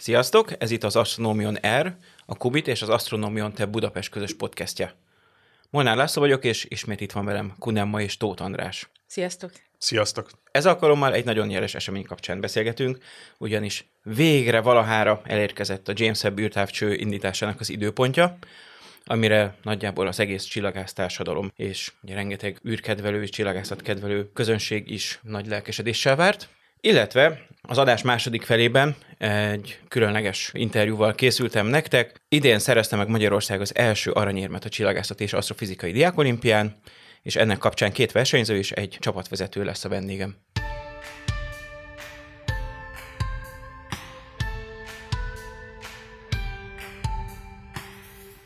Sziasztok, 0.00 0.52
ez 0.58 0.70
itt 0.70 0.84
az 0.84 0.96
Astronomion 0.96 1.58
R, 1.80 1.94
a 2.26 2.36
Kubit 2.36 2.68
és 2.68 2.82
az 2.82 2.88
Astronomion 2.88 3.52
Te 3.52 3.66
Budapest 3.66 4.10
közös 4.10 4.34
podcastja. 4.34 4.92
Molnár 5.70 5.96
László 5.96 6.22
vagyok, 6.22 6.44
és 6.44 6.66
ismét 6.68 7.00
itt 7.00 7.12
van 7.12 7.24
velem 7.24 7.54
Kunemma 7.58 8.00
és 8.00 8.16
Tóth 8.16 8.42
András. 8.42 8.90
Sziasztok! 9.06 9.52
Sziasztok! 9.78 10.30
Ez 10.50 10.66
alkalommal 10.66 11.14
egy 11.14 11.24
nagyon 11.24 11.46
nyeres 11.46 11.74
esemény 11.74 12.04
kapcsán 12.04 12.40
beszélgetünk, 12.40 12.98
ugyanis 13.38 13.90
végre 14.02 14.60
valahára 14.60 15.20
elérkezett 15.24 15.88
a 15.88 15.92
James 15.96 16.22
Webb 16.22 16.38
űrtávcső 16.38 16.94
indításának 16.94 17.60
az 17.60 17.70
időpontja, 17.70 18.38
amire 19.04 19.56
nagyjából 19.62 20.06
az 20.06 20.20
egész 20.20 20.44
csillagász 20.44 20.92
társadalom 20.92 21.52
és 21.56 21.92
ugye 22.02 22.14
rengeteg 22.14 22.60
űrkedvelő 22.68 23.22
és 23.22 23.30
csillagászat 23.30 23.82
kedvelő 23.82 24.32
közönség 24.32 24.90
is 24.90 25.18
nagy 25.22 25.46
lelkesedéssel 25.46 26.16
várt. 26.16 26.48
Illetve 26.80 27.46
az 27.62 27.78
adás 27.78 28.02
második 28.02 28.42
felében 28.42 28.96
egy 29.18 29.78
különleges 29.88 30.50
interjúval 30.54 31.14
készültem 31.14 31.66
nektek. 31.66 32.20
Idén 32.28 32.58
szerezte 32.58 32.96
meg 32.96 33.08
Magyarország 33.08 33.60
az 33.60 33.76
első 33.76 34.10
aranyérmet 34.10 34.64
a 34.64 34.68
csillagászat 34.68 35.20
és 35.20 35.32
asztrofizikai 35.32 35.92
diákolimpián, 35.92 36.80
és 37.22 37.36
ennek 37.36 37.58
kapcsán 37.58 37.92
két 37.92 38.12
versenyző 38.12 38.56
és 38.56 38.72
egy 38.72 38.96
csapatvezető 39.00 39.64
lesz 39.64 39.84
a 39.84 39.88
vendégem. 39.88 40.36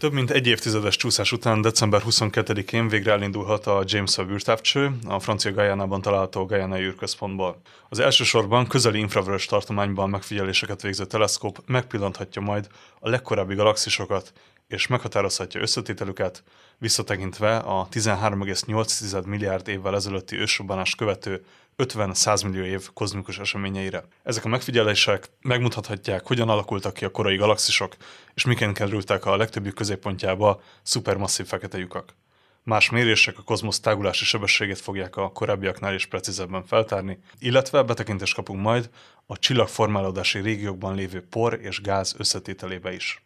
Több 0.04 0.12
mint 0.12 0.30
egy 0.30 0.46
évtizedes 0.46 0.96
csúszás 0.96 1.32
után 1.32 1.60
december 1.60 2.02
22-én 2.06 2.88
végre 2.88 3.12
elindulhat 3.12 3.66
a 3.66 3.82
James 3.86 4.16
Webb 4.16 4.30
űrtávcső, 4.30 4.90
a 5.06 5.18
francia 5.20 5.52
Gajánában 5.52 6.02
található 6.02 6.44
Gajana 6.44 6.80
űrközpontból. 6.80 7.60
Az 7.88 7.98
elsősorban 7.98 8.66
közeli 8.66 8.98
infravörös 8.98 9.46
tartományban 9.46 10.10
megfigyeléseket 10.10 10.82
végző 10.82 11.04
teleszkóp 11.04 11.58
megpillanthatja 11.66 12.42
majd 12.42 12.68
a 13.00 13.08
legkorábbi 13.08 13.54
galaxisokat, 13.54 14.32
és 14.68 14.86
meghatározhatja 14.86 15.60
összetételüket, 15.60 16.42
visszatekintve 16.78 17.56
a 17.56 17.88
13,8 17.90 19.26
milliárd 19.26 19.68
évvel 19.68 19.94
ezelőtti 19.94 20.36
ősrobbanást 20.36 20.96
követő 20.96 21.44
50-100 21.78 22.44
millió 22.44 22.64
év 22.64 22.88
kozmikus 22.92 23.38
eseményeire. 23.38 24.04
Ezek 24.22 24.44
a 24.44 24.48
megfigyelések 24.48 25.30
megmutathatják, 25.40 26.26
hogyan 26.26 26.48
alakultak 26.48 26.94
ki 26.94 27.04
a 27.04 27.10
korai 27.10 27.36
galaxisok, 27.36 27.96
és 28.34 28.44
miként 28.44 28.76
kerültek 28.76 29.26
a 29.26 29.36
legtöbbjük 29.36 29.74
középpontjába 29.74 30.62
szupermasszív 30.82 31.46
fekete 31.46 31.78
lyukak. 31.78 32.14
Más 32.62 32.90
mérések 32.90 33.38
a 33.38 33.42
kozmosz 33.42 33.80
tágulási 33.80 34.24
sebességét 34.24 34.80
fogják 34.80 35.16
a 35.16 35.32
korábbiaknál 35.32 35.94
is 35.94 36.06
precízebben 36.06 36.64
feltárni, 36.64 37.18
illetve 37.38 37.82
betekintést 37.82 38.34
kapunk 38.34 38.60
majd 38.60 38.90
a 39.26 39.38
csillagformálódási 39.38 40.38
régiókban 40.38 40.94
lévő 40.94 41.26
por 41.30 41.58
és 41.62 41.80
gáz 41.80 42.14
összetételébe 42.18 42.92
is. 42.92 43.24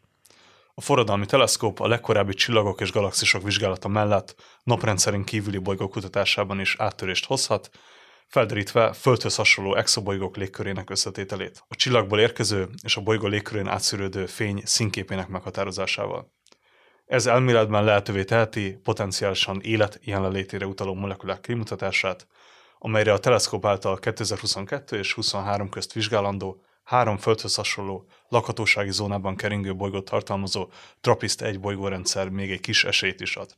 A 0.74 0.80
forradalmi 0.80 1.26
teleszkóp 1.26 1.80
a 1.80 1.86
legkorábbi 1.86 2.34
csillagok 2.34 2.80
és 2.80 2.92
galaxisok 2.92 3.42
vizsgálata 3.42 3.88
mellett 3.88 4.34
naprendszerén 4.62 5.24
kívüli 5.24 5.58
bolygók 5.58 5.91
kutatásában 5.91 6.60
is 6.60 6.76
áttörést 6.78 7.26
hozhat, 7.26 7.70
felderítve 8.28 8.92
földhöz 8.92 9.36
hasonló 9.36 9.74
exobolygók 9.74 10.36
légkörének 10.36 10.90
összetételét, 10.90 11.64
a 11.68 11.74
csillagból 11.74 12.20
érkező 12.20 12.68
és 12.82 12.96
a 12.96 13.00
bolygó 13.00 13.26
légkörén 13.26 13.66
átszűrődő 13.66 14.26
fény 14.26 14.62
színképének 14.64 15.28
meghatározásával. 15.28 16.32
Ez 17.06 17.26
elméletben 17.26 17.84
lehetővé 17.84 18.24
teheti 18.24 18.78
potenciálisan 18.82 19.60
élet 19.62 19.98
jelenlétére 20.02 20.66
utaló 20.66 20.94
molekulák 20.94 21.40
kimutatását, 21.40 22.26
amelyre 22.78 23.12
a 23.12 23.18
teleszkóp 23.18 23.66
által 23.66 23.98
2022 23.98 24.98
és 24.98 25.12
23 25.12 25.68
közt 25.68 25.92
vizsgálandó 25.92 26.62
három 26.82 27.16
földhöz 27.16 27.54
hasonló 27.54 28.06
lakhatósági 28.28 28.90
zónában 28.90 29.36
keringő 29.36 29.74
bolygót 29.74 30.04
tartalmazó 30.04 30.70
TRAPPIST-1 31.02 31.56
bolygórendszer 31.60 32.28
még 32.28 32.50
egy 32.50 32.60
kis 32.60 32.84
esélyt 32.84 33.20
is 33.20 33.36
ad. 33.36 33.56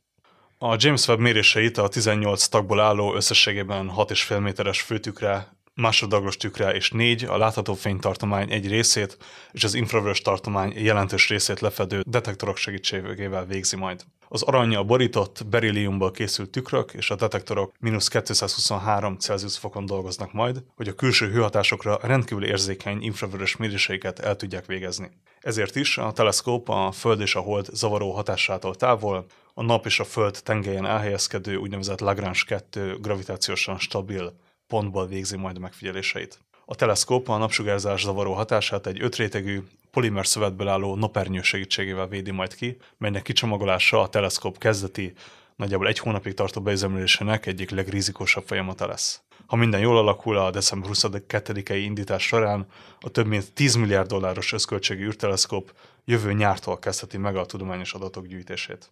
A 0.63 0.75
James 0.77 1.07
Webb 1.07 1.19
méréseit 1.19 1.77
a 1.77 1.87
18 1.87 2.47
tagból 2.47 2.79
álló 2.79 3.15
összességében 3.15 3.91
6,5 3.95 4.41
méteres 4.41 4.81
főtükre, 4.81 5.47
másodlagos 5.73 6.37
tükre 6.37 6.73
és 6.73 6.91
négy 6.91 7.23
a 7.23 7.37
látható 7.37 7.73
fénytartomány 7.73 8.51
egy 8.51 8.67
részét 8.67 9.17
és 9.51 9.63
az 9.63 9.73
infravörös 9.73 10.21
tartomány 10.21 10.73
jelentős 10.75 11.29
részét 11.29 11.59
lefedő 11.59 12.01
detektorok 12.05 12.57
segítségével 12.57 13.45
végzi 13.45 13.75
majd. 13.75 14.01
Az 14.27 14.41
aranyja 14.41 14.83
borított 14.83 15.45
berilliumból 15.49 16.11
készült 16.11 16.49
tükrök 16.49 16.93
és 16.93 17.09
a 17.09 17.15
detektorok 17.15 17.71
mínusz 17.79 18.07
223 18.07 19.17
Celsius 19.17 19.57
fokon 19.57 19.85
dolgoznak 19.85 20.33
majd, 20.33 20.63
hogy 20.75 20.87
a 20.87 20.93
külső 20.93 21.31
hőhatásokra 21.31 21.99
rendkívül 22.01 22.45
érzékeny 22.45 23.03
infravörös 23.03 23.57
méréseiket 23.57 24.19
el 24.19 24.35
tudják 24.35 24.65
végezni. 24.65 25.11
Ezért 25.39 25.75
is 25.75 25.97
a 25.97 26.11
teleszkóp 26.11 26.69
a 26.69 26.91
Föld 26.91 27.21
és 27.21 27.35
a 27.35 27.39
Hold 27.39 27.67
zavaró 27.71 28.11
hatásától 28.11 28.75
távol, 28.75 29.25
a 29.53 29.63
nap 29.63 29.85
és 29.85 29.99
a 29.99 30.03
föld 30.03 30.39
tengelyen 30.43 30.85
elhelyezkedő 30.85 31.55
úgynevezett 31.55 31.99
Lagrange 31.99 32.39
2 32.45 32.97
gravitációsan 33.01 33.79
stabil 33.79 34.33
pontból 34.67 35.07
végzi 35.07 35.37
majd 35.37 35.55
a 35.55 35.59
megfigyeléseit. 35.59 36.39
A 36.65 36.75
teleszkóp 36.75 37.29
a 37.29 37.37
napsugárzás 37.37 38.01
zavaró 38.01 38.33
hatását 38.33 38.87
egy 38.87 39.01
ötrétegű, 39.01 39.61
polimer 39.91 40.27
szövetből 40.27 40.67
álló 40.67 40.95
napernyő 40.95 41.41
segítségével 41.41 42.07
védi 42.07 42.31
majd 42.31 42.55
ki, 42.55 42.77
melynek 42.97 43.21
kicsomagolása 43.21 44.01
a 44.01 44.09
teleszkóp 44.09 44.57
kezdeti, 44.57 45.13
nagyjából 45.55 45.87
egy 45.87 45.99
hónapig 45.99 46.33
tartó 46.33 46.61
beüzemelésének 46.61 47.45
egyik 47.45 47.69
legrizikósabb 47.69 48.43
folyamata 48.47 48.87
lesz. 48.87 49.21
Ha 49.45 49.55
minden 49.55 49.79
jól 49.79 49.97
alakul, 49.97 50.37
a 50.37 50.51
december 50.51 50.89
22-i 50.93 51.79
indítás 51.83 52.23
során 52.23 52.65
a 52.99 53.09
több 53.09 53.25
mint 53.25 53.53
10 53.53 53.75
milliárd 53.75 54.07
dolláros 54.07 54.53
összköltségű 54.53 55.05
űrteleszkóp 55.05 55.73
jövő 56.05 56.33
nyártól 56.33 56.79
kezdheti 56.79 57.17
meg 57.17 57.35
a 57.35 57.45
tudományos 57.45 57.93
adatok 57.93 58.27
gyűjtését. 58.27 58.91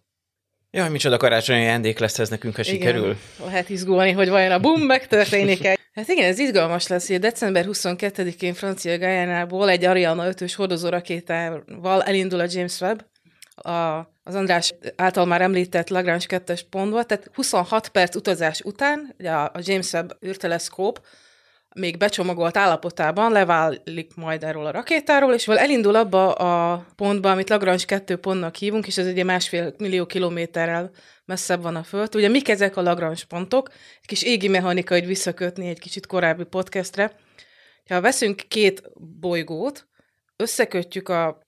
Jaj, 0.72 0.90
micsoda 0.90 1.16
karácsonyi 1.16 1.60
ajándék 1.60 1.98
lesz 1.98 2.18
ez 2.18 2.28
nekünk, 2.28 2.56
ha 2.56 2.62
sikerül. 2.62 3.16
Lehet 3.44 3.68
izgulni, 3.68 4.10
hogy 4.10 4.28
vajon 4.28 4.50
a 4.50 4.58
bum 4.58 4.80
megtörténik 4.80 5.64
-e. 5.64 5.78
Hát 5.92 6.08
igen, 6.08 6.24
ez 6.24 6.38
izgalmas 6.38 6.86
lesz, 6.86 7.08
hogy 7.08 7.18
december 7.18 7.64
22-én 7.68 8.54
francia 8.54 8.98
Gajánából 8.98 9.70
egy 9.70 9.84
Ariana 9.84 10.32
5-ös 10.32 10.52
hordozó 10.56 10.88
rakétával 10.88 12.02
elindul 12.02 12.40
a 12.40 12.46
James 12.48 12.80
Webb, 12.80 13.06
a, 13.54 13.70
az 14.22 14.34
András 14.34 14.74
által 14.96 15.26
már 15.26 15.40
említett 15.40 15.88
Lagrange 15.88 16.24
2-es 16.28 16.60
pontba, 16.70 17.04
tehát 17.04 17.30
26 17.34 17.88
perc 17.88 18.14
utazás 18.16 18.60
után 18.60 19.14
a 19.54 19.60
James 19.62 19.92
Webb 19.92 20.16
űrteleszkóp 20.26 21.00
még 21.74 21.96
becsomagolt 21.96 22.56
állapotában 22.56 23.32
leválik 23.32 24.14
majd 24.14 24.44
erről 24.44 24.66
a 24.66 24.70
rakétáról, 24.70 25.32
és 25.34 25.46
val 25.46 25.58
elindul 25.58 25.94
abba 25.94 26.32
a 26.32 26.84
pontba, 26.96 27.30
amit 27.30 27.48
Lagrange 27.48 27.84
2 27.84 28.16
pontnak 28.16 28.56
hívunk, 28.56 28.86
és 28.86 28.98
ez 28.98 29.06
egy 29.06 29.24
másfél 29.24 29.74
millió 29.78 30.06
kilométerrel 30.06 30.90
messzebb 31.24 31.62
van 31.62 31.76
a 31.76 31.82
Föld. 31.82 32.14
Ugye 32.14 32.28
mik 32.28 32.48
ezek 32.48 32.76
a 32.76 32.82
Lagrange 32.82 33.22
pontok? 33.28 33.68
Egy 34.00 34.06
kis 34.06 34.22
égi 34.22 34.48
mechanika, 34.48 34.94
hogy 34.94 35.06
visszakötni 35.06 35.68
egy 35.68 35.78
kicsit 35.78 36.06
korábbi 36.06 36.44
podcastre. 36.44 37.12
Ha 37.88 38.00
veszünk 38.00 38.42
két 38.48 38.82
bolygót, 39.20 39.86
összekötjük 40.36 41.08
a 41.08 41.38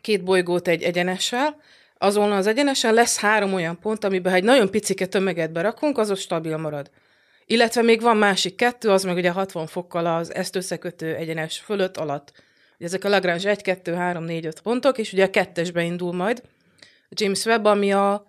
két 0.00 0.24
bolygót 0.24 0.68
egy 0.68 0.82
egyenessel, 0.82 1.56
azon 1.98 2.32
az 2.32 2.46
egyenesen 2.46 2.94
lesz 2.94 3.18
három 3.18 3.54
olyan 3.54 3.78
pont, 3.78 4.04
amiben 4.04 4.32
ha 4.32 4.38
egy 4.38 4.44
nagyon 4.44 4.70
picike 4.70 5.06
tömeget 5.06 5.52
berakunk, 5.52 5.98
az 5.98 6.18
stabil 6.18 6.56
marad. 6.56 6.90
Illetve 7.50 7.82
még 7.82 8.00
van 8.00 8.16
másik 8.16 8.54
kettő, 8.54 8.90
az 8.90 9.04
meg 9.04 9.16
ugye 9.16 9.30
60 9.30 9.66
fokkal 9.66 10.06
az 10.06 10.34
ezt 10.34 10.56
összekötő 10.56 11.14
egyenes 11.14 11.58
fölött 11.58 11.96
alatt. 11.96 12.32
Ugye 12.76 12.86
ezek 12.86 13.04
a 13.04 13.08
Lagrange 13.08 13.50
1, 13.50 13.62
2, 13.62 13.94
3, 13.94 14.24
4, 14.24 14.46
5 14.46 14.60
pontok, 14.60 14.98
és 14.98 15.12
ugye 15.12 15.24
a 15.24 15.30
kettesbe 15.30 15.82
indul 15.82 16.12
majd 16.12 16.42
James 17.08 17.44
Webb, 17.44 17.64
ami 17.64 17.92
a 17.92 18.26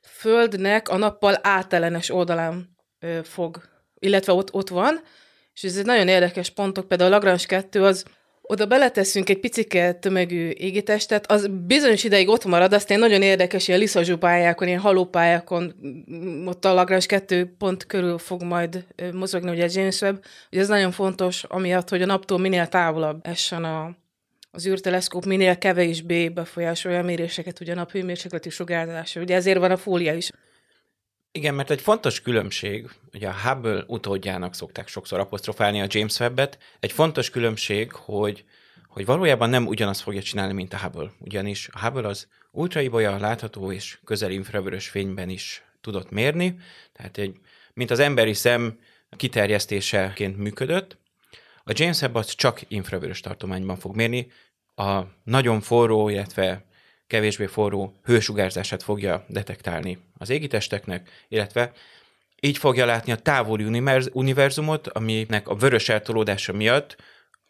Földnek 0.00 0.88
a 0.88 0.96
nappal 0.96 1.38
átellenes 1.42 2.10
oldalán 2.10 2.76
ö, 2.98 3.18
fog, 3.22 3.62
illetve 3.98 4.32
ott, 4.32 4.54
ott 4.54 4.68
van, 4.68 5.00
és 5.52 5.62
ez 5.62 5.76
egy 5.76 5.86
nagyon 5.86 6.08
érdekes 6.08 6.50
pontok, 6.50 6.88
például 6.88 7.12
a 7.12 7.14
Lagrange 7.14 7.44
2 7.46 7.84
az 7.84 8.04
oda 8.46 8.66
beleteszünk 8.66 9.28
egy 9.28 9.40
picike 9.40 9.92
tömegű 9.92 10.48
égitestet, 10.48 11.30
az 11.30 11.48
bizonyos 11.66 12.04
ideig 12.04 12.28
ott 12.28 12.44
marad, 12.44 12.72
aztán 12.72 12.98
nagyon 12.98 13.22
érdekes, 13.22 13.68
ilyen 13.68 13.80
liszazsú 13.80 14.16
pályákon, 14.16 14.68
ilyen 14.68 14.80
halópályákon, 14.80 15.74
ott 16.46 16.64
a 16.64 16.74
Lagrange 16.74 17.06
2 17.06 17.54
pont 17.58 17.86
körül 17.86 18.18
fog 18.18 18.42
majd 18.42 18.84
mozogni, 19.12 19.50
ugye 19.50 19.68
James 19.72 20.00
Webb, 20.00 20.24
ugye 20.50 20.60
ez 20.60 20.68
nagyon 20.68 20.90
fontos, 20.90 21.44
amiatt, 21.44 21.88
hogy 21.88 22.02
a 22.02 22.06
naptól 22.06 22.38
minél 22.38 22.66
távolabb 22.66 23.20
essen 23.22 23.64
a, 23.64 23.96
az 24.50 24.66
űrteleszkóp, 24.66 25.24
minél 25.24 25.58
kevésbé 25.58 26.28
befolyásolja 26.28 26.98
a 26.98 27.02
méréseket, 27.02 27.60
ugye 27.60 27.72
a 27.72 27.74
nap 27.74 27.90
hőmérsékleti 27.90 28.50
sugárzása, 28.50 29.20
ugye 29.20 29.34
ezért 29.34 29.58
van 29.58 29.70
a 29.70 29.76
fólia 29.76 30.14
is. 30.14 30.30
Igen, 31.36 31.54
mert 31.54 31.70
egy 31.70 31.80
fontos 31.80 32.20
különbség, 32.20 32.90
ugye 33.12 33.28
a 33.28 33.40
Hubble 33.42 33.84
utódjának 33.86 34.54
szokták 34.54 34.88
sokszor 34.88 35.18
apostrofálni 35.20 35.80
a 35.80 35.86
James 35.88 36.18
Webb-et, 36.18 36.58
egy 36.80 36.92
fontos 36.92 37.30
különbség, 37.30 37.92
hogy, 37.92 38.44
hogy 38.88 39.06
valójában 39.06 39.50
nem 39.50 39.66
ugyanazt 39.66 40.00
fogja 40.00 40.22
csinálni, 40.22 40.52
mint 40.52 40.72
a 40.72 40.78
Hubble. 40.78 41.12
Ugyanis 41.18 41.68
a 41.72 41.78
Hubble 41.78 42.08
az 42.08 42.28
ultraibolya 42.50 43.18
látható 43.18 43.72
és 43.72 43.98
közeli 44.04 44.34
infravörös 44.34 44.88
fényben 44.88 45.28
is 45.28 45.62
tudott 45.80 46.10
mérni, 46.10 46.58
tehát 46.92 47.18
egy, 47.18 47.36
mint 47.72 47.90
az 47.90 47.98
emberi 47.98 48.34
szem 48.34 48.78
kiterjesztéseként 49.16 50.36
működött. 50.36 50.98
A 51.64 51.72
James 51.74 52.00
Webb 52.00 52.14
az 52.14 52.34
csak 52.34 52.60
infravörös 52.68 53.20
tartományban 53.20 53.76
fog 53.76 53.96
mérni, 53.96 54.30
a 54.74 55.00
nagyon 55.24 55.60
forró, 55.60 56.08
illetve 56.08 56.64
kevésbé 57.06 57.46
forró 57.46 57.94
hősugárzását 58.04 58.82
fogja 58.82 59.24
detektálni 59.28 59.98
az 60.18 60.30
égitesteknek, 60.30 61.10
illetve 61.28 61.72
így 62.40 62.58
fogja 62.58 62.86
látni 62.86 63.12
a 63.12 63.16
távoli 63.16 63.64
univerzumot, 64.12 64.88
aminek 64.88 65.48
a 65.48 65.54
vörös 65.54 65.88
eltolódása 65.88 66.52
miatt 66.52 66.96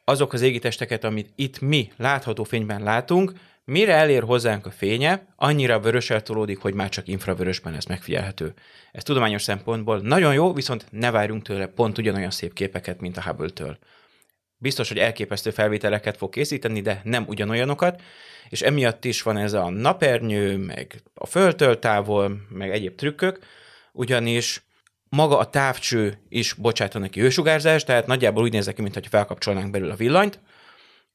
azok 0.04 0.32
az 0.32 0.40
égitesteket, 0.40 1.04
amit 1.04 1.32
itt 1.34 1.60
mi 1.60 1.92
látható 1.96 2.44
fényben 2.44 2.82
látunk, 2.82 3.32
mire 3.64 3.94
elér 3.94 4.22
hozzánk 4.22 4.66
a 4.66 4.70
fénye, 4.70 5.26
annyira 5.36 5.80
vörös 5.80 6.10
eltolódik, 6.10 6.58
hogy 6.58 6.74
már 6.74 6.88
csak 6.88 7.08
infravörösben 7.08 7.72
lesz 7.72 7.86
megfigyelhető. 7.86 8.54
Ez 8.92 9.02
tudományos 9.02 9.42
szempontból 9.42 10.00
nagyon 10.00 10.34
jó, 10.34 10.52
viszont 10.52 10.86
ne 10.90 11.10
várjunk 11.10 11.42
tőle 11.42 11.66
pont 11.66 11.98
ugyanolyan 11.98 12.30
szép 12.30 12.52
képeket, 12.52 13.00
mint 13.00 13.16
a 13.16 13.22
Hubble-től. 13.22 13.78
Biztos, 14.64 14.88
hogy 14.88 14.98
elképesztő 14.98 15.50
felvételeket 15.50 16.16
fog 16.16 16.30
készíteni, 16.30 16.80
de 16.80 17.00
nem 17.02 17.24
ugyanolyanokat, 17.26 18.02
és 18.48 18.62
emiatt 18.62 19.04
is 19.04 19.22
van 19.22 19.36
ez 19.36 19.52
a 19.52 19.70
napernyő, 19.70 20.56
meg 20.56 21.02
a 21.14 21.26
földtől 21.26 21.78
távol, 21.78 22.36
meg 22.48 22.70
egyéb 22.70 22.94
trükkök, 22.94 23.38
ugyanis 23.92 24.64
maga 25.08 25.38
a 25.38 25.50
távcső 25.50 26.18
is 26.28 26.52
bocsájtan 26.52 27.00
neki 27.00 27.20
hősugárzást, 27.20 27.86
tehát 27.86 28.06
nagyjából 28.06 28.42
úgy 28.42 28.52
néz 28.52 28.72
ki, 28.74 28.82
mintha 28.82 29.00
felkapcsolnánk 29.10 29.70
belül 29.70 29.90
a 29.90 29.94
villanyt. 29.94 30.40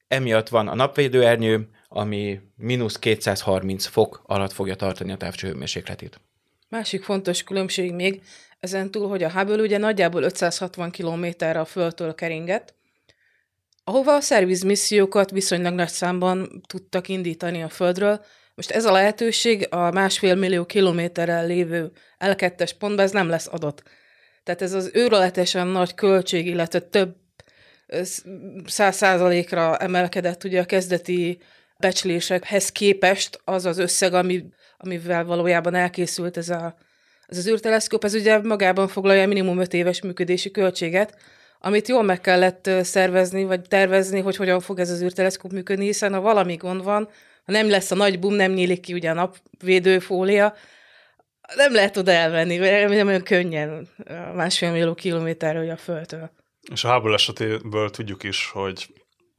Emiatt 0.07 0.49
van 0.49 0.67
a 0.67 0.75
napvédőernyő, 0.75 1.69
ami 1.87 2.39
mínusz 2.55 2.99
230 2.99 3.85
fok 3.85 4.21
alatt 4.25 4.51
fogja 4.51 4.75
tartani 4.75 5.11
a 5.11 5.17
távcső 5.17 5.47
hőmérsékletét. 5.47 6.21
Másik 6.67 7.03
fontos 7.03 7.43
különbség 7.43 7.93
még, 7.93 8.21
ezen 8.59 8.91
túl, 8.91 9.07
hogy 9.07 9.23
a 9.23 9.31
Hubble 9.31 9.61
ugye 9.61 9.77
nagyjából 9.77 10.23
560 10.23 10.91
kilométerre 10.91 11.59
a 11.59 11.65
Földtől 11.65 12.15
keringett, 12.15 12.77
ahova 13.89 14.15
a 14.15 14.21
szervizmissziókat 14.21 15.31
viszonylag 15.31 15.73
nagy 15.73 15.89
számban 15.89 16.61
tudtak 16.67 17.07
indítani 17.07 17.63
a 17.63 17.69
Földről. 17.69 18.25
Most 18.55 18.71
ez 18.71 18.85
a 18.85 18.91
lehetőség 18.91 19.67
a 19.69 19.91
másfél 19.91 20.35
millió 20.35 20.65
kilométerrel 20.65 21.45
lévő 21.45 21.91
L2-es 22.19 22.71
pontban 22.79 23.05
ez 23.05 23.11
nem 23.11 23.29
lesz 23.29 23.47
adott. 23.51 23.83
Tehát 24.43 24.61
ez 24.61 24.73
az 24.73 24.89
őrületesen 24.93 25.67
nagy 25.67 25.93
költség, 25.93 26.47
illetve 26.47 26.79
több 26.79 27.15
száz 28.65 28.95
százalékra 28.95 29.77
emelkedett 29.77 30.43
ugye 30.43 30.61
a 30.61 30.65
kezdeti 30.65 31.39
becslésekhez 31.79 32.69
képest 32.71 33.41
az 33.43 33.65
az 33.65 33.77
összeg, 33.77 34.13
ami, 34.13 34.45
amivel 34.77 35.25
valójában 35.25 35.75
elkészült 35.75 36.37
ez, 36.37 36.49
a, 36.49 36.75
ez 37.27 37.37
az 37.37 37.47
űrteleszkóp, 37.47 38.03
ez 38.03 38.13
ugye 38.13 38.37
magában 38.37 38.87
foglalja 38.87 39.27
minimum 39.27 39.59
5 39.59 39.73
éves 39.73 40.01
működési 40.01 40.51
költséget, 40.51 41.17
amit 41.59 41.87
jól 41.87 42.03
meg 42.03 42.21
kellett 42.21 42.69
szervezni, 42.81 43.43
vagy 43.43 43.61
tervezni, 43.61 44.19
hogy 44.19 44.35
hogyan 44.35 44.59
fog 44.59 44.79
ez 44.79 44.89
az 44.89 45.01
űrteleszkóp 45.01 45.51
működni, 45.51 45.85
hiszen 45.85 46.13
ha 46.13 46.21
valami 46.21 46.55
gond 46.55 46.83
van, 46.83 47.09
ha 47.45 47.51
nem 47.51 47.69
lesz 47.69 47.91
a 47.91 47.95
nagy 47.95 48.19
bum, 48.19 48.33
nem 48.33 48.51
nyílik 48.51 48.79
ki 48.79 48.93
ugye 48.93 49.09
a 49.09 49.13
napvédőfólia, 49.13 50.53
nem 51.55 51.73
lehet 51.73 51.97
oda 51.97 52.11
elvenni, 52.11 52.57
nem 52.57 53.07
olyan 53.07 53.23
könnyen 53.23 53.87
másfél 54.35 54.71
millió 54.71 54.93
kilométerről 54.93 55.69
a 55.69 55.77
Földtől. 55.77 56.31
És 56.71 56.83
a 56.83 56.87
háború 56.87 57.13
esetéből 57.13 57.89
tudjuk 57.89 58.23
is, 58.23 58.49
hogy 58.53 58.87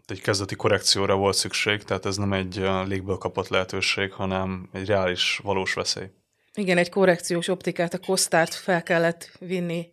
egy 0.06 0.20
kezdeti 0.20 0.54
korrekcióra 0.54 1.16
volt 1.16 1.36
szükség, 1.36 1.82
tehát 1.82 2.06
ez 2.06 2.16
nem 2.16 2.32
egy 2.32 2.68
légből 2.86 3.16
kapott 3.16 3.48
lehetőség, 3.48 4.12
hanem 4.12 4.68
egy 4.72 4.86
reális, 4.86 5.40
valós 5.42 5.74
veszély. 5.74 6.06
Igen, 6.54 6.78
egy 6.78 6.90
korrekciós 6.90 7.48
optikát, 7.48 7.94
a 7.94 7.98
kosztárt 7.98 8.54
fel 8.54 8.82
kellett 8.82 9.30
vinni. 9.38 9.86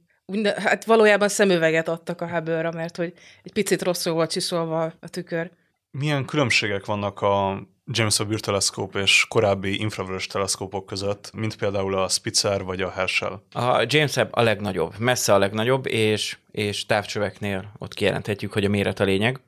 Hát 0.56 0.86
valójában 0.86 1.30
szemüveget 1.30 1.88
adtak 1.88 2.22
a 2.22 2.30
hubble 2.30 2.72
mert 2.72 2.96
hogy 2.96 3.14
egy 3.44 3.54
picit 3.54 3.84
rosszul 3.84 4.14
volt 4.14 4.32
csiszolva 4.32 4.94
a 5.00 5.10
tükör. 5.10 5.52
Milyen 5.92 6.26
különbségek 6.26 6.86
vannak 6.86 7.22
a 7.22 7.62
James 7.86 8.20
Webb 8.20 8.32
űrteleszkóp 8.32 8.96
és 8.96 9.26
korábbi 9.30 9.80
infravörös 9.80 10.28
teleszkópok 10.28 10.86
között, 10.86 11.32
mint 11.34 11.56
például 11.56 11.98
a 11.98 12.08
Spitzer 12.08 12.64
vagy 12.64 12.82
a 12.82 12.90
Herschel? 12.90 13.44
A 13.52 13.86
James 13.88 14.16
Webb 14.16 14.30
a 14.32 14.42
legnagyobb, 14.42 14.94
messze 15.00 15.34
a 15.34 15.38
legnagyobb, 15.38 15.86
és, 15.86 16.38
és 16.52 16.86
távcsöveknél 16.86 17.72
ott 17.78 17.94
kijelenthetjük, 17.94 18.54
hogy 18.54 18.66
a 18.66 18.70
méret 18.70 19.00
a 19.00 19.04
lényeg. 19.04 19.40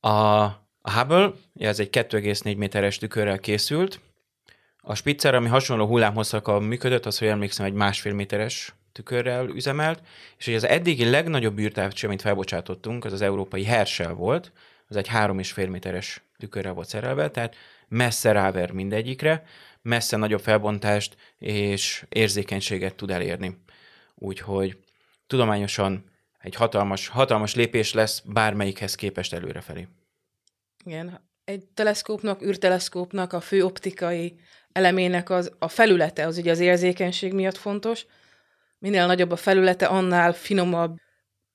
A, 0.00 0.08
a 0.08 0.92
Hubble, 0.92 1.32
ez 1.58 1.80
egy 1.80 1.88
2,4 1.92 2.56
méteres 2.56 2.98
tükörrel 2.98 3.38
készült, 3.38 4.00
a 4.80 4.94
Spitzer, 4.94 5.34
ami 5.34 5.48
hasonló 5.48 5.86
hullámhosszakkal 5.86 6.60
működött, 6.60 7.06
az, 7.06 7.18
hogy 7.18 7.28
emlékszem, 7.28 7.66
egy 7.66 7.72
másfél 7.72 8.12
méteres 8.14 8.74
tükörrel 8.98 9.48
üzemelt, 9.48 10.02
és 10.38 10.44
hogy 10.44 10.54
az 10.54 10.64
eddigi 10.64 11.10
legnagyobb 11.10 11.58
űrtávcső, 11.58 12.06
amit 12.06 12.20
felbocsátottunk, 12.20 13.04
az 13.04 13.12
az 13.12 13.20
európai 13.20 13.64
Herschel 13.64 14.12
volt, 14.12 14.52
az 14.88 14.96
egy 14.96 15.08
három 15.08 15.38
és 15.38 15.52
fél 15.52 15.68
méteres 15.68 16.22
tükörrel 16.38 16.72
volt 16.72 16.88
szerelve, 16.88 17.30
tehát 17.30 17.56
messze 17.88 18.32
ráver 18.32 18.70
mindegyikre, 18.70 19.44
messze 19.82 20.16
nagyobb 20.16 20.40
felbontást 20.40 21.16
és 21.38 22.04
érzékenységet 22.08 22.94
tud 22.94 23.10
elérni. 23.10 23.58
Úgyhogy 24.14 24.78
tudományosan 25.26 26.04
egy 26.38 26.54
hatalmas, 26.54 27.08
hatalmas 27.08 27.54
lépés 27.54 27.92
lesz 27.92 28.22
bármelyikhez 28.24 28.94
képest 28.94 29.32
előrefelé. 29.32 29.88
Igen, 30.84 31.20
egy 31.44 31.64
teleszkópnak, 31.74 32.42
űrteleszkópnak 32.42 33.32
a 33.32 33.40
fő 33.40 33.64
optikai 33.64 34.38
elemének 34.72 35.30
az, 35.30 35.52
a 35.58 35.68
felülete, 35.68 36.26
az 36.26 36.38
ugye 36.38 36.50
az 36.50 36.60
érzékenység 36.60 37.32
miatt 37.32 37.56
fontos. 37.56 38.06
Minél 38.78 39.06
nagyobb 39.06 39.30
a 39.30 39.36
felülete, 39.36 39.86
annál 39.86 40.32
finomabb 40.32 40.96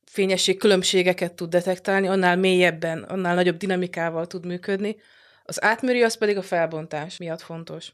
fényesség 0.05 0.57
különbségeket 0.57 1.33
tud 1.33 1.49
detektálni, 1.49 2.07
annál 2.07 2.37
mélyebben, 2.37 3.03
annál 3.03 3.35
nagyobb 3.35 3.57
dinamikával 3.57 4.27
tud 4.27 4.45
működni. 4.45 4.95
Az 5.43 5.63
átmérő 5.63 6.03
az 6.03 6.17
pedig 6.17 6.37
a 6.37 6.41
felbontás 6.41 7.17
miatt 7.17 7.41
fontos. 7.41 7.93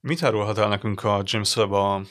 Mit 0.00 0.22
árulhat 0.22 0.58
el 0.58 0.68
nekünk 0.68 1.04
a 1.04 1.22
James 1.24 1.56
Webb 1.56 1.72
a 1.72 2.02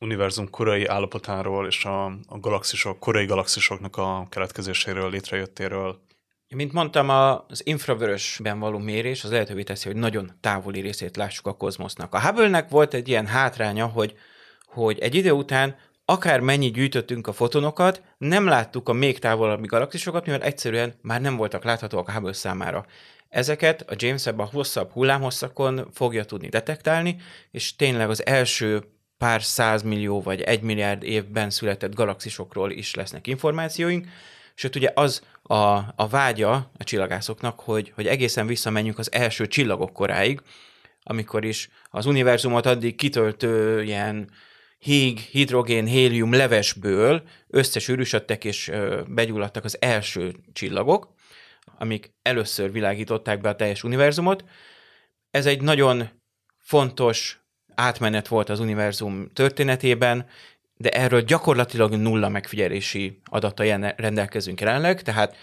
univerzum 0.00 0.50
korai 0.50 0.86
állapotáról 0.86 1.66
és 1.66 1.84
a, 1.84 2.04
a 2.04 2.38
galaxisok, 2.40 2.98
korai 2.98 3.26
galaxisoknak 3.26 3.96
a 3.96 4.26
keletkezéséről, 4.30 5.10
létrejöttéről? 5.10 6.00
Mint 6.48 6.72
mondtam, 6.72 7.08
az 7.08 7.66
infravörösben 7.66 8.58
való 8.58 8.78
mérés 8.78 9.24
az 9.24 9.30
lehetővé 9.30 9.62
teszi, 9.62 9.88
hogy 9.88 9.96
nagyon 9.96 10.32
távoli 10.40 10.80
részét 10.80 11.16
lássuk 11.16 11.46
a 11.46 11.56
kozmosznak. 11.56 12.14
A 12.14 12.20
Hubble-nek 12.20 12.68
volt 12.68 12.94
egy 12.94 13.08
ilyen 13.08 13.26
hátránya, 13.26 13.86
hogy, 13.86 14.14
hogy 14.66 14.98
egy 14.98 15.14
idő 15.14 15.30
után 15.30 15.76
akár 16.10 16.40
mennyi 16.40 16.70
gyűjtöttünk 16.70 17.26
a 17.26 17.32
fotonokat, 17.32 18.02
nem 18.18 18.46
láttuk 18.46 18.88
a 18.88 18.92
még 18.92 19.18
távolabbi 19.18 19.66
galaxisokat, 19.66 20.26
mivel 20.26 20.42
egyszerűen 20.42 20.94
már 21.02 21.20
nem 21.20 21.36
voltak 21.36 21.64
láthatóak 21.64 22.08
a 22.08 22.12
Hubble 22.12 22.32
számára. 22.32 22.86
Ezeket 23.28 23.90
a 23.90 23.94
James 23.96 24.24
Webb 24.24 24.38
a 24.38 24.48
hosszabb 24.52 24.90
hullámhosszakon 24.90 25.88
fogja 25.92 26.24
tudni 26.24 26.48
detektálni, 26.48 27.16
és 27.50 27.76
tényleg 27.76 28.10
az 28.10 28.26
első 28.26 28.82
pár 29.18 29.42
százmillió 29.42 30.20
vagy 30.22 30.40
egy 30.40 30.62
milliárd 30.62 31.02
évben 31.02 31.50
született 31.50 31.94
galaxisokról 31.94 32.70
is 32.70 32.94
lesznek 32.94 33.26
információink, 33.26 34.06
sőt 34.54 34.76
ugye 34.76 34.90
az 34.94 35.22
a, 35.42 35.54
a 35.96 36.08
vágya 36.10 36.70
a 36.78 36.84
csillagászoknak, 36.84 37.60
hogy, 37.60 37.92
hogy 37.94 38.06
egészen 38.06 38.46
visszamenjünk 38.46 38.98
az 38.98 39.12
első 39.12 39.46
csillagok 39.46 39.92
koráig, 39.92 40.40
amikor 41.02 41.44
is 41.44 41.68
az 41.90 42.06
univerzumot 42.06 42.66
addig 42.66 42.96
kitöltő 42.96 43.82
ilyen 43.82 44.30
híg, 44.78 45.18
hidrogén, 45.18 45.86
hélium 45.86 46.32
levesből 46.32 47.22
összesűrűsödtek 47.48 48.44
és 48.44 48.70
begyulladtak 49.06 49.64
az 49.64 49.76
első 49.80 50.34
csillagok, 50.52 51.14
amik 51.78 52.12
először 52.22 52.72
világították 52.72 53.40
be 53.40 53.48
a 53.48 53.56
teljes 53.56 53.82
univerzumot. 53.82 54.44
Ez 55.30 55.46
egy 55.46 55.62
nagyon 55.62 56.08
fontos 56.58 57.40
átmenet 57.74 58.28
volt 58.28 58.48
az 58.48 58.60
univerzum 58.60 59.28
történetében, 59.32 60.26
de 60.76 60.90
erről 60.90 61.20
gyakorlatilag 61.20 61.94
nulla 61.94 62.28
megfigyelési 62.28 63.20
adata 63.24 63.92
rendelkezünk 63.96 64.60
jelenleg, 64.60 65.02
tehát 65.02 65.36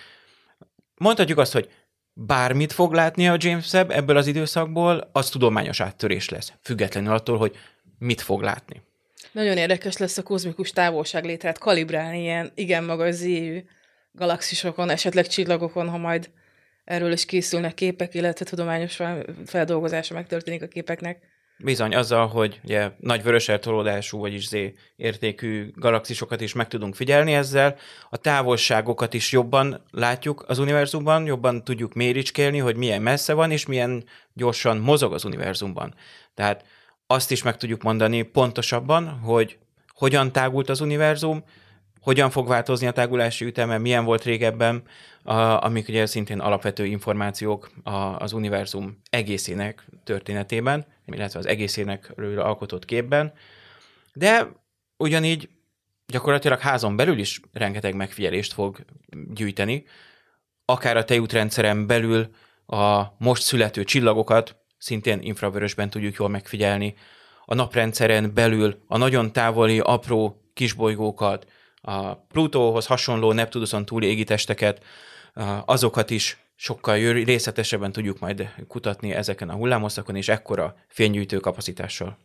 mondhatjuk 0.95 1.37
azt, 1.37 1.53
hogy 1.53 1.69
bármit 2.13 2.73
fog 2.73 2.93
látni 2.93 3.27
a 3.27 3.35
James 3.37 3.73
Webb 3.73 3.91
ebből 3.91 4.17
az 4.17 4.27
időszakból, 4.27 5.09
az 5.11 5.29
tudományos 5.29 5.79
áttörés 5.79 6.29
lesz, 6.29 6.53
függetlenül 6.61 7.13
attól, 7.13 7.37
hogy 7.37 7.57
mit 7.97 8.21
fog 8.21 8.41
látni. 8.41 8.81
Nagyon 9.35 9.57
érdekes 9.57 9.97
lesz 9.97 10.17
a 10.17 10.23
kozmikus 10.23 10.71
távolságlétrát 10.71 11.57
kalibrálni 11.57 12.21
ilyen 12.21 12.51
igen 12.55 12.83
magas 12.83 13.13
zéjű 13.13 13.63
galaxisokon, 14.11 14.89
esetleg 14.89 15.27
csillagokon, 15.27 15.89
ha 15.89 15.97
majd 15.97 16.29
erről 16.85 17.11
is 17.11 17.25
készülnek 17.25 17.73
képek, 17.73 18.13
illetve 18.13 18.45
tudományos 18.45 18.99
feldolgozása 19.45 20.13
megtörténik 20.13 20.61
a 20.61 20.67
képeknek. 20.67 21.19
Bizony, 21.57 21.95
azzal, 21.95 22.27
hogy 22.27 22.59
ugye, 22.63 22.91
nagy 22.99 23.23
vörös 23.23 23.49
eltolódású, 23.49 24.19
vagyis 24.19 24.47
Z 24.47 24.55
értékű 24.95 25.71
galaxisokat 25.75 26.41
is 26.41 26.53
meg 26.53 26.67
tudunk 26.67 26.95
figyelni 26.95 27.33
ezzel, 27.33 27.75
a 28.09 28.17
távolságokat 28.17 29.13
is 29.13 29.31
jobban 29.31 29.83
látjuk 29.91 30.45
az 30.47 30.59
univerzumban, 30.59 31.25
jobban 31.25 31.63
tudjuk 31.63 31.93
méricskélni, 31.93 32.57
hogy 32.57 32.75
milyen 32.75 33.01
messze 33.01 33.33
van, 33.33 33.51
és 33.51 33.65
milyen 33.65 34.03
gyorsan 34.33 34.77
mozog 34.77 35.13
az 35.13 35.25
univerzumban. 35.25 35.95
Tehát 36.33 36.63
azt 37.07 37.31
is 37.31 37.43
meg 37.43 37.57
tudjuk 37.57 37.81
mondani 37.81 38.21
pontosabban, 38.21 39.07
hogy 39.07 39.57
hogyan 39.93 40.31
tágult 40.31 40.69
az 40.69 40.81
univerzum, 40.81 41.43
hogyan 41.99 42.29
fog 42.29 42.47
változni 42.47 42.87
a 42.87 42.91
tágulási 42.91 43.45
üteme, 43.45 43.77
milyen 43.77 44.05
volt 44.05 44.23
régebben, 44.23 44.83
amik 45.59 45.87
ugye 45.87 46.05
szintén 46.05 46.39
alapvető 46.39 46.85
információk 46.85 47.71
az 48.17 48.33
univerzum 48.33 49.01
egészének 49.09 49.85
történetében, 50.03 50.85
illetve 51.05 51.39
az 51.39 51.45
egészének 51.45 52.13
alkotott 52.37 52.85
képben, 52.85 53.33
de 54.13 54.47
ugyanígy 54.97 55.49
gyakorlatilag 56.05 56.59
házon 56.59 56.95
belül 56.95 57.17
is 57.17 57.39
rengeteg 57.53 57.95
megfigyelést 57.95 58.53
fog 58.53 58.85
gyűjteni, 59.33 59.85
akár 60.65 60.97
a 60.97 61.03
tejútrendszeren 61.03 61.87
belül 61.87 62.29
a 62.65 63.03
most 63.17 63.43
születő 63.43 63.83
csillagokat 63.83 64.64
szintén 64.85 65.19
infravörösben 65.21 65.89
tudjuk 65.89 66.15
jól 66.15 66.29
megfigyelni, 66.29 66.95
a 67.45 67.55
naprendszeren 67.55 68.33
belül 68.33 68.83
a 68.87 68.97
nagyon 68.97 69.31
távoli, 69.31 69.79
apró 69.79 70.41
kisbolygókat, 70.53 71.45
a 71.81 72.15
Plutóhoz 72.15 72.85
hasonló 72.85 73.31
Neptunuson 73.31 73.85
túli 73.85 74.07
égitesteket, 74.07 74.83
azokat 75.65 76.09
is 76.09 76.37
sokkal 76.55 76.97
részletesebben 77.11 77.91
tudjuk 77.91 78.19
majd 78.19 78.49
kutatni 78.67 79.13
ezeken 79.13 79.49
a 79.49 79.53
hullámoszakon, 79.53 80.15
és 80.15 80.29
ekkora 80.29 80.75
fénygyűjtő 80.87 81.37
kapacitással. 81.37 82.17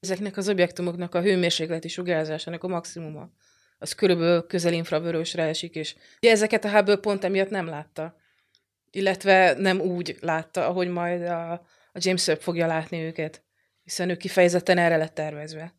Ezeknek 0.00 0.36
az 0.36 0.48
objektumoknak 0.48 1.14
a 1.14 1.20
hőmérsékleti 1.20 1.88
sugárzásának 1.88 2.64
a 2.64 2.68
maximuma, 2.68 3.28
az 3.78 3.94
körülbelül 3.94 4.46
közel 4.46 4.72
infravörösre 4.72 5.42
esik, 5.42 5.74
és 5.74 5.94
ugye 6.22 6.30
ezeket 6.30 6.64
a 6.64 6.70
Hubble 6.70 6.96
pont 6.96 7.24
emiatt 7.24 7.50
nem 7.50 7.66
látta. 7.66 8.16
Illetve 8.90 9.54
nem 9.58 9.80
úgy 9.80 10.16
látta, 10.20 10.66
ahogy 10.66 10.88
majd 10.88 11.22
a, 11.22 11.66
a 11.92 11.98
James 12.00 12.26
Webb 12.26 12.40
fogja 12.40 12.66
látni 12.66 12.98
őket, 12.98 13.44
hiszen 13.82 14.10
ő 14.10 14.16
kifejezetten 14.16 14.78
erre 14.78 14.96
lett 14.96 15.14
tervezve. 15.14 15.74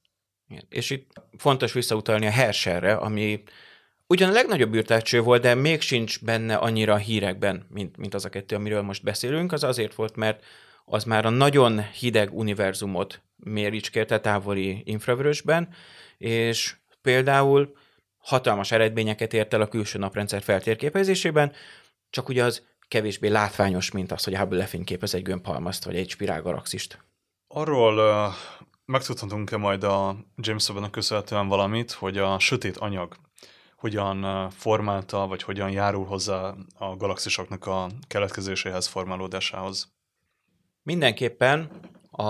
Igen. 0.48 0.66
És 0.70 0.90
itt 0.90 1.12
fontos 1.38 1.74
visszautalni 1.74 2.26
a 2.26 2.32
Herschelre, 2.32 2.94
ami 2.94 3.44
ugyan 4.08 4.30
a 4.30 4.34
legnagyobb 4.34 4.76
űrtávcső 4.76 5.22
volt, 5.22 5.42
de 5.42 5.56
még 5.56 5.82
sincs 5.82 6.24
benne 6.24 6.56
annyira 6.56 6.94
a 6.94 6.98
hírekben, 6.98 7.66
mint, 7.70 7.98
mint 7.98 8.14
az 8.14 8.26
a 8.26 8.30
kettő, 8.30 8.56
amiről 8.56 8.82
most 8.82 9.04
beszélünk. 9.04 9.52
Az 9.52 9.64
azért 9.64 9.96
volt, 9.96 10.16
mert 10.16 10.44
az 10.86 11.04
már 11.04 11.26
a 11.26 11.30
nagyon 11.30 11.82
hideg 11.82 12.34
univerzumot 12.34 13.22
méricskérte 13.36 14.20
távoli 14.20 14.82
infravörösben, 14.86 15.70
és 16.18 16.76
például 17.02 17.78
hatalmas 18.18 18.72
eredményeket 18.72 19.34
ért 19.34 19.54
el 19.54 19.62
a 19.62 19.68
külső 19.68 20.00
naprendszer 20.00 20.42
feltérképezésében, 20.42 21.54
csak 22.10 22.30
ugye 22.30 22.44
az 22.44 22.68
kevésbé 22.92 23.28
látványos, 23.28 23.92
mint 23.92 24.12
az, 24.12 24.24
hogy 24.24 24.36
Hubble 24.36 24.58
lefényképez 24.58 25.14
egy 25.14 25.24
gömbhalmazt 25.24 25.84
vagy 25.84 25.96
egy 25.96 26.10
spirálgalaxist. 26.10 27.04
Arról 27.48 27.98
uh, 27.98 28.34
megtudhatunk-e 28.86 29.58
majd 29.58 29.84
a 29.84 30.16
James 30.36 30.70
Webb-nak 30.70 30.92
köszönhetően 30.92 31.48
valamit, 31.48 31.92
hogy 31.92 32.18
a 32.18 32.40
sötét 32.40 32.78
anyag 32.78 33.16
hogyan 33.76 34.50
formálta, 34.50 35.28
vagy 35.28 35.44
hogyan 35.44 35.72
járul 35.72 36.06
hozzá 36.06 36.54
a 36.78 36.96
galaxisoknak 36.96 37.66
a 37.66 37.90
keletkezéséhez, 38.08 38.88
formálódásához? 38.88 39.92
Mindenképpen 40.84 41.70
a, 42.12 42.26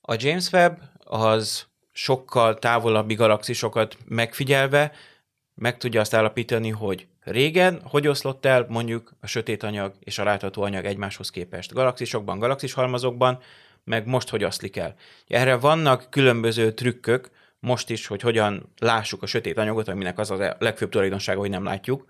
a 0.00 0.16
James 0.16 0.52
Webb 0.52 0.80
az 1.04 1.66
sokkal 1.90 2.58
távolabbi 2.58 3.14
galaxisokat 3.14 3.96
megfigyelve 4.04 4.92
meg 5.54 5.76
tudja 5.78 6.00
azt 6.00 6.14
állapítani, 6.14 6.70
hogy 6.70 7.06
régen 7.24 7.80
hogy 7.84 8.08
oszlott 8.08 8.46
el 8.46 8.66
mondjuk 8.68 9.12
a 9.20 9.26
sötét 9.26 9.62
anyag 9.62 9.94
és 10.00 10.18
a 10.18 10.24
látható 10.24 10.62
anyag 10.62 10.84
egymáshoz 10.84 11.30
képest 11.30 11.72
galaxisokban, 11.72 12.38
galaxishalmazokban, 12.38 13.38
meg 13.84 14.06
most 14.06 14.28
hogy 14.28 14.44
oszlik 14.44 14.76
el. 14.76 14.94
Erre 15.28 15.56
vannak 15.56 16.06
különböző 16.10 16.72
trükkök, 16.72 17.30
most 17.60 17.90
is, 17.90 18.06
hogy 18.06 18.20
hogyan 18.20 18.72
lássuk 18.78 19.22
a 19.22 19.26
sötét 19.26 19.58
anyagot, 19.58 19.88
aminek 19.88 20.18
az 20.18 20.30
a 20.30 20.56
legfőbb 20.58 20.90
tulajdonsága, 20.90 21.40
hogy 21.40 21.50
nem 21.50 21.64
látjuk. 21.64 22.06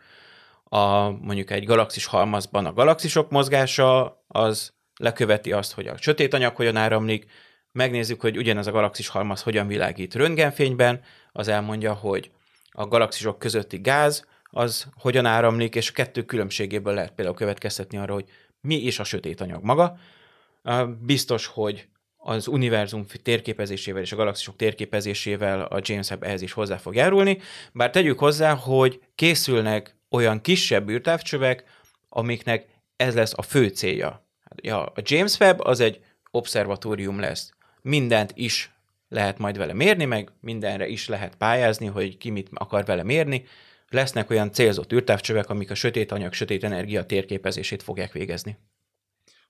A, 0.65 1.11
mondjuk 1.11 1.51
egy 1.51 1.65
galaxis 1.65 2.07
halmazban 2.07 2.67
a 2.67 2.73
galaxisok 2.73 3.31
mozgása 3.31 4.23
az 4.29 4.73
leköveti 4.97 5.53
azt, 5.53 5.73
hogy 5.73 5.87
a 5.87 5.97
sötét 5.97 6.35
anyag 6.35 6.57
hogyan 6.57 6.77
áramlik, 6.77 7.27
megnézzük, 7.73 8.21
hogy 8.21 8.37
ugyanez 8.37 8.67
a 8.67 8.71
galaxis 8.71 9.09
halmaz 9.09 9.43
hogyan 9.43 9.67
világít 9.67 10.15
röntgenfényben, 10.15 11.01
az 11.33 11.49
elmondja, 11.49 11.93
hogy 11.93 12.31
a 12.71 12.87
galaxisok 12.87 13.39
közötti 13.39 13.79
gáz 13.79 14.27
az 14.55 14.87
hogyan 14.95 15.27
áramlik, 15.27 15.75
és 15.75 15.91
a 15.91 15.93
kettő 15.93 16.23
különbségéből 16.23 16.95
lehet 16.95 17.13
például 17.13 17.37
következtetni 17.37 17.99
arra, 17.99 18.13
hogy 18.13 18.25
mi 18.61 18.75
is 18.75 18.99
a 18.99 19.05
sötét 19.05 19.41
anyag 19.41 19.65
maga. 19.65 19.97
Biztos, 21.01 21.47
hogy 21.47 21.87
az 22.17 22.47
univerzum 22.47 23.07
térképezésével 23.23 24.03
és 24.03 24.13
a 24.13 24.17
galaxisok 24.17 24.57
térképezésével 24.57 25.63
a 25.63 25.81
James 25.83 26.11
Webb 26.11 26.23
ehhez 26.23 26.43
is 26.43 26.53
hozzá 26.53 26.77
fog 26.77 26.95
járulni, 26.95 27.39
bár 27.73 27.91
tegyük 27.91 28.19
hozzá, 28.19 28.55
hogy 28.55 29.01
készülnek 29.15 29.97
olyan 30.11 30.41
kisebb 30.41 30.89
űrtávcsövek, 30.89 31.65
amiknek 32.09 32.67
ez 32.97 33.15
lesz 33.15 33.33
a 33.37 33.43
fő 33.43 33.69
célja. 33.69 34.27
Ja, 34.63 34.85
a 34.85 35.01
James 35.03 35.39
Webb 35.39 35.61
az 35.61 35.81
egy 35.81 36.01
obszervatórium 36.31 37.21
lesz. 37.21 37.53
Mindent 37.83 38.33
is 38.35 38.71
lehet 39.09 39.39
majd 39.39 39.57
vele 39.57 39.73
mérni, 39.73 40.05
meg 40.05 40.31
mindenre 40.41 40.87
is 40.87 41.09
lehet 41.09 41.37
pályázni, 41.37 41.87
hogy 41.87 42.17
ki 42.17 42.31
mit 42.31 42.49
akar 42.53 42.85
vele 42.85 43.03
mérni. 43.03 43.45
Lesznek 43.93 44.31
olyan 44.31 44.53
célzott 44.53 44.93
űrtávcsövek, 44.93 45.49
amik 45.51 45.71
a 45.71 45.75
sötét 45.75 46.13
anyag, 46.13 46.33
sötét 46.33 46.65
energia 46.65 47.07
térképezését 47.07 47.83
fogják 47.83 48.13
végezni. 48.13 48.59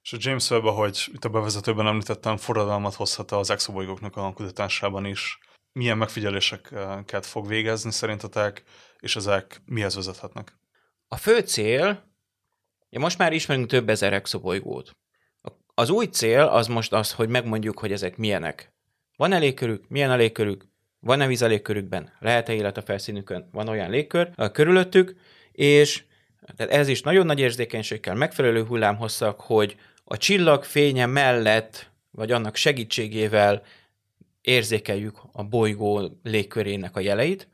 És 0.03 0.13
a 0.13 0.17
James 0.21 0.51
Webb, 0.51 0.65
ahogy 0.65 1.09
itt 1.13 1.25
a 1.25 1.29
bevezetőben 1.29 1.87
említettem, 1.87 2.37
forradalmat 2.37 2.95
hozhat 2.95 3.31
az 3.31 3.51
exobolygóknak 3.51 4.17
a 4.17 4.33
kutatásában 4.33 5.05
is. 5.05 5.39
Milyen 5.73 5.99
megfigyeléseket 5.99 7.27
fog 7.27 7.49
végezni 7.49 7.93
szerintetek, 7.93 8.63
és 8.99 9.17
ezek 9.17 9.63
mihez 9.65 9.95
vezethetnek? 9.95 10.59
A 11.09 11.17
fő 11.17 11.39
cél, 11.39 12.05
ja 12.91 12.99
most 12.99 13.19
már 13.19 13.33
ismerünk 13.33 13.67
több 13.67 13.89
ezer 13.89 14.13
exobolygót. 14.13 14.97
Az 15.75 15.91
új 15.91 16.07
cél 16.07 16.41
az 16.41 16.67
most 16.67 16.93
az, 16.93 17.13
hogy 17.13 17.29
megmondjuk, 17.29 17.79
hogy 17.79 17.93
ezek 17.93 18.17
milyenek. 18.17 18.73
Van-e 19.17 19.39
légkörük? 19.39 19.89
Milyen 19.89 20.11
a 20.11 20.17
légkörük? 20.17 20.72
Van-e 21.05 21.27
víz 21.27 21.43
a 21.43 21.47
légkörükben? 21.47 22.13
Lehet-e 22.19 22.53
élet 22.53 22.77
a 22.77 22.83
felszínükön? 22.83 23.49
Van 23.53 23.69
olyan 23.69 23.91
légkör 23.91 24.31
a 24.37 24.51
körülöttük? 24.51 25.15
És 25.53 26.05
tehát 26.57 26.73
ez 26.73 26.89
is 26.89 27.01
nagyon 27.01 27.27
nagy 27.27 27.39
érzékenység 27.39 28.01
kell, 28.01 28.15
megfelelő 28.15 28.65
hullámhosszak, 28.65 29.41
hogy 29.41 29.77
a 30.05 30.17
csillag 30.17 30.65
fénye 30.65 31.07
mellett, 31.07 31.91
vagy 32.11 32.33
annak 32.33 32.57
segítségével 32.57 33.63
érzékeljük 34.41 35.19
a 35.33 35.43
bolygó 35.45 36.19
légkörének 36.23 36.97
a 36.97 37.01
jeleit. 37.01 37.49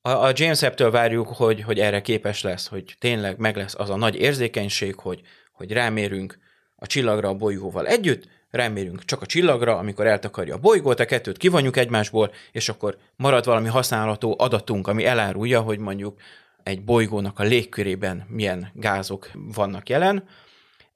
A, 0.00 0.10
a 0.10 0.32
James 0.34 0.60
Webb-től 0.60 0.90
várjuk, 0.90 1.28
hogy, 1.28 1.62
hogy 1.62 1.80
erre 1.80 2.00
képes 2.00 2.42
lesz, 2.42 2.66
hogy 2.66 2.94
tényleg 2.98 3.38
meg 3.38 3.56
lesz 3.56 3.74
az 3.78 3.90
a 3.90 3.96
nagy 3.96 4.16
érzékenység, 4.16 4.94
hogy, 4.94 5.20
hogy 5.52 5.72
rámérünk 5.72 6.38
a 6.76 6.86
csillagra 6.86 7.28
a 7.28 7.34
bolygóval 7.34 7.86
együtt, 7.86 8.28
rámérünk 8.50 9.04
csak 9.04 9.22
a 9.22 9.26
csillagra, 9.26 9.76
amikor 9.76 10.06
eltakarja 10.06 10.54
a 10.54 10.58
bolygót, 10.58 11.00
a 11.00 11.04
kettőt 11.04 11.36
kivonjuk 11.36 11.76
egymásból, 11.76 12.32
és 12.52 12.68
akkor 12.68 12.96
marad 13.16 13.44
valami 13.44 13.68
használható 13.68 14.36
adatunk, 14.38 14.88
ami 14.88 15.04
elárulja, 15.04 15.60
hogy 15.60 15.78
mondjuk 15.78 16.20
egy 16.62 16.84
bolygónak 16.84 17.38
a 17.38 17.42
légkörében 17.42 18.26
milyen 18.28 18.70
gázok 18.74 19.30
vannak 19.54 19.88
jelen. 19.88 20.24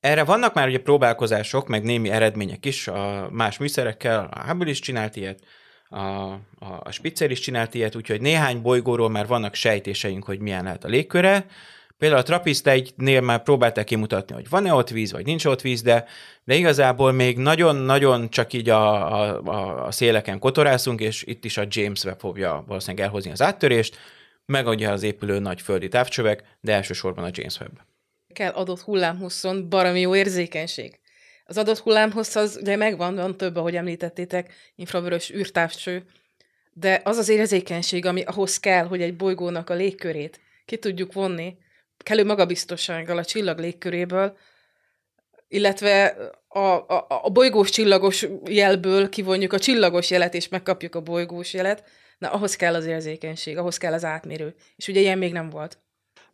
Erre 0.00 0.24
vannak 0.24 0.54
már 0.54 0.68
ugye 0.68 0.80
próbálkozások, 0.80 1.68
meg 1.68 1.82
némi 1.82 2.10
eredmények 2.10 2.64
is 2.64 2.88
a 2.88 3.28
más 3.30 3.58
műszerekkel, 3.58 4.28
a 4.32 4.46
Hubble 4.46 4.70
is 4.70 4.78
csinált 4.78 5.16
ilyet, 5.16 5.40
a, 5.88 6.32
a, 6.58 6.90
Spitzer 6.90 7.30
is 7.30 7.40
csinált 7.40 7.74
ilyet, 7.74 7.96
úgyhogy 7.96 8.20
néhány 8.20 8.62
bolygóról 8.62 9.10
már 9.10 9.26
vannak 9.26 9.54
sejtéseink, 9.54 10.24
hogy 10.24 10.38
milyen 10.38 10.64
lehet 10.64 10.84
a 10.84 10.88
légköre. 10.88 11.46
Például 11.98 12.20
a 12.20 12.24
Trappist 12.24 12.62
1-nél 12.64 13.24
már 13.24 13.42
próbálták 13.42 13.84
kimutatni, 13.84 14.34
hogy 14.34 14.48
van-e 14.48 14.72
ott 14.72 14.88
víz, 14.88 15.12
vagy 15.12 15.26
nincs 15.26 15.44
ott 15.44 15.60
víz, 15.60 15.82
de, 15.82 16.04
de 16.44 16.54
igazából 16.54 17.12
még 17.12 17.38
nagyon-nagyon 17.38 18.30
csak 18.30 18.52
így 18.52 18.68
a, 18.68 19.12
a, 19.22 19.86
a 19.86 19.90
széleken 19.90 20.38
kotorászunk, 20.38 21.00
és 21.00 21.22
itt 21.26 21.44
is 21.44 21.56
a 21.56 21.64
James 21.68 22.04
Webb 22.04 22.18
fogja 22.18 22.64
valószínűleg 22.66 23.06
elhozni 23.06 23.30
az 23.30 23.42
áttörést, 23.42 23.96
megadja 24.46 24.92
az 24.92 25.02
épülő 25.02 25.38
nagy 25.38 25.60
földi 25.60 25.88
távcsövek, 25.88 26.42
de 26.60 26.72
elsősorban 26.72 27.24
a 27.24 27.30
James 27.32 27.60
Webb 27.60 27.80
kell 28.34 28.52
adott 28.52 28.80
hullámhosszon 28.80 29.68
baromi 29.68 30.00
jó 30.00 30.16
érzékenység. 30.16 30.98
Az 31.44 31.58
adott 31.58 31.78
hullámhossz 31.78 32.34
az 32.34 32.58
ugye 32.60 32.76
megvan, 32.76 33.14
van 33.14 33.36
több, 33.36 33.56
ahogy 33.56 33.76
említettétek, 33.76 34.52
infravörös 34.74 35.30
űrtávcső, 35.30 36.04
de 36.72 37.00
az 37.04 37.16
az 37.16 37.28
érzékenység, 37.28 38.06
ami 38.06 38.22
ahhoz 38.22 38.60
kell, 38.60 38.86
hogy 38.86 39.02
egy 39.02 39.16
bolygónak 39.16 39.70
a 39.70 39.74
légkörét 39.74 40.40
ki 40.64 40.76
tudjuk 40.76 41.12
vonni, 41.12 41.56
kellő 42.04 42.24
magabiztossággal 42.24 43.18
a 43.18 43.24
csillag 43.24 43.58
légköréből, 43.58 44.36
illetve 45.48 46.16
a, 46.48 46.58
a, 46.58 47.06
a 47.08 47.30
bolygós 47.30 47.70
csillagos 47.70 48.26
jelből 48.44 49.08
kivonjuk 49.08 49.52
a 49.52 49.58
csillagos 49.58 50.10
jelet, 50.10 50.34
és 50.34 50.48
megkapjuk 50.48 50.94
a 50.94 51.00
bolygós 51.00 51.52
jelet, 51.52 51.84
na 52.18 52.30
ahhoz 52.30 52.56
kell 52.56 52.74
az 52.74 52.86
érzékenység, 52.86 53.58
ahhoz 53.58 53.76
kell 53.76 53.92
az 53.92 54.04
átmérő. 54.04 54.54
És 54.76 54.88
ugye 54.88 55.00
ilyen 55.00 55.18
még 55.18 55.32
nem 55.32 55.50
volt 55.50 55.78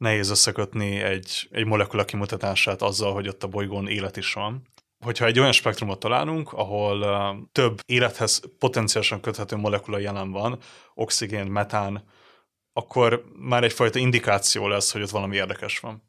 nehéz 0.00 0.30
összekötni 0.30 1.00
egy, 1.00 1.48
egy 1.50 1.66
molekula 1.66 2.04
kimutatását 2.04 2.82
azzal, 2.82 3.12
hogy 3.12 3.28
ott 3.28 3.42
a 3.42 3.48
bolygón 3.48 3.88
élet 3.88 4.16
is 4.16 4.32
van. 4.32 4.62
Hogyha 5.04 5.26
egy 5.26 5.38
olyan 5.38 5.52
spektrumot 5.52 5.98
találunk, 5.98 6.52
ahol 6.52 7.00
uh, 7.00 7.48
több 7.52 7.80
élethez 7.86 8.42
potenciálisan 8.58 9.20
köthető 9.20 9.56
molekula 9.56 9.98
jelen 9.98 10.30
van, 10.30 10.58
oxigén, 10.94 11.46
metán, 11.46 12.04
akkor 12.80 13.25
már 13.38 13.64
egyfajta 13.64 13.99
indikáció 13.99 14.68
lesz, 14.68 14.92
hogy 14.92 15.02
ott 15.02 15.10
valami 15.10 15.37
érdekes 15.37 15.78
van. 15.78 16.02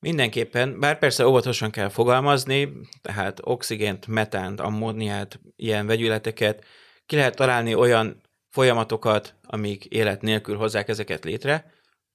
Mindenképpen, 0.00 0.80
bár 0.80 0.98
persze 0.98 1.26
óvatosan 1.26 1.70
kell 1.70 1.88
fogalmazni, 1.88 2.72
tehát 3.02 3.40
oxigént, 3.42 4.06
metánt, 4.06 4.60
ammóniát, 4.60 5.40
ilyen 5.56 5.86
vegyületeket, 5.86 6.64
ki 7.06 7.16
lehet 7.16 7.36
találni 7.36 7.74
olyan 7.74 8.20
folyamatokat, 8.50 9.34
amik 9.42 9.84
élet 9.84 10.22
nélkül 10.22 10.56
hozzák 10.56 10.88
ezeket 10.88 11.24
létre, 11.24 11.72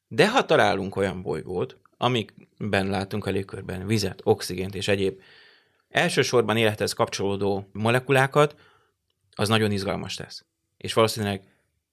de 0.07 0.29
ha 0.29 0.45
találunk 0.45 0.95
olyan 0.95 1.21
bolygót, 1.21 1.77
amikben 1.97 2.89
látunk 2.89 3.25
a 3.25 3.31
légkörben 3.31 3.87
vizet, 3.87 4.21
oxigént 4.23 4.75
és 4.75 4.87
egyéb 4.87 5.21
elsősorban 5.89 6.57
élethez 6.57 6.93
kapcsolódó 6.93 7.69
molekulákat, 7.71 8.55
az 9.35 9.49
nagyon 9.49 9.71
izgalmas 9.71 10.17
lesz. 10.17 10.45
És 10.77 10.93
valószínűleg 10.93 11.41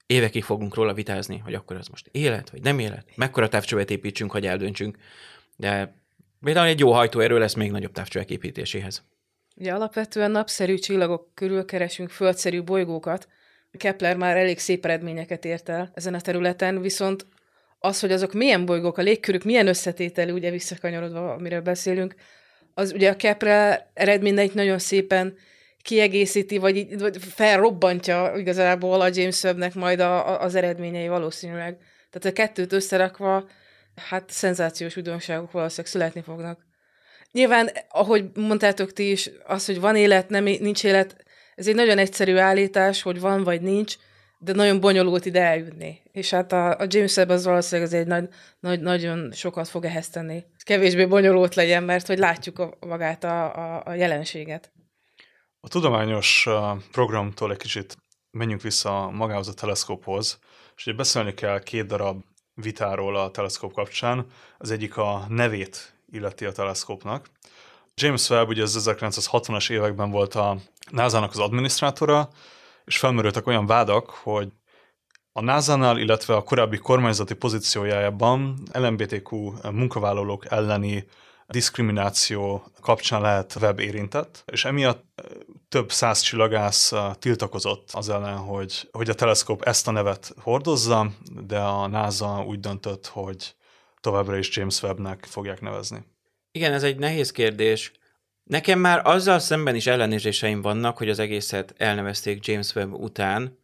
évekig 0.06 0.42
fogunk 0.42 0.74
róla 0.74 0.94
vitázni, 0.94 1.38
hogy 1.38 1.54
akkor 1.54 1.76
ez 1.76 1.88
most 1.88 2.08
élet, 2.12 2.50
vagy 2.50 2.62
nem 2.62 2.78
élet, 2.78 3.06
mekkora 3.14 3.48
távcsövet 3.48 3.90
építsünk, 3.90 4.30
hogy 4.30 4.46
eldöntsünk, 4.46 4.96
de 5.56 5.94
például 6.40 6.66
egy 6.66 6.78
jó 6.78 6.92
hajtóerő 6.92 7.38
lesz 7.38 7.54
még 7.54 7.70
nagyobb 7.70 7.92
távcsövek 7.92 8.30
építéséhez. 8.30 9.04
Ugye 9.56 9.72
alapvetően 9.72 10.30
napszerű 10.30 10.74
csillagok 10.74 11.30
körül 11.34 11.64
keresünk 11.64 12.10
földszerű 12.10 12.62
bolygókat. 12.62 13.28
Kepler 13.70 14.16
már 14.16 14.36
elég 14.36 14.58
szép 14.58 14.84
eredményeket 14.84 15.44
ért 15.44 15.68
el 15.68 15.90
ezen 15.94 16.14
a 16.14 16.20
területen, 16.20 16.80
viszont 16.80 17.26
az, 17.78 18.00
hogy 18.00 18.12
azok 18.12 18.32
milyen 18.32 18.64
bolygók, 18.64 18.98
a 18.98 19.02
légkörük 19.02 19.44
milyen 19.44 19.66
összetételű, 19.66 20.32
ugye 20.32 20.50
visszakanyarodva, 20.50 21.32
amiről 21.32 21.60
beszélünk, 21.60 22.14
az 22.74 22.92
ugye 22.92 23.10
a 23.10 23.16
Kepler 23.16 23.90
eredményeit 23.94 24.54
nagyon 24.54 24.78
szépen 24.78 25.36
kiegészíti, 25.86 26.58
vagy, 26.58 26.98
vagy 26.98 27.16
felrobbantja 27.20 28.32
igazából 28.36 29.00
a 29.00 29.08
James 29.12 29.42
Webb-nek 29.42 29.74
majd 29.74 30.00
a, 30.00 30.28
a, 30.28 30.40
az 30.40 30.54
eredményei 30.54 31.08
valószínűleg. 31.08 31.76
Tehát 32.10 32.38
a 32.38 32.42
kettőt 32.42 32.72
összerakva, 32.72 33.48
hát 33.96 34.30
szenzációs 34.30 34.96
újdonságok 34.96 35.50
valószínűleg 35.50 35.90
születni 35.90 36.22
fognak. 36.22 36.66
Nyilván, 37.32 37.70
ahogy 37.88 38.24
mondtátok 38.34 38.92
ti 38.92 39.10
is, 39.10 39.30
az, 39.44 39.66
hogy 39.66 39.80
van 39.80 39.96
élet, 39.96 40.28
nem, 40.28 40.44
nincs 40.44 40.84
élet, 40.84 41.16
ez 41.54 41.66
egy 41.66 41.74
nagyon 41.74 41.98
egyszerű 41.98 42.36
állítás, 42.36 43.02
hogy 43.02 43.20
van 43.20 43.44
vagy 43.44 43.60
nincs, 43.60 43.94
de 44.38 44.52
nagyon 44.52 44.80
bonyolult 44.80 45.26
ide 45.26 45.42
eljutni. 45.42 46.02
És 46.12 46.30
hát 46.30 46.52
a, 46.52 46.78
a 46.78 46.86
James 46.88 47.16
Webb 47.16 47.28
az 47.28 47.44
valószínűleg 47.44 47.90
az 47.90 47.98
egy 47.98 48.06
nagy, 48.06 48.28
nagy, 48.60 48.80
nagyon 48.80 49.32
sokat 49.32 49.68
fog 49.68 49.84
ehhez 49.84 50.08
tenni. 50.08 50.44
Kevésbé 50.64 51.04
bonyolult 51.04 51.54
legyen, 51.54 51.82
mert 51.82 52.06
hogy 52.06 52.18
látjuk 52.18 52.58
a, 52.58 52.76
magát 52.80 53.24
a, 53.24 53.54
a, 53.54 53.82
a 53.84 53.94
jelenséget. 53.94 54.70
A 55.66 55.68
tudományos 55.68 56.48
programtól 56.92 57.50
egy 57.50 57.56
kicsit 57.56 57.96
menjünk 58.30 58.62
vissza 58.62 59.10
magához 59.10 59.48
a 59.48 59.54
teleszkóphoz, 59.54 60.38
és 60.76 60.86
ugye 60.86 60.96
beszélni 60.96 61.34
kell 61.34 61.62
két 61.62 61.86
darab 61.86 62.24
vitáról 62.54 63.16
a 63.16 63.30
teleszkóp 63.30 63.72
kapcsán. 63.72 64.26
Az 64.58 64.70
egyik 64.70 64.96
a 64.96 65.24
nevét 65.28 65.94
illeti 66.12 66.44
a 66.44 66.52
teleszkópnak. 66.52 67.30
James 67.94 68.30
Webb 68.30 68.48
ugye 68.48 68.62
az 68.62 68.82
1960-as 68.84 69.70
években 69.70 70.10
volt 70.10 70.34
a 70.34 70.56
NASA-nak 70.90 71.30
az 71.30 71.38
adminisztrátora, 71.38 72.28
és 72.84 72.98
felmerültek 72.98 73.46
olyan 73.46 73.66
vádak, 73.66 74.10
hogy 74.10 74.48
a 75.32 75.40
NASA-nál, 75.40 75.98
illetve 75.98 76.34
a 76.34 76.42
korábbi 76.42 76.78
kormányzati 76.78 77.34
pozíciójában 77.34 78.62
LMBTQ 78.72 79.52
munkavállalók 79.70 80.46
elleni 80.50 81.06
diszkrimináció 81.48 82.64
kapcsán 82.80 83.20
lehet 83.20 83.56
web 83.60 83.80
érintett, 83.80 84.42
és 84.46 84.64
emiatt 84.64 85.04
több 85.68 85.92
száz 85.92 86.20
csillagász 86.20 86.92
tiltakozott 87.18 87.90
az 87.92 88.08
ellen, 88.08 88.36
hogy, 88.36 88.88
hogy 88.92 89.10
a 89.10 89.14
teleszkóp 89.14 89.62
ezt 89.62 89.88
a 89.88 89.90
nevet 89.90 90.34
hordozza, 90.40 91.10
de 91.46 91.58
a 91.58 91.86
NASA 91.86 92.44
úgy 92.46 92.60
döntött, 92.60 93.06
hogy 93.06 93.54
továbbra 94.00 94.36
is 94.36 94.56
James 94.56 94.82
Webbnek 94.82 95.24
fogják 95.24 95.60
nevezni. 95.60 96.04
Igen, 96.52 96.72
ez 96.72 96.82
egy 96.82 96.98
nehéz 96.98 97.30
kérdés. 97.30 97.92
Nekem 98.44 98.78
már 98.78 99.06
azzal 99.06 99.38
szemben 99.38 99.74
is 99.74 99.86
ellenérzéseim 99.86 100.62
vannak, 100.62 100.98
hogy 100.98 101.08
az 101.08 101.18
egészet 101.18 101.74
elnevezték 101.76 102.46
James 102.46 102.74
Webb 102.74 102.92
után, 102.92 103.58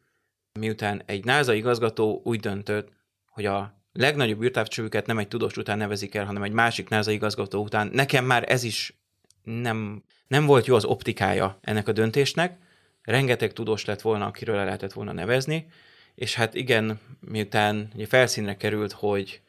miután 0.59 1.02
egy 1.06 1.24
NASA 1.24 1.52
igazgató 1.52 2.20
úgy 2.24 2.40
döntött, 2.40 2.92
hogy 3.26 3.46
a 3.46 3.81
legnagyobb 3.92 4.42
űrtávcsövüket 4.42 5.07
nem 5.07 5.18
egy 5.18 5.28
tudós 5.28 5.57
után 5.57 5.78
nevezik 5.78 6.14
el, 6.14 6.24
hanem 6.24 6.42
egy 6.42 6.52
másik 6.52 6.88
NASA 6.88 7.11
igazgató 7.11 7.62
után. 7.62 7.90
Nekem 7.92 8.24
már 8.24 8.44
ez 8.48 8.62
is 8.62 8.94
nem, 9.42 10.02
nem 10.26 10.46
volt 10.46 10.66
jó 10.66 10.74
az 10.74 10.85
optikája 10.85 11.59
ennek 11.61 11.88
a 11.88 11.92
döntésnek. 11.92 12.59
Rengeteg 13.02 13.52
tudós 13.52 13.85
lett 13.85 14.00
volna, 14.00 14.26
akiről 14.26 14.57
el 14.57 14.64
lehetett 14.64 14.92
volna 14.92 15.12
nevezni, 15.12 15.66
és 16.14 16.35
hát 16.35 16.55
igen, 16.55 17.00
miután 17.20 17.90
ugye 17.94 18.07
felszínre 18.07 18.57
került, 18.57 18.92
hogy 18.92 19.40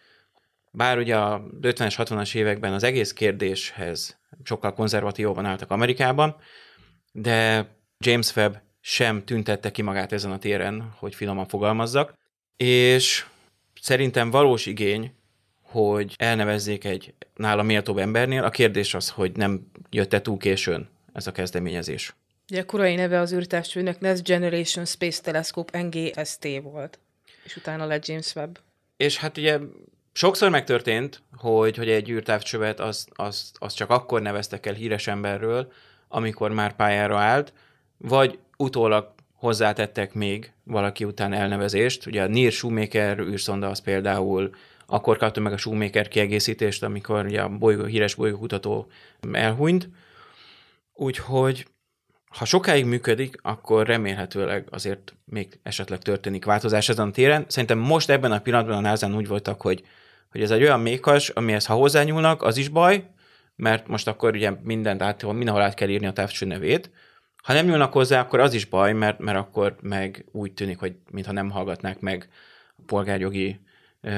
bár 0.71 0.97
ugye 0.97 1.17
a 1.17 1.43
50-es, 1.61 1.93
60-as 1.97 2.35
években 2.35 2.73
az 2.73 2.83
egész 2.83 3.13
kérdéshez 3.13 4.17
sokkal 4.43 4.73
konzervatívabban 4.73 5.45
álltak 5.45 5.71
Amerikában, 5.71 6.35
de 7.11 7.67
James 7.97 8.35
Webb 8.35 8.61
sem 8.81 9.23
tüntette 9.25 9.71
ki 9.71 9.81
magát 9.81 10.11
ezen 10.11 10.31
a 10.31 10.37
téren, 10.37 10.93
hogy 10.97 11.15
finoman 11.15 11.47
fogalmazzak, 11.47 12.13
és 12.57 13.25
szerintem 13.83 14.29
valós 14.29 14.65
igény, 14.65 15.13
hogy 15.61 16.15
elnevezzék 16.17 16.83
egy 16.83 17.13
nála 17.35 17.63
méltóbb 17.63 17.97
embernél. 17.97 18.43
A 18.43 18.49
kérdés 18.49 18.93
az, 18.93 19.09
hogy 19.09 19.31
nem 19.35 19.71
jött-e 19.89 20.21
túl 20.21 20.37
későn 20.37 20.89
ez 21.13 21.27
a 21.27 21.31
kezdeményezés. 21.31 22.15
Ugye 22.51 22.61
a 22.61 22.65
korai 22.65 22.95
neve 22.95 23.19
az 23.19 23.33
űrtávcsőnek 23.33 23.99
Next 23.99 24.23
Generation 24.23 24.85
Space 24.85 25.21
Telescope 25.21 25.81
NGST 25.81 26.47
volt, 26.61 26.99
és 27.43 27.55
utána 27.55 27.85
lett 27.85 28.05
James 28.05 28.35
Webb. 28.35 28.59
És 28.97 29.17
hát 29.17 29.37
ugye 29.37 29.59
sokszor 30.13 30.49
megtörtént, 30.49 31.21
hogy, 31.35 31.77
hogy 31.77 31.89
egy 31.89 32.09
űrtávcsövet 32.09 32.79
az, 32.79 33.07
az, 33.13 33.51
az 33.53 33.73
csak 33.73 33.89
akkor 33.89 34.21
neveztek 34.21 34.65
el 34.65 34.73
híres 34.73 35.07
emberről, 35.07 35.71
amikor 36.07 36.51
már 36.51 36.75
pályára 36.75 37.19
állt, 37.19 37.53
vagy 37.97 38.39
utólag 38.57 39.12
hozzátettek 39.43 40.13
még 40.13 40.51
valaki 40.63 41.03
után 41.03 41.33
elnevezést. 41.33 42.05
Ugye 42.05 42.23
a 42.23 42.27
Near 42.27 42.51
Shoemaker 42.51 43.19
űrszonda 43.19 43.69
az 43.69 43.79
például 43.79 44.49
akkor 44.85 45.17
kapta 45.17 45.39
meg 45.39 45.53
a 45.53 45.57
Shoemaker 45.57 46.07
kiegészítést, 46.07 46.83
amikor 46.83 47.25
ugye 47.25 47.41
a 47.41 47.49
bolygó, 47.49 47.83
híres 47.83 48.15
bolygókutató 48.15 48.87
elhunyt. 49.31 49.89
Úgyhogy 50.93 51.67
ha 52.27 52.45
sokáig 52.45 52.85
működik, 52.85 53.35
akkor 53.41 53.87
remélhetőleg 53.87 54.67
azért 54.69 55.15
még 55.25 55.59
esetleg 55.63 55.99
történik 55.99 56.45
változás 56.45 56.89
ezen 56.89 57.07
a 57.07 57.11
téren. 57.11 57.45
Szerintem 57.47 57.79
most 57.79 58.09
ebben 58.09 58.31
a 58.31 58.39
pillanatban 58.39 58.77
a 58.77 58.89
nasa 58.89 59.07
úgy 59.07 59.27
voltak, 59.27 59.61
hogy, 59.61 59.83
hogy 60.31 60.41
ez 60.41 60.51
egy 60.51 60.61
olyan 60.61 60.79
mékas, 60.79 61.29
amihez 61.29 61.65
ha 61.65 61.73
hozzányúlnak, 61.73 62.41
az 62.41 62.57
is 62.57 62.69
baj, 62.69 63.09
mert 63.55 63.87
most 63.87 64.07
akkor 64.07 64.35
ugye 64.35 64.51
mindent 64.61 65.01
át, 65.01 65.23
mindenhol 65.23 65.61
át 65.61 65.73
kell 65.73 65.89
írni 65.89 66.07
a 66.07 66.13
távcső 66.13 66.45
nevét, 66.45 66.91
ha 67.43 67.53
nem 67.53 67.65
nyúlnak 67.65 67.93
hozzá, 67.93 68.19
akkor 68.19 68.39
az 68.39 68.53
is 68.53 68.65
baj, 68.65 68.93
mert, 68.93 69.19
mert 69.19 69.37
akkor 69.37 69.75
meg 69.81 70.25
úgy 70.31 70.53
tűnik, 70.53 70.79
hogy 70.79 70.95
mintha 71.11 71.31
nem 71.31 71.49
hallgatnák 71.49 71.99
meg 71.99 72.27
a 72.77 72.81
polgárjogi 72.85 73.59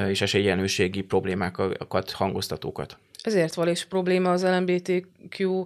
és 0.07 0.21
esélyegyenlőségi 0.21 1.01
problémákat, 1.01 2.11
hangoztatókat. 2.11 2.97
Ezért 3.23 3.53
van 3.53 3.69
is 3.69 3.85
probléma 3.85 4.31
az 4.31 4.43
LMBTQ, 4.43 5.65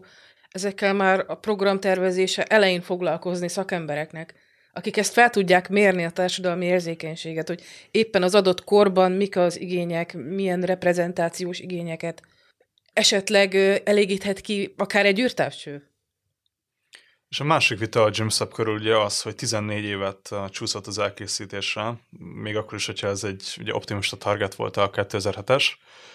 ezekkel 0.49 0.93
már 0.93 1.23
a 1.27 1.35
programtervezése 1.35 2.43
elején 2.43 2.81
foglalkozni 2.81 3.47
szakembereknek, 3.47 4.33
akik 4.73 4.97
ezt 4.97 5.13
fel 5.13 5.29
tudják 5.29 5.69
mérni 5.69 6.03
a 6.03 6.09
társadalmi 6.09 6.65
érzékenységet, 6.65 7.47
hogy 7.47 7.61
éppen 7.91 8.23
az 8.23 8.35
adott 8.35 8.63
korban 8.63 9.11
mik 9.11 9.37
az 9.37 9.59
igények, 9.59 10.13
milyen 10.13 10.61
reprezentációs 10.61 11.59
igényeket 11.59 12.21
esetleg 12.93 13.55
elégíthet 13.85 14.41
ki 14.41 14.73
akár 14.77 15.05
egy 15.05 15.19
űrtávcső. 15.19 15.83
És 17.29 17.39
a 17.39 17.43
másik 17.43 17.79
vita 17.79 18.03
a 18.03 18.11
Webb 18.39 18.53
körül 18.53 18.73
ugye 18.73 18.97
az, 18.97 19.21
hogy 19.21 19.35
14 19.35 19.83
évet 19.83 20.29
uh, 20.31 20.49
csúszott 20.49 20.87
az 20.87 20.97
elkészítésre, 20.97 21.93
még 22.19 22.55
akkor 22.55 22.73
is, 22.73 22.85
hogyha 22.85 23.07
ez 23.07 23.23
egy 23.23 23.55
ugye 23.59 23.73
optimista 23.73 24.17
target 24.17 24.55
volt 24.55 24.77
a 24.77 24.89
2007-es, 24.89 25.65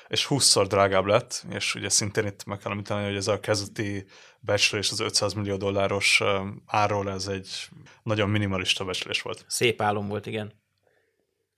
és 0.08 0.26
20-szor 0.30 0.64
drágább 0.68 1.04
lett, 1.04 1.44
és 1.50 1.74
ugye 1.74 1.88
szintén 1.88 2.26
itt 2.26 2.44
meg 2.44 2.58
kell 2.58 2.70
említeni, 2.70 3.04
hogy 3.04 3.16
ez 3.16 3.28
a 3.28 3.40
kezdeti 3.40 4.06
becslés 4.40 4.90
az 4.90 5.00
500 5.00 5.32
millió 5.32 5.56
dolláros 5.56 6.20
uh, 6.20 6.46
árról, 6.66 7.10
ez 7.10 7.26
egy 7.26 7.68
nagyon 8.02 8.30
minimalista 8.30 8.84
becslés 8.84 9.22
volt. 9.22 9.44
Szép 9.48 9.82
álom 9.82 10.08
volt, 10.08 10.26
igen. 10.26 10.52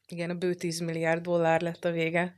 Igen, 0.08 0.30
a 0.30 0.34
bő 0.34 0.54
10 0.54 0.80
milliárd 0.80 1.22
dollár 1.22 1.60
lett 1.60 1.84
a 1.84 1.90
vége. 1.90 2.36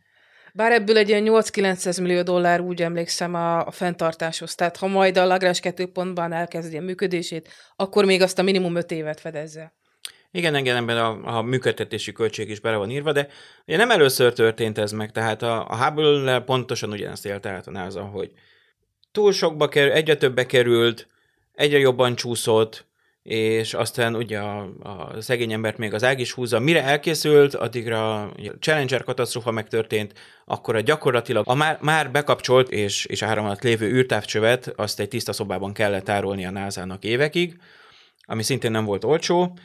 Bár 0.58 0.72
ebből 0.72 0.96
egy 0.96 1.08
ilyen 1.08 1.24
8-900 1.26 2.00
millió 2.00 2.22
dollár 2.22 2.60
úgy 2.60 2.82
emlékszem 2.82 3.34
a, 3.34 3.66
a 3.66 3.70
fenntartáshoz. 3.70 4.54
Tehát 4.54 4.76
ha 4.76 4.86
majd 4.86 5.16
a 5.16 5.26
Lagrange 5.26 5.60
2 5.60 5.86
pontban 5.86 6.32
elkezdi 6.32 6.76
a 6.76 6.80
működését, 6.80 7.48
akkor 7.76 8.04
még 8.04 8.22
azt 8.22 8.38
a 8.38 8.42
minimum 8.42 8.76
5 8.76 8.90
évet 8.90 9.20
fedezze. 9.20 9.72
Igen, 10.30 10.54
engem 10.54 10.76
ebben 10.76 10.96
a, 10.96 11.36
a 11.36 11.42
működtetési 11.42 12.12
költség 12.12 12.50
is 12.50 12.60
bele 12.60 12.76
van 12.76 12.90
írva, 12.90 13.12
de 13.12 13.28
ugye 13.66 13.76
nem 13.76 13.90
először 13.90 14.32
történt 14.32 14.78
ez 14.78 14.92
meg, 14.92 15.12
tehát 15.12 15.42
a, 15.42 15.68
a 15.68 15.84
hubble 15.84 16.40
pontosan 16.40 16.90
ugyanezt 16.90 17.26
élte 17.26 17.50
át 17.50 17.66
a 17.66 17.70
NASA, 17.70 18.02
hogy 18.02 18.30
túl 19.12 19.32
sokba 19.32 19.68
kerül, 19.68 19.92
egyre 19.92 20.16
többe 20.16 20.46
került, 20.46 21.08
egyre 21.54 21.78
jobban 21.78 22.16
csúszott, 22.16 22.86
és 23.28 23.74
aztán 23.74 24.14
ugye 24.14 24.38
a, 24.38 24.60
a 24.82 25.20
szegény 25.20 25.52
embert 25.52 25.78
még 25.78 25.94
az 25.94 26.04
ág 26.04 26.20
is 26.20 26.32
húzza. 26.32 26.58
Mire 26.58 26.82
elkészült, 26.82 27.54
addigra 27.54 28.22
a 28.22 28.32
Challenger 28.60 29.04
katasztrófa 29.04 29.50
megtörtént, 29.50 30.12
akkor 30.44 30.76
a 30.76 30.80
gyakorlatilag 30.80 31.48
a 31.48 31.54
már, 31.54 31.78
már 31.80 32.10
bekapcsolt 32.10 32.70
és, 32.70 33.04
és 33.04 33.22
áram 33.22 33.44
alatt 33.44 33.62
lévő 33.62 33.86
űrtávcsövet 33.86 34.72
azt 34.76 35.00
egy 35.00 35.08
tiszta 35.08 35.32
szobában 35.32 35.72
kellett 35.72 36.04
tárolni 36.04 36.46
a 36.46 36.50
NASA-nak 36.50 37.04
évekig, 37.04 37.60
ami 38.24 38.42
szintén 38.42 38.70
nem 38.70 38.84
volt 38.84 39.04
olcsó, 39.04 39.58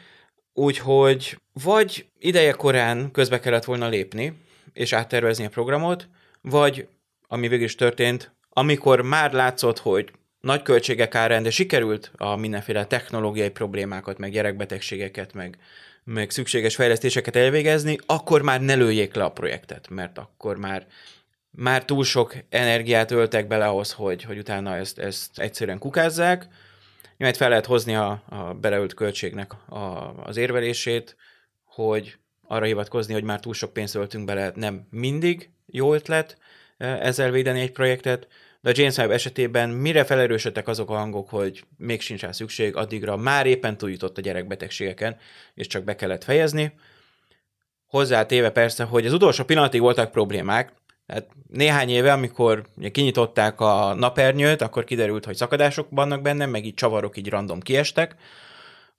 úgyhogy 0.54 1.40
vagy 1.64 2.06
ideje 2.20 2.52
korán 2.52 3.12
közbe 3.12 3.40
kellett 3.40 3.66
volna 3.66 3.88
lépni, 3.88 4.34
és 4.74 4.94
áttervezni 4.94 5.46
a 5.46 5.50
programot, 5.50 6.08
vagy, 6.42 6.88
ami 7.28 7.48
végül 7.48 7.66
is 7.66 7.76
történt, 7.76 8.36
amikor 8.50 9.02
már 9.02 9.34
látszott, 9.34 9.80
hogy 9.80 10.12
nagy 10.44 10.62
költségek 10.62 11.16
árán, 11.16 11.44
de 11.44 11.50
sikerült 11.50 12.12
a 12.18 12.36
mindenféle 12.36 12.86
technológiai 12.86 13.50
problémákat, 13.50 14.18
meg 14.18 14.32
gyerekbetegségeket, 14.32 15.34
meg, 15.34 15.58
meg 16.04 16.30
szükséges 16.30 16.76
fejlesztéseket 16.76 17.36
elvégezni, 17.36 17.98
akkor 18.06 18.42
már 18.42 18.62
ne 18.62 18.74
lőjék 18.74 19.14
le 19.14 19.24
a 19.24 19.32
projektet, 19.32 19.90
mert 19.90 20.18
akkor 20.18 20.58
már 20.58 20.88
már 21.50 21.86
túl 21.86 22.04
sok 22.04 22.36
energiát 22.50 23.12
öltek 23.12 23.48
bele 23.48 23.66
ahhoz, 23.66 23.92
hogy, 23.92 24.24
hogy 24.24 24.38
utána 24.38 24.76
ezt, 24.76 25.00
ezt 25.00 25.40
egyszerűen 25.40 25.80
kukázzák. 25.80 26.48
Nyilván 27.18 27.38
fel 27.38 27.50
lehet 27.50 27.66
hozni 27.66 27.96
a, 27.96 28.24
a 28.30 28.54
beleült 28.54 28.94
költségnek 28.94 29.54
a, 29.70 30.14
az 30.24 30.38
érvelését, 30.38 31.16
hogy 31.66 32.18
arra 32.48 32.66
hivatkozni, 32.66 33.14
hogy 33.14 33.24
már 33.24 33.40
túl 33.40 33.54
sok 33.54 33.74
pénzt 33.74 33.96
öltünk 33.96 34.26
bele, 34.26 34.52
nem 34.56 34.88
mindig 34.90 35.50
jó 35.66 35.94
ötlet 35.94 36.38
ezzel 36.78 37.32
védeni 37.32 37.62
egy 37.62 37.72
projektet, 37.72 38.28
de 38.64 38.70
a 38.70 38.74
James 38.76 38.98
Webb 38.98 39.12
esetében 39.12 39.70
mire 39.70 40.04
felerősödtek 40.04 40.68
azok 40.68 40.90
a 40.90 40.96
hangok, 40.96 41.30
hogy 41.30 41.64
még 41.78 42.02
sincs 42.02 42.22
rá 42.22 42.32
szükség, 42.32 42.76
addigra 42.76 43.18
már 43.18 43.46
éppen 43.46 43.78
túljutott 43.78 44.18
a 44.18 44.22
gyerekbetegségeken, 44.22 45.18
és 45.54 45.68
csak 45.68 45.84
be 45.84 45.96
kellett 45.96 46.24
fejezni. 46.24 46.74
Hozzátéve 47.88 48.50
persze, 48.50 48.84
hogy 48.84 49.06
az 49.06 49.14
utolsó 49.14 49.44
pillanatig 49.44 49.82
voltak 49.82 50.12
problémák, 50.12 50.74
tehát 51.06 51.28
néhány 51.50 51.90
éve, 51.90 52.12
amikor 52.12 52.66
kinyitották 52.92 53.62
a 53.62 53.94
napernyőt, 53.94 54.62
akkor 54.62 54.84
kiderült, 54.84 55.26
hogy 55.26 55.36
szakadások 55.36 55.88
vannak 55.90 56.22
benne, 56.22 56.46
meg 56.46 56.66
így 56.66 56.74
csavarok 56.74 57.18
így 57.18 57.30
random 57.30 57.60
kiestek, 57.60 58.16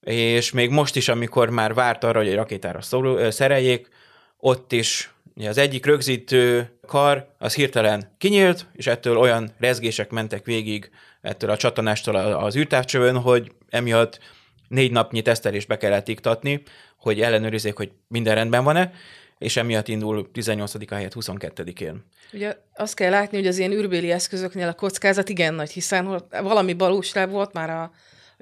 és 0.00 0.53
még 0.53 0.70
most 0.70 0.96
is, 0.96 1.09
amikor 1.09 1.50
már 1.50 1.74
várt 1.74 2.05
arra, 2.05 2.18
hogy 2.18 2.29
egy 2.29 2.35
rakétára 2.35 2.81
szereljék, 3.31 3.88
ott 4.37 4.72
is 4.72 5.13
az 5.35 5.59
egyik 5.59 5.87
rögzítő 5.87 6.70
kar 6.87 7.27
az 7.38 7.55
hirtelen 7.55 8.14
kinyílt, 8.18 8.66
és 8.73 8.87
ettől 8.87 9.16
olyan 9.16 9.51
rezgések 9.59 10.11
mentek 10.11 10.44
végig 10.44 10.90
ettől 11.20 11.51
a 11.51 11.57
csatanástól 11.57 12.16
az 12.16 12.57
űrtávcsövön, 12.57 13.16
hogy 13.16 13.53
emiatt 13.68 14.18
négy 14.68 14.90
napnyi 14.90 15.23
tesztelést 15.23 15.68
be 15.68 15.77
kellett 15.77 16.09
iktatni, 16.09 16.62
hogy 16.99 17.20
ellenőrizzék, 17.20 17.77
hogy 17.77 17.92
minden 18.09 18.35
rendben 18.35 18.64
van-e, 18.64 18.92
és 19.38 19.57
emiatt 19.57 19.88
indul 19.88 20.31
18-a 20.35 20.94
helyett 20.94 21.14
22-én. 21.14 22.05
Ugye 22.33 22.57
azt 22.75 22.94
kell 22.94 23.11
látni, 23.11 23.37
hogy 23.37 23.47
az 23.47 23.59
ilyen 23.59 23.73
űrbéli 23.73 24.11
eszközöknél 24.11 24.68
a 24.68 24.73
kockázat 24.73 25.29
igen 25.29 25.55
nagy, 25.55 25.70
hiszen 25.70 26.23
valami 26.31 26.73
balúsrább 26.73 27.31
volt 27.31 27.53
már 27.53 27.70
a 27.70 27.92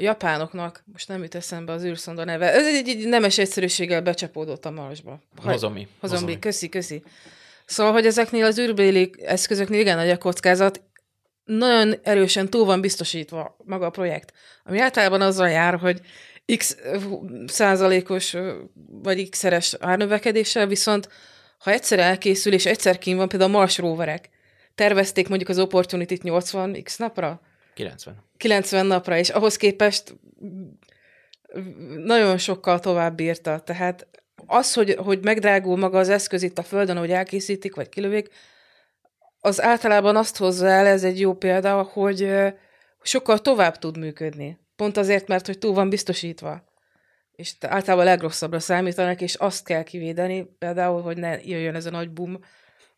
japánoknak, 0.02 0.84
most 0.92 1.08
nem 1.08 1.22
jut 1.22 1.34
eszembe 1.34 1.72
az 1.72 1.84
űrszonda 1.84 2.24
neve, 2.24 2.52
ez 2.52 2.66
egy, 2.66 2.88
egy 2.88 3.08
nemes 3.08 3.38
egyszerűséggel 3.38 4.02
becsapódott 4.02 4.64
a 4.64 4.70
marsba. 4.70 5.20
Hozomi. 5.36 5.88
Hozomi, 6.00 6.38
köszi, 6.38 6.68
köszi. 6.68 7.02
Szóval, 7.64 7.92
hogy 7.92 8.06
ezeknél 8.06 8.44
az 8.44 8.58
űrbéli 8.58 9.14
eszközöknél 9.24 9.80
igen 9.80 9.96
nagy 9.96 10.10
a 10.10 10.18
kockázat, 10.18 10.82
nagyon 11.44 11.94
erősen 12.02 12.50
túl 12.50 12.64
van 12.64 12.80
biztosítva 12.80 13.56
maga 13.64 13.86
a 13.86 13.90
projekt, 13.90 14.32
ami 14.64 14.78
általában 14.78 15.20
azzal 15.20 15.48
jár, 15.48 15.78
hogy 15.78 16.00
x 16.56 16.76
százalékos 17.46 18.36
vagy 18.86 19.28
x-szeres 19.28 19.76
árnövekedéssel, 19.80 20.66
viszont 20.66 21.08
ha 21.58 21.70
egyszer 21.70 21.98
elkészül, 21.98 22.52
és 22.52 22.66
egyszer 22.66 22.98
kín 22.98 23.16
van, 23.16 23.28
például 23.28 23.54
a 23.54 23.58
Mars 23.58 23.78
roverek, 23.78 24.30
tervezték 24.74 25.28
mondjuk 25.28 25.50
az 25.50 25.58
Opportunity-t 25.58 26.22
80 26.22 26.82
x 26.82 26.96
napra? 26.96 27.40
90. 27.74 28.24
90 28.42 28.86
napra, 28.86 29.16
és 29.16 29.30
ahhoz 29.30 29.56
képest 29.56 30.14
nagyon 31.96 32.38
sokkal 32.38 32.80
tovább 32.80 33.14
bírta. 33.14 33.58
Tehát 33.58 34.06
az, 34.46 34.74
hogy, 34.74 34.94
hogy 34.94 35.24
megdrágul 35.24 35.76
maga 35.76 35.98
az 35.98 36.08
eszköz 36.08 36.42
itt 36.42 36.58
a 36.58 36.62
Földön, 36.62 36.96
hogy 36.96 37.10
elkészítik, 37.10 37.74
vagy 37.74 37.88
kilövik, 37.88 38.28
az 39.40 39.62
általában 39.62 40.16
azt 40.16 40.36
hozza 40.36 40.66
el, 40.66 40.86
ez 40.86 41.04
egy 41.04 41.20
jó 41.20 41.34
példa, 41.34 41.82
hogy 41.82 42.32
sokkal 43.02 43.38
tovább 43.38 43.78
tud 43.78 43.98
működni. 43.98 44.58
Pont 44.76 44.96
azért, 44.96 45.28
mert 45.28 45.46
hogy 45.46 45.58
túl 45.58 45.74
van 45.74 45.88
biztosítva. 45.88 46.64
És 47.32 47.54
általában 47.60 48.06
a 48.06 48.08
legrosszabbra 48.08 48.60
számítanak, 48.60 49.20
és 49.20 49.34
azt 49.34 49.64
kell 49.64 49.82
kivédeni, 49.82 50.44
például, 50.58 51.02
hogy 51.02 51.16
ne 51.16 51.42
jöjjön 51.42 51.74
ez 51.74 51.86
a 51.86 51.90
nagy 51.90 52.10
boom, 52.10 52.38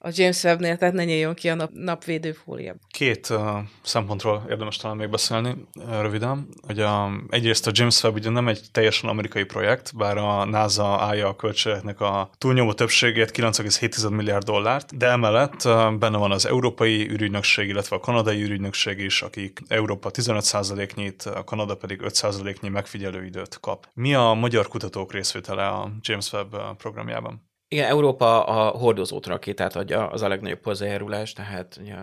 a 0.05 0.11
James 0.13 0.43
Webb-nél, 0.43 0.77
tehát 0.77 0.95
ne 0.95 1.05
nyíljon 1.05 1.35
ki 1.35 1.49
a 1.49 1.55
nap, 1.55 1.71
napvédő 1.73 2.33
fólia. 2.33 2.75
Két 2.89 3.29
uh, 3.31 3.39
szempontról 3.83 4.47
érdemes 4.49 4.77
talán 4.77 4.97
még 4.97 5.11
beszélni 5.11 5.55
uh, 5.75 6.01
röviden. 6.01 6.49
Hogy 6.67 6.81
a, 6.81 7.11
egyrészt 7.29 7.67
a 7.67 7.71
James 7.75 8.03
Webb 8.03 8.15
ugye 8.15 8.31
nem 8.31 8.49
egy 8.49 8.61
teljesen 8.73 9.09
amerikai 9.09 9.45
projekt, 9.45 9.97
bár 9.97 10.17
a 10.17 10.45
NASA 10.45 11.01
állja 11.01 11.29
a 11.29 11.37
költségeknek 11.37 12.01
a 12.01 12.31
túlnyomó 12.39 12.73
többségét, 12.73 13.31
9,7 13.31 14.11
milliárd 14.11 14.45
dollárt, 14.45 14.97
de 14.97 15.09
emellett 15.09 15.65
uh, 15.65 15.95
benne 15.95 16.17
van 16.17 16.31
az 16.31 16.47
Európai 16.47 17.11
űrügynökség, 17.11 17.69
illetve 17.69 17.97
a 17.97 18.01
Kanadai 18.01 18.43
űrügynökség 18.43 18.99
is, 18.99 19.23
akik 19.23 19.61
Európa 19.69 20.11
15%-nyit, 20.13 21.23
a 21.23 21.45
Kanada 21.45 21.75
pedig 21.75 22.01
5%-nyi 22.05 22.69
megfigyelőidőt 22.69 23.61
kap. 23.61 23.89
Mi 23.95 24.15
a 24.15 24.33
magyar 24.33 24.69
kutatók 24.69 25.13
részvétele 25.13 25.67
a 25.67 25.91
James 26.01 26.33
Webb 26.33 26.77
programjában? 26.77 27.53
Igen, 27.75 27.89
Európa 27.89 28.45
a 28.45 28.69
hordozót 28.79 29.27
rakétát 29.27 29.77
adja, 29.77 30.07
az 30.07 30.23
a 30.23 30.29
legnagyobb 30.29 30.65
hozzájárulás, 30.65 31.33
tehát 31.33 31.79
ugye, 31.81 31.95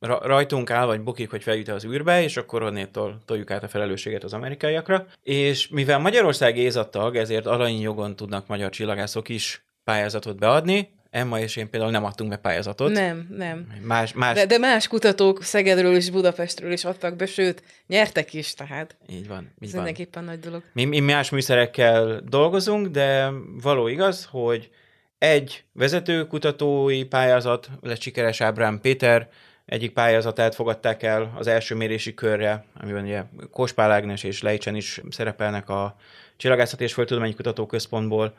rajtunk 0.00 0.70
áll, 0.70 0.86
vagy 0.86 1.00
bukik, 1.00 1.30
hogy 1.30 1.42
feljut 1.42 1.68
az 1.68 1.84
űrbe, 1.84 2.22
és 2.22 2.36
akkor 2.36 2.62
onnétól 2.62 3.18
toljuk 3.24 3.50
át 3.50 3.62
a 3.62 3.68
felelősséget 3.68 4.24
az 4.24 4.32
amerikaiakra. 4.32 5.06
És 5.22 5.68
mivel 5.68 5.98
Magyarország 5.98 6.56
ézattag, 6.56 7.16
ezért 7.16 7.46
jogon 7.80 8.16
tudnak 8.16 8.46
magyar 8.46 8.70
csillagászok 8.70 9.28
is 9.28 9.64
pályázatot 9.84 10.38
beadni, 10.38 10.90
Emma 11.10 11.40
és 11.40 11.56
én 11.56 11.70
például 11.70 11.90
nem 11.90 12.04
adtunk 12.04 12.30
be 12.30 12.36
pályázatot. 12.36 12.92
Nem, 12.92 13.26
nem. 13.36 13.66
Más, 13.82 14.12
más... 14.12 14.34
De, 14.34 14.46
de 14.46 14.58
más 14.58 14.88
kutatók 14.88 15.42
Szegedről 15.42 15.94
és 15.94 16.10
Budapestről 16.10 16.72
is 16.72 16.84
adtak 16.84 17.16
be, 17.16 17.26
sőt, 17.26 17.62
nyertek 17.86 18.34
is, 18.34 18.54
tehát. 18.54 18.96
Így 19.08 19.28
van. 19.28 19.38
Így 19.38 19.68
Ez 19.68 19.74
van. 19.74 19.84
mindenképpen 19.84 20.24
nagy 20.24 20.38
dolog. 20.38 20.62
Mi, 20.72 20.84
mi 20.84 21.00
más 21.00 21.30
műszerekkel 21.30 22.20
dolgozunk, 22.28 22.86
de 22.86 23.30
való 23.62 23.88
igaz, 23.88 24.28
hogy 24.30 24.70
egy 25.18 25.64
vezető 25.72 26.26
kutatói 26.26 27.04
pályázat 27.04 27.70
lett 27.80 28.00
sikeres 28.00 28.40
Ábrám 28.40 28.80
Péter, 28.80 29.28
egyik 29.64 29.92
pályázatát 29.92 30.54
fogadták 30.54 31.02
el 31.02 31.32
az 31.36 31.46
első 31.46 31.74
mérési 31.74 32.14
körre, 32.14 32.64
amiben 32.74 33.04
ugye 33.04 33.24
Kospál 33.50 33.90
Ágnes 33.90 34.22
és 34.22 34.42
Lejcsen 34.42 34.74
is 34.74 35.00
szerepelnek 35.10 35.68
a 35.68 35.96
Csillagászat 36.36 36.80
és 36.80 36.92
Földtudományi 36.92 37.34
Kutatóközpontból, 37.34 38.34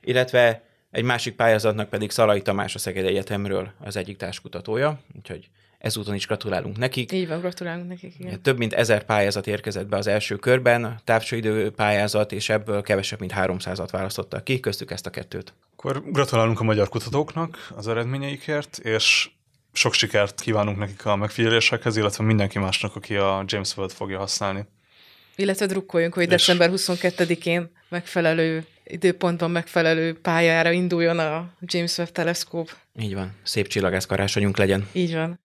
illetve 0.00 0.62
egy 0.90 1.04
másik 1.04 1.34
pályázatnak 1.34 1.88
pedig 1.88 2.10
Szalai 2.10 2.42
Tamás 2.42 2.74
a 2.74 2.78
Szeged 2.78 3.04
Egyetemről 3.04 3.72
az 3.80 3.96
egyik 3.96 4.16
társkutatója, 4.16 5.00
úgyhogy 5.16 5.48
ezúton 5.78 6.14
is 6.14 6.26
gratulálunk 6.26 6.76
nekik. 6.76 7.12
Így 7.12 7.28
van, 7.28 7.40
gratulálunk 7.40 7.88
nekik, 7.88 8.14
igen. 8.18 8.42
Több 8.42 8.58
mint 8.58 8.72
ezer 8.72 9.04
pályázat 9.04 9.46
érkezett 9.46 9.86
be 9.86 9.96
az 9.96 10.06
első 10.06 10.36
körben, 10.36 11.00
távcsőidő 11.04 11.70
pályázat, 11.70 12.32
és 12.32 12.48
ebből 12.48 12.82
kevesebb, 12.82 13.20
mint 13.20 13.32
300-at 13.36 13.88
választottak 13.90 14.44
ki, 14.44 14.60
köztük 14.60 14.90
ezt 14.90 15.06
a 15.06 15.10
kettőt. 15.10 15.54
Akkor 15.76 16.02
gratulálunk 16.10 16.60
a 16.60 16.64
magyar 16.64 16.88
kutatóknak 16.88 17.72
az 17.76 17.88
eredményeikért, 17.88 18.78
és 18.78 19.30
sok 19.72 19.92
sikert 19.92 20.40
kívánunk 20.40 20.78
nekik 20.78 21.06
a 21.06 21.16
megfigyelésekhez, 21.16 21.96
illetve 21.96 22.24
mindenki 22.24 22.58
másnak, 22.58 22.96
aki 22.96 23.16
a 23.16 23.44
James 23.46 23.76
Webb 23.76 23.90
fogja 23.90 24.18
használni. 24.18 24.66
Illetve 25.36 25.66
drukkoljunk, 25.66 26.14
hogy 26.14 26.22
és... 26.22 26.28
december 26.28 26.70
22-én 26.72 27.70
megfelelő 27.88 28.66
időpontban 28.84 29.50
megfelelő 29.50 30.18
pályára 30.20 30.70
induljon 30.70 31.18
a 31.18 31.50
James 31.60 31.98
Webb 31.98 32.12
teleszkóp. 32.12 32.70
Így 33.00 33.14
van. 33.14 33.34
Szép 33.42 33.66
csillagászkarásonyunk 33.66 34.56
legyen. 34.56 34.88
Így 34.92 35.14
van. 35.14 35.40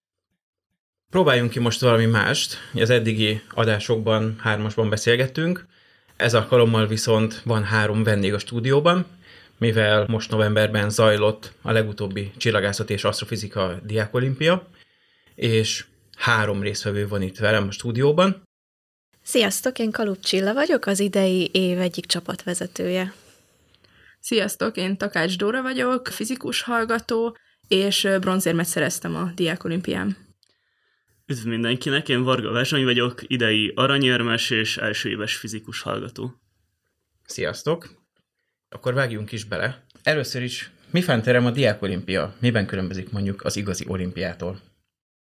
Próbáljunk 1.11 1.51
ki 1.51 1.59
most 1.59 1.81
valami 1.81 2.05
mást. 2.05 2.57
Az 2.73 2.89
eddigi 2.89 3.41
adásokban 3.49 4.35
hármasban 4.39 4.89
beszélgettünk, 4.89 5.65
ez 6.15 6.33
alkalommal 6.33 6.87
viszont 6.87 7.41
van 7.43 7.63
három 7.63 8.03
vendég 8.03 8.33
a 8.33 8.39
stúdióban, 8.39 9.05
mivel 9.57 10.05
most 10.07 10.29
novemberben 10.29 10.89
zajlott 10.89 11.51
a 11.61 11.71
legutóbbi 11.71 12.31
csillagászat 12.37 12.89
és 12.89 13.03
asztrofizika 13.03 13.79
diákolimpia, 13.83 14.67
és 15.35 15.85
három 16.17 16.61
résztvevő 16.61 17.07
van 17.07 17.21
itt 17.21 17.37
velem 17.37 17.67
a 17.67 17.71
stúdióban. 17.71 18.43
Sziasztok, 19.23 19.79
én 19.79 19.91
Kalup 19.91 20.19
Csilla 20.19 20.53
vagyok, 20.53 20.85
az 20.85 20.99
idei 20.99 21.49
év 21.53 21.79
egyik 21.79 22.05
csapatvezetője. 22.05 23.13
Sziasztok, 24.19 24.77
én 24.77 24.97
Takács 24.97 25.37
Dóra 25.37 25.61
vagyok, 25.61 26.07
fizikus 26.07 26.61
hallgató, 26.61 27.37
és 27.67 28.07
bronzérmet 28.19 28.65
szereztem 28.65 29.15
a 29.15 29.31
diákolimpián. 29.35 30.29
Üdv 31.31 31.45
mindenkinek, 31.47 32.09
én 32.09 32.23
Varga 32.23 32.51
Vezsony 32.51 32.83
vagyok, 32.83 33.21
idei 33.27 33.71
aranyérmes 33.75 34.49
és 34.49 34.77
első 34.77 35.09
éves 35.09 35.35
fizikus 35.35 35.81
hallgató. 35.81 36.33
Sziasztok! 37.25 37.89
Akkor 38.69 38.93
vágjunk 38.93 39.31
is 39.31 39.43
bele. 39.43 39.85
Először 40.03 40.41
is, 40.41 40.71
mi 40.89 41.01
fánterem 41.01 41.45
a 41.45 41.51
diákolimpia? 41.51 42.35
Miben 42.39 42.65
különbözik 42.65 43.11
mondjuk 43.11 43.43
az 43.43 43.55
igazi 43.55 43.85
olimpiától? 43.87 44.59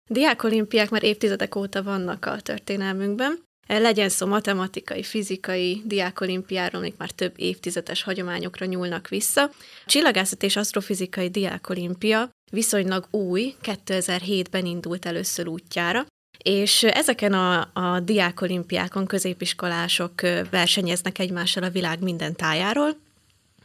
Diákolimpiák 0.10 0.90
már 0.90 1.04
évtizedek 1.04 1.56
óta 1.56 1.84
vannak 1.84 2.26
a 2.26 2.42
történelmünkben. 2.42 3.40
Legyen 3.68 4.10
szó 4.10 4.26
matematikai, 4.28 5.04
fizikai, 5.04 5.82
diákolimpiáról, 5.86 6.82
még 6.82 6.94
már 6.98 7.12
több 7.12 7.34
évtizedes 7.36 8.04
hagyományokra 8.04 8.66
nyúlnak 8.66 9.08
vissza. 9.08 9.52
Csillagászat 9.86 10.44
és 10.44 10.56
asztrofizikai 10.56 11.30
diákolimpia 11.30 12.30
viszonylag 12.52 13.08
új, 13.12 13.56
2007-ben 13.64 14.66
indult 14.66 15.06
először 15.06 15.48
útjára, 15.48 16.06
és 16.44 16.84
ezeken 16.84 17.34
a, 17.34 17.70
a 17.74 18.00
diákolimpiákon 18.00 19.06
középiskolások 19.06 20.22
versenyeznek 20.50 21.20
egymással 21.20 21.64
a 21.64 21.70
világ 21.70 22.02
minden 22.02 22.36
tájáról, 22.36 22.98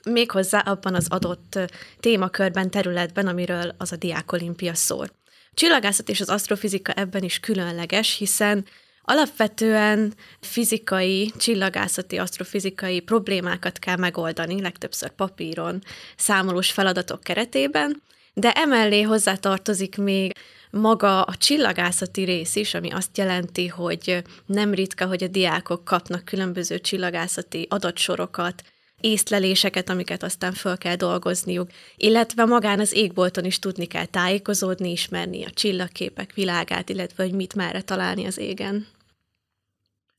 méghozzá 0.05 0.59
abban 0.59 0.95
az 0.95 1.07
adott 1.09 1.59
témakörben, 2.01 2.71
területben, 2.71 3.27
amiről 3.27 3.75
az 3.79 3.93
a 3.93 3.97
diákolimpia 3.97 4.75
szól. 4.75 5.09
Csillagászat 5.55 6.09
és 6.09 6.21
az 6.21 6.29
asztrofizika 6.29 6.93
ebben 6.93 7.23
is 7.23 7.41
különleges, 7.41 8.17
hiszen 8.17 8.65
Alapvetően 9.09 10.15
fizikai, 10.41 11.33
csillagászati, 11.39 12.17
asztrofizikai 12.19 13.01
problémákat 13.01 13.79
kell 13.79 13.97
megoldani, 13.97 14.61
legtöbbször 14.61 15.11
papíron, 15.11 15.83
számolós 16.17 16.71
feladatok 16.71 17.21
keretében, 17.21 18.03
de 18.35 18.53
emellé 18.53 19.03
hozzátartozik 19.03 19.97
még 19.97 20.33
maga 20.71 21.23
a 21.23 21.35
csillagászati 21.37 22.23
rész 22.23 22.57
is, 22.57 22.75
ami 22.75 22.91
azt 22.91 23.19
jelenti, 23.19 23.67
hogy 23.67 24.23
nem 24.47 24.75
ritka, 24.75 25.07
hogy 25.07 25.23
a 25.23 25.29
diákok 25.29 25.85
kapnak 25.85 26.25
különböző 26.25 26.81
csillagászati 26.81 27.67
adatsorokat, 27.71 28.63
észleléseket, 29.01 29.89
amiket 29.89 30.23
aztán 30.23 30.53
föl 30.53 30.79
kell 30.79 30.97
dolgozniuk, 30.97 31.71
illetve 31.97 32.45
magán 32.45 32.81
az 32.81 32.93
égbolton 32.93 33.45
is 33.45 33.59
tudni 33.59 33.87
kell 33.87 34.05
tájékozódni, 34.05 34.91
ismerni 34.91 35.45
a 35.45 35.51
csillagképek 35.51 36.33
világát, 36.35 36.89
illetve 36.89 37.23
hogy 37.25 37.33
mit 37.33 37.55
merre 37.55 37.83
találni 37.83 38.27
az 38.27 38.39
égen. 38.39 38.87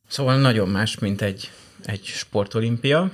Szóval 0.08 0.38
nagyon 0.40 0.70
más, 0.70 1.00
mint 1.00 1.22
egy, 1.22 1.52
egy 1.86 2.04
sportolimpia, 2.04 3.12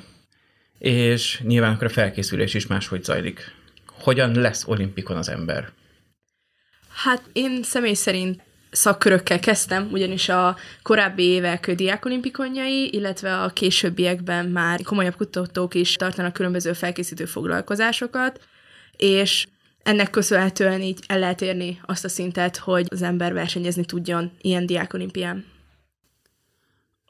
és 0.80 1.42
nyilván 1.44 1.74
akkor 1.74 1.88
a 1.88 1.90
felkészülés 1.90 2.54
is 2.54 2.68
máshogy 2.68 3.04
zajlik. 3.04 3.56
Hogyan 3.88 4.32
lesz 4.32 4.68
olimpikon 4.68 5.18
az 5.18 5.30
ember? 5.30 5.72
Hát 6.94 7.24
én 7.34 7.64
személy 7.64 7.94
szerint 7.94 8.42
szakkörökkel 8.72 9.40
kezdtem, 9.40 9.90
ugyanis 9.92 10.30
a 10.30 10.58
korábbi 10.82 11.24
évek 11.24 11.72
diákolimpikonjai, 11.72 12.94
illetve 12.94 13.42
a 13.42 13.50
későbbiekben 13.50 14.46
már 14.46 14.82
komolyabb 14.82 15.16
kutatók 15.16 15.74
is 15.74 15.94
tartanak 15.94 16.34
különböző 16.34 16.74
felkészítő 16.74 17.26
foglalkozásokat, 17.26 18.40
és 18.98 19.48
ennek 19.84 20.10
köszönhetően 20.10 20.82
így 20.82 21.00
el 21.08 21.20
lehet 21.20 21.42
érni 21.42 21.80
azt 21.86 22.06
a 22.06 22.10
szintet, 22.10 22.58
hogy 22.58 22.88
az 22.90 23.02
ember 23.02 23.34
versenyezni 23.34 23.86
tudjon 23.86 24.32
ilyen 24.42 24.66
diákolimpián 24.66 25.46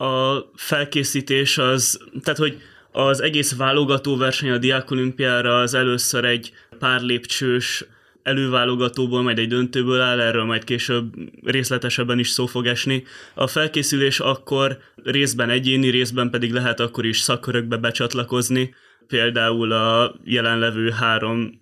a 0.04 0.50
felkészítés 0.56 1.58
az, 1.58 2.00
tehát 2.24 2.40
hogy 2.40 2.62
az 2.92 3.22
egész 3.22 3.56
válogató 3.56 4.18
verseny 4.18 4.50
a 4.50 4.58
Diákolimpiára 4.58 5.60
az 5.60 5.74
először 5.74 6.26
egy 6.26 6.52
pár 6.80 7.02
lépcsős 7.02 7.86
előválogatóból, 8.24 9.22
majd 9.22 9.40
egy 9.40 9.48
döntőből 9.48 10.02
áll, 10.02 10.20
erről 10.20 10.44
majd 10.44 10.64
később 10.64 11.14
részletesebben 11.44 12.20
is 12.20 12.30
szó 12.30 12.46
fog 12.46 12.66
esni. 12.66 13.04
A 13.34 13.48
felkészülés 13.48 14.20
akkor 14.20 14.78
részben 15.04 15.50
egyéni, 15.50 15.90
részben 15.90 16.30
pedig 16.30 16.52
lehet 16.52 16.80
akkor 16.80 17.06
is 17.06 17.20
szakkörökbe 17.20 17.78
becsatlakozni. 17.78 18.76
Például 19.08 19.72
a 19.72 20.16
jelenlevő 20.24 20.90
három 20.90 21.62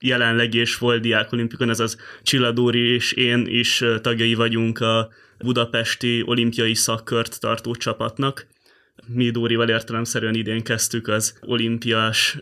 jelenleg 0.00 0.54
és 0.54 0.78
volt 0.78 1.00
diákolimpikon, 1.00 1.68
az 1.68 1.96
Csilladóri 2.22 2.94
és 2.94 3.12
én 3.12 3.46
is 3.46 3.84
tagjai 4.00 4.34
vagyunk 4.34 4.80
a 4.80 5.08
budapesti 5.42 6.22
olimpiai 6.26 6.74
szakkört 6.74 7.40
tartó 7.40 7.74
csapatnak. 7.74 8.46
Mi 9.06 9.30
Dórival 9.30 9.68
értelemszerűen 9.68 10.34
idén 10.34 10.62
kezdtük 10.62 11.08
az 11.08 11.38
olimpiás 11.40 12.38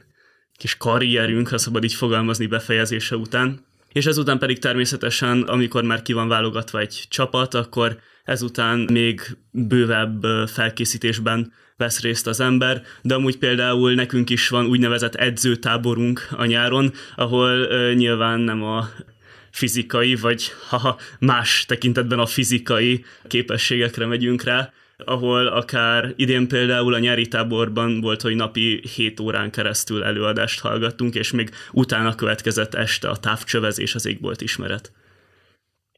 kis 0.56 0.76
karrierünk, 0.76 1.48
ha 1.48 1.58
szabad 1.58 1.84
így 1.84 1.94
fogalmazni 1.94 2.46
befejezése 2.46 3.16
után. 3.16 3.64
És 3.92 4.06
ezután 4.06 4.38
pedig 4.38 4.58
természetesen, 4.58 5.42
amikor 5.42 5.82
már 5.82 6.02
ki 6.02 6.12
van 6.12 6.28
válogatva 6.28 6.78
egy 6.78 7.04
csapat, 7.08 7.54
akkor 7.54 7.98
ezután 8.24 8.78
még 8.92 9.20
bővebb 9.50 10.22
felkészítésben 10.48 11.52
vesz 11.76 12.00
részt 12.00 12.26
az 12.26 12.40
ember, 12.40 12.82
de 13.02 13.14
amúgy 13.14 13.38
például 13.38 13.94
nekünk 13.94 14.30
is 14.30 14.48
van 14.48 14.66
úgynevezett 14.66 15.14
edzőtáborunk 15.14 16.28
a 16.30 16.44
nyáron, 16.44 16.92
ahol 17.16 17.66
nyilván 17.92 18.40
nem 18.40 18.62
a 18.62 18.88
fizikai, 19.50 20.14
vagy 20.14 20.52
haha, 20.68 20.98
más 21.18 21.64
tekintetben 21.68 22.18
a 22.18 22.26
fizikai 22.26 23.04
képességekre 23.26 24.06
megyünk 24.06 24.42
rá, 24.42 24.72
ahol 25.04 25.46
akár 25.46 26.12
idén 26.16 26.48
például 26.48 26.94
a 26.94 26.98
nyári 26.98 27.28
táborban 27.28 28.00
volt, 28.00 28.20
hogy 28.20 28.34
napi 28.34 28.82
7 28.94 29.20
órán 29.20 29.50
keresztül 29.50 30.04
előadást 30.04 30.60
hallgattunk, 30.60 31.14
és 31.14 31.30
még 31.30 31.50
utána 31.72 32.14
következett 32.14 32.74
este 32.74 33.08
a 33.08 33.16
távcsövezés, 33.16 33.94
az 33.94 34.06
égbolt 34.06 34.40
ismeret. 34.40 34.92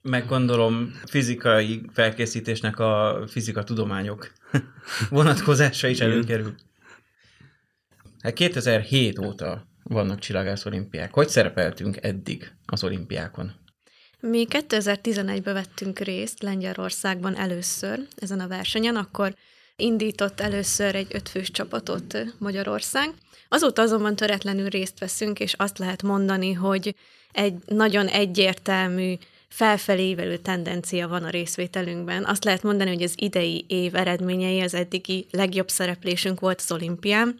Meg 0.02 0.26
gondolom 0.26 1.00
fizikai 1.04 1.82
felkészítésnek 1.92 2.78
a 2.78 3.24
fizika 3.28 3.64
tudományok 3.64 4.32
vonatkozása 5.10 5.88
is 5.88 6.00
előkerül. 6.00 6.54
Hát 8.22 8.32
2007 8.32 9.18
óta 9.18 9.66
vannak 9.82 10.18
csillagász 10.18 10.64
olimpiák. 10.64 11.14
Hogy 11.14 11.28
szerepeltünk 11.28 11.96
eddig 12.00 12.52
az 12.66 12.84
olimpiákon? 12.84 13.52
Mi 14.20 14.46
2011-ben 14.50 15.54
vettünk 15.54 15.98
részt 15.98 16.42
Lengyelországban 16.42 17.36
először 17.36 18.06
ezen 18.16 18.40
a 18.40 18.48
versenyen, 18.48 18.96
akkor 18.96 19.34
indított 19.76 20.40
először 20.40 20.94
egy 20.94 21.08
ötfős 21.10 21.50
csapatot 21.50 22.24
Magyarország. 22.38 23.10
Azóta 23.48 23.82
azonban 23.82 24.16
töretlenül 24.16 24.68
részt 24.68 24.98
veszünk, 24.98 25.40
és 25.40 25.52
azt 25.52 25.78
lehet 25.78 26.02
mondani, 26.02 26.52
hogy 26.52 26.94
egy 27.32 27.54
nagyon 27.66 28.06
egyértelmű 28.06 29.14
felfelé 29.48 30.36
tendencia 30.36 31.08
van 31.08 31.24
a 31.24 31.30
részvételünkben. 31.30 32.24
Azt 32.24 32.44
lehet 32.44 32.62
mondani, 32.62 32.90
hogy 32.90 33.02
az 33.02 33.14
idei 33.16 33.64
év 33.68 33.94
eredményei 33.94 34.60
az 34.60 34.74
eddigi 34.74 35.26
legjobb 35.30 35.68
szereplésünk 35.68 36.40
volt 36.40 36.60
az 36.60 36.72
olimpián. 36.72 37.38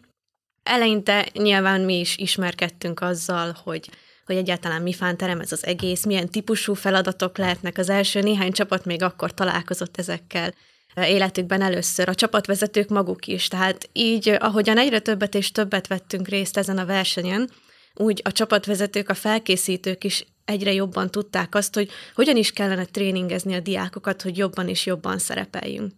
Eleinte 0.63 1.29
nyilván 1.33 1.81
mi 1.81 1.99
is 1.99 2.17
ismerkedtünk 2.17 3.01
azzal, 3.01 3.55
hogy 3.63 3.89
hogy 4.25 4.35
egyáltalán 4.35 4.81
mi 4.81 4.93
fánterem 4.93 5.39
ez 5.39 5.51
az 5.51 5.65
egész, 5.65 6.05
milyen 6.05 6.29
típusú 6.29 6.73
feladatok 6.73 7.37
lehetnek. 7.37 7.77
Az 7.77 7.89
első 7.89 8.19
néhány 8.19 8.51
csapat 8.51 8.85
még 8.85 9.01
akkor 9.03 9.33
találkozott 9.33 9.97
ezekkel 9.97 10.53
életükben 10.95 11.61
először, 11.61 12.09
a 12.09 12.15
csapatvezetők 12.15 12.89
maguk 12.89 13.27
is. 13.27 13.47
Tehát 13.47 13.89
így, 13.93 14.29
ahogyan 14.29 14.77
egyre 14.77 14.99
többet 14.99 15.35
és 15.35 15.51
többet 15.51 15.87
vettünk 15.87 16.27
részt 16.27 16.57
ezen 16.57 16.77
a 16.77 16.85
versenyen, 16.85 17.49
úgy 17.95 18.21
a 18.23 18.31
csapatvezetők, 18.31 19.09
a 19.09 19.13
felkészítők 19.13 20.03
is 20.03 20.25
egyre 20.45 20.73
jobban 20.73 21.11
tudták 21.11 21.55
azt, 21.55 21.73
hogy 21.73 21.89
hogyan 22.15 22.35
is 22.35 22.51
kellene 22.51 22.85
tréningezni 22.85 23.53
a 23.53 23.59
diákokat, 23.59 24.21
hogy 24.21 24.37
jobban 24.37 24.67
és 24.67 24.85
jobban 24.85 25.17
szerepeljünk. 25.17 25.91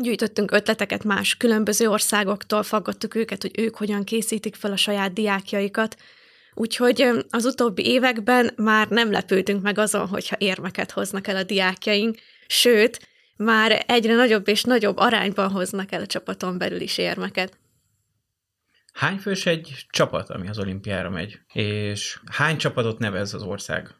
Gyűjtöttünk 0.00 0.50
ötleteket 0.50 1.04
más 1.04 1.36
különböző 1.36 1.88
országoktól, 1.88 2.62
faggattuk 2.62 3.14
őket, 3.14 3.42
hogy 3.42 3.58
ők 3.58 3.76
hogyan 3.76 4.04
készítik 4.04 4.54
fel 4.54 4.72
a 4.72 4.76
saját 4.76 5.12
diákjaikat, 5.12 5.96
Úgyhogy 6.58 7.08
az 7.30 7.44
utóbbi 7.44 7.86
években 7.86 8.50
már 8.56 8.88
nem 8.88 9.10
lepődünk 9.10 9.62
meg 9.62 9.78
azon, 9.78 10.08
hogyha 10.08 10.36
érmeket 10.38 10.90
hoznak 10.90 11.26
el 11.26 11.36
a 11.36 11.42
diákjaink, 11.42 12.18
sőt, 12.46 13.08
már 13.36 13.84
egyre 13.86 14.14
nagyobb 14.14 14.48
és 14.48 14.62
nagyobb 14.62 14.96
arányban 14.96 15.50
hoznak 15.50 15.92
el 15.92 16.00
a 16.00 16.06
csapaton 16.06 16.58
belül 16.58 16.80
is 16.80 16.98
érmeket. 16.98 17.58
Hány 18.92 19.16
fős 19.16 19.46
egy 19.46 19.86
csapat, 19.90 20.30
ami 20.30 20.48
az 20.48 20.58
olimpiára 20.58 21.10
megy? 21.10 21.38
És 21.52 22.20
hány 22.30 22.56
csapatot 22.56 22.98
nevez 22.98 23.34
az 23.34 23.42
ország? 23.42 23.94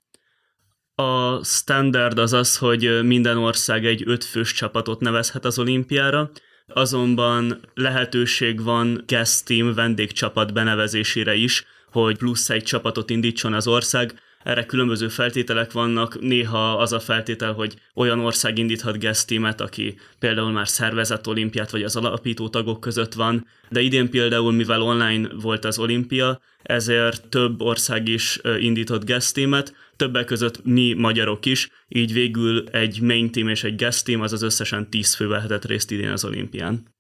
A 0.99 1.45
standard 1.45 2.19
az 2.19 2.33
az, 2.33 2.57
hogy 2.57 3.05
minden 3.05 3.37
ország 3.37 3.87
egy 3.87 4.03
ötfős 4.07 4.53
csapatot 4.53 5.01
nevezhet 5.01 5.45
az 5.45 5.59
olimpiára, 5.59 6.31
azonban 6.67 7.61
lehetőség 7.75 8.63
van 8.63 9.05
guest 9.07 9.45
team 9.45 9.75
vendégcsapat 9.75 10.53
benevezésére 10.53 11.35
is, 11.35 11.67
hogy 11.91 12.17
plusz 12.17 12.51
egy 12.51 12.63
csapatot 12.63 13.11
indítson 13.11 13.55
az 13.55 13.67
ország. 13.67 14.21
Erre 14.47 14.67
különböző 14.67 15.09
feltételek 15.09 15.73
vannak, 15.73 16.21
néha 16.21 16.77
az 16.77 16.93
a 16.93 17.01
feltétel, 17.01 17.53
hogy 17.53 17.75
olyan 17.95 18.19
ország 18.19 18.59
indíthat 18.59 18.99
gesztímet, 18.99 19.61
aki 19.61 19.99
például 20.19 20.51
már 20.51 20.69
szervezett 20.69 21.27
olimpiát, 21.27 21.71
vagy 21.71 21.83
az 21.83 21.97
alapító 21.97 22.49
tagok 22.49 22.81
között 22.81 23.13
van, 23.13 23.47
de 23.69 23.81
idén 23.81 24.11
például, 24.11 24.53
mivel 24.53 24.83
online 24.83 25.29
volt 25.41 25.65
az 25.65 25.79
olimpia, 25.79 26.41
ezért 26.63 27.29
több 27.29 27.61
ország 27.61 28.09
is 28.09 28.41
indított 28.59 29.05
gesztímet, 29.05 29.75
többek 29.97 30.25
között 30.25 30.65
mi 30.65 30.93
magyarok 30.93 31.47
is, 31.47 31.71
így 31.89 32.13
végül 32.13 32.69
egy 32.69 33.01
main 33.01 33.33
team 33.33 33.49
és 33.49 33.65
egy 33.65 33.77
guest 33.77 34.05
team, 34.05 34.21
az 34.21 34.33
az 34.33 34.43
összesen 34.43 34.91
10 34.91 35.15
fő 35.15 35.29
vehetett 35.29 35.65
részt 35.65 35.91
idén 35.91 36.11
az 36.11 36.25
olimpián. 36.25 36.95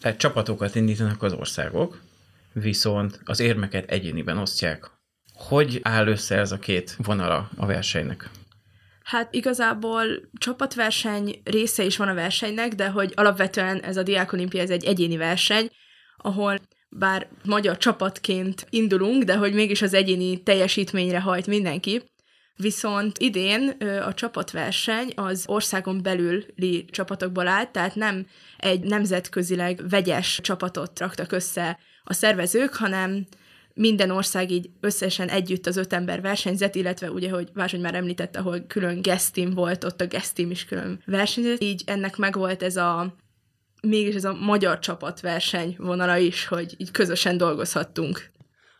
Tehát 0.00 0.18
csapatokat 0.18 0.74
indítanak 0.74 1.22
az 1.22 1.32
országok, 1.32 2.00
viszont 2.52 3.20
az 3.24 3.40
érmeket 3.40 3.90
egyéniben 3.90 4.38
osztják. 4.38 4.95
Hogy 5.36 5.80
áll 5.82 6.06
össze 6.06 6.36
ez 6.38 6.52
a 6.52 6.58
két 6.58 6.96
vonala 6.98 7.50
a 7.56 7.66
versenynek? 7.66 8.30
Hát 9.02 9.34
igazából 9.34 10.04
csapatverseny 10.38 11.40
része 11.44 11.84
is 11.84 11.96
van 11.96 12.08
a 12.08 12.14
versenynek, 12.14 12.74
de 12.74 12.88
hogy 12.88 13.12
alapvetően 13.14 13.80
ez 13.80 13.96
a 13.96 14.02
Diák 14.02 14.32
Olimpia 14.32 14.62
ez 14.62 14.70
egy 14.70 14.84
egyéni 14.84 15.16
verseny, 15.16 15.70
ahol 16.16 16.58
bár 16.88 17.28
magyar 17.44 17.76
csapatként 17.76 18.66
indulunk, 18.70 19.22
de 19.22 19.36
hogy 19.36 19.54
mégis 19.54 19.82
az 19.82 19.94
egyéni 19.94 20.42
teljesítményre 20.42 21.20
hajt 21.20 21.46
mindenki. 21.46 22.02
Viszont 22.56 23.18
idén 23.18 23.68
a 24.06 24.14
csapatverseny 24.14 25.12
az 25.14 25.44
országon 25.46 26.02
belüli 26.02 26.84
csapatokból 26.90 27.48
állt, 27.48 27.70
tehát 27.70 27.94
nem 27.94 28.26
egy 28.56 28.80
nemzetközileg 28.80 29.88
vegyes 29.88 30.40
csapatot 30.42 30.98
raktak 30.98 31.32
össze 31.32 31.78
a 32.04 32.12
szervezők, 32.12 32.74
hanem 32.74 33.26
minden 33.78 34.10
ország 34.10 34.50
így 34.50 34.70
összesen 34.80 35.28
együtt 35.28 35.66
az 35.66 35.76
öt 35.76 35.92
ember 35.92 36.20
versenyzett, 36.20 36.74
illetve 36.74 37.10
ugye, 37.10 37.30
hogy 37.30 37.48
Vásony 37.54 37.80
már 37.80 37.94
említette, 37.94 38.38
ahol 38.38 38.60
külön 38.66 39.02
guest 39.02 39.32
team 39.32 39.50
volt, 39.50 39.84
ott 39.84 40.00
a 40.00 40.06
guest 40.06 40.34
team 40.34 40.50
is 40.50 40.64
külön 40.64 41.02
versenyzett, 41.06 41.62
így 41.62 41.82
ennek 41.86 42.16
megvolt 42.16 42.62
ez 42.62 42.76
a 42.76 43.14
mégis 43.82 44.14
ez 44.14 44.24
a 44.24 44.34
magyar 44.34 44.78
csapatverseny 44.78 45.74
vonala 45.78 46.16
is, 46.16 46.46
hogy 46.46 46.74
így 46.76 46.90
közösen 46.90 47.36
dolgozhattunk. 47.36 48.30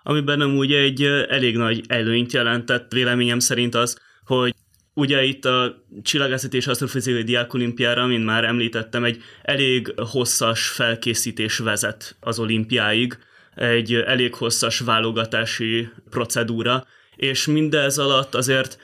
Amiben 0.02 0.38
nem 0.38 0.56
úgy 0.56 0.72
egy 0.72 1.02
elég 1.28 1.56
nagy 1.56 1.84
előnyt 1.88 2.32
jelentett 2.32 2.92
véleményem 2.92 3.38
szerint 3.38 3.74
az, 3.74 4.00
hogy 4.24 4.54
Ugye 4.98 5.24
itt 5.24 5.44
a 5.44 5.84
csillagászati 6.02 6.56
és 6.56 6.66
asztrofizikai 6.66 7.22
diákolimpiára, 7.22 8.06
mint 8.06 8.24
már 8.24 8.44
említettem, 8.44 9.04
egy 9.04 9.22
elég 9.42 9.92
hosszas 9.96 10.68
felkészítés 10.68 11.58
vezet 11.58 12.16
az 12.20 12.38
olimpiáig, 12.38 13.18
egy 13.56 13.94
elég 13.94 14.34
hosszas 14.34 14.78
válogatási 14.78 15.88
procedúra, 16.10 16.86
és 17.16 17.46
mindez 17.46 17.98
alatt 17.98 18.34
azért 18.34 18.78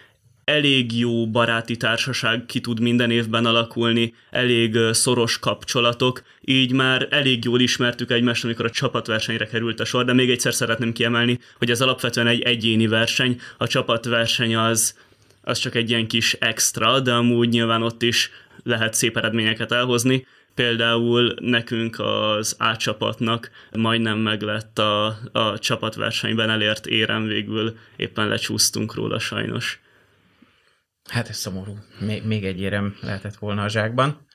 elég 0.45 0.99
jó 0.99 1.31
baráti 1.31 1.77
társaság 1.77 2.47
ki 2.47 2.61
tud 2.61 2.81
minden 2.81 3.11
évben 3.11 3.47
alakulni, 3.47 4.15
elég 4.31 4.79
szoros 4.93 5.39
kapcsolatok, 5.39 6.23
így 6.41 6.73
már 6.73 7.09
elég 7.11 7.45
jól 7.45 7.61
ismertük 7.61 8.11
egymást, 8.11 8.45
amikor 8.45 8.65
a 8.65 8.71
csapatversenyre 8.71 9.47
került 9.47 9.81
a 9.81 9.85
sor, 9.85 10.05
de 10.05 10.13
még 10.13 10.31
egyszer 10.31 10.55
szeretném 10.55 10.93
kiemelni, 10.93 11.39
hogy 11.59 11.71
ez 11.71 11.81
alapvetően 11.81 12.27
egy 12.27 12.41
egyéni 12.43 12.87
verseny, 12.87 13.41
a 13.59 13.67
csapatverseny 13.67 14.57
az, 14.57 14.95
az 15.43 15.59
csak 15.59 15.75
egy 15.75 15.91
ilyen 15.91 16.07
kis 16.07 16.33
extra, 16.33 17.01
de 17.01 17.13
amúgy 17.13 17.49
nyilván 17.49 17.83
ott 17.83 18.03
is 18.03 18.31
lehet 18.63 18.95
szép 18.95 19.17
eredményeket 19.17 19.73
elhozni. 19.73 20.27
Például 20.55 21.35
nekünk 21.41 21.99
az 21.99 22.57
A 22.59 22.77
csapatnak 22.77 23.51
majdnem 23.71 24.19
meglett 24.19 24.79
a, 24.79 25.07
a 25.33 25.59
csapatversenyben 25.59 26.51
elért 26.51 26.87
érem, 26.87 27.27
végül 27.27 27.79
éppen 27.97 28.29
lecsúsztunk 28.29 28.95
róla 28.95 29.19
sajnos. 29.19 29.81
Hát 31.11 31.29
ez 31.29 31.37
szomorú. 31.37 31.79
Még, 32.01 32.25
még 32.25 32.45
egy 32.45 32.61
érem 32.61 32.97
lehetett 33.01 33.37
volna 33.37 33.63
a 33.63 33.69
zsákban. 33.69 34.27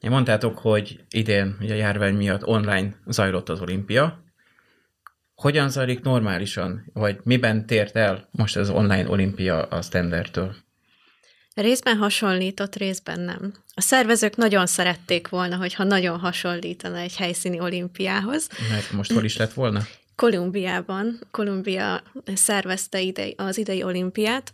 Én 0.00 0.10
mondtátok, 0.10 0.58
hogy 0.58 1.00
idén 1.10 1.56
ugye 1.60 1.74
a 1.74 1.76
járvány 1.76 2.14
miatt 2.14 2.46
online 2.46 2.96
zajlott 3.06 3.48
az 3.48 3.60
olimpia. 3.60 4.22
Hogyan 5.34 5.70
zajlik 5.70 6.00
normálisan, 6.00 6.90
vagy 6.92 7.20
miben 7.22 7.66
tért 7.66 7.96
el 7.96 8.28
most 8.30 8.56
az 8.56 8.70
online 8.70 9.08
olimpia 9.08 9.62
a 9.62 9.82
standardtől? 9.82 10.54
Részben 11.54 11.96
hasonlított, 11.96 12.76
részben 12.76 13.20
nem. 13.20 13.52
A 13.74 13.80
szervezők 13.80 14.36
nagyon 14.36 14.66
szerették 14.66 15.28
volna, 15.28 15.56
hogyha 15.56 15.84
nagyon 15.84 16.18
hasonlítana 16.18 16.98
egy 16.98 17.16
helyszíni 17.16 17.60
olimpiához. 17.60 18.48
Mert 18.70 18.92
most 18.92 19.12
hol 19.12 19.24
is 19.24 19.36
lett 19.36 19.52
volna? 19.52 19.80
Kolumbiában. 20.16 21.20
Kolumbia 21.30 22.02
szervezte 22.34 23.00
ide, 23.00 23.26
az 23.36 23.58
idei 23.58 23.82
olimpiát, 23.82 24.52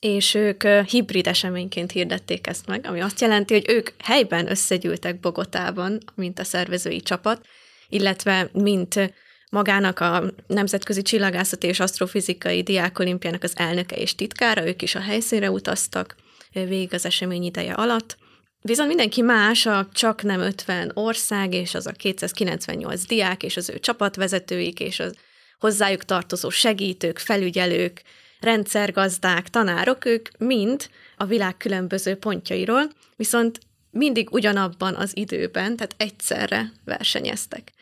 és 0.00 0.34
ők 0.34 0.62
hibrid 0.66 1.26
eseményként 1.26 1.92
hirdették 1.92 2.46
ezt 2.46 2.66
meg, 2.66 2.86
ami 2.86 3.00
azt 3.00 3.20
jelenti, 3.20 3.54
hogy 3.54 3.64
ők 3.68 3.88
helyben 3.98 4.50
összegyűltek 4.50 5.20
Bogotában, 5.20 5.98
mint 6.14 6.38
a 6.38 6.44
szervezői 6.44 7.00
csapat, 7.00 7.46
illetve 7.88 8.48
mint 8.52 9.14
magának 9.54 10.00
a 10.00 10.22
Nemzetközi 10.46 11.02
Csillagászati 11.02 11.66
és 11.66 11.80
Asztrofizikai 11.80 12.62
Diákolimpiának 12.62 13.42
az 13.42 13.52
elnöke 13.56 13.96
és 13.96 14.14
titkára, 14.14 14.66
ők 14.66 14.82
is 14.82 14.94
a 14.94 15.00
helyszínre 15.00 15.50
utaztak 15.50 16.16
végig 16.52 16.94
az 16.94 17.04
esemény 17.04 17.42
ideje 17.42 17.72
alatt. 17.72 18.16
Viszont 18.60 18.88
mindenki 18.88 19.22
más, 19.22 19.66
a 19.66 19.88
csak 19.92 20.22
nem 20.22 20.40
50 20.40 20.90
ország, 20.94 21.54
és 21.54 21.74
az 21.74 21.86
a 21.86 21.92
298 21.92 23.06
diák, 23.06 23.42
és 23.42 23.56
az 23.56 23.70
ő 23.70 23.78
csapatvezetőik, 23.78 24.80
és 24.80 25.00
az 25.00 25.14
hozzájuk 25.58 26.04
tartozó 26.04 26.50
segítők, 26.50 27.18
felügyelők, 27.18 28.02
rendszergazdák, 28.40 29.48
tanárok, 29.48 30.04
ők 30.04 30.28
mind 30.38 30.88
a 31.16 31.24
világ 31.24 31.56
különböző 31.56 32.14
pontjairól, 32.14 32.90
viszont 33.16 33.60
mindig 33.90 34.32
ugyanabban 34.32 34.94
az 34.94 35.16
időben, 35.16 35.76
tehát 35.76 35.94
egyszerre 35.96 36.72
versenyeztek. 36.84 37.72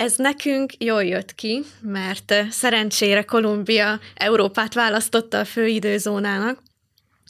Ez 0.00 0.16
nekünk 0.16 0.72
jól 0.78 1.04
jött 1.04 1.34
ki, 1.34 1.62
mert 1.80 2.34
szerencsére 2.50 3.22
Kolumbia 3.22 4.00
Európát 4.14 4.74
választotta 4.74 5.38
a 5.38 5.44
fő 5.44 5.66
időzónának, 5.66 6.62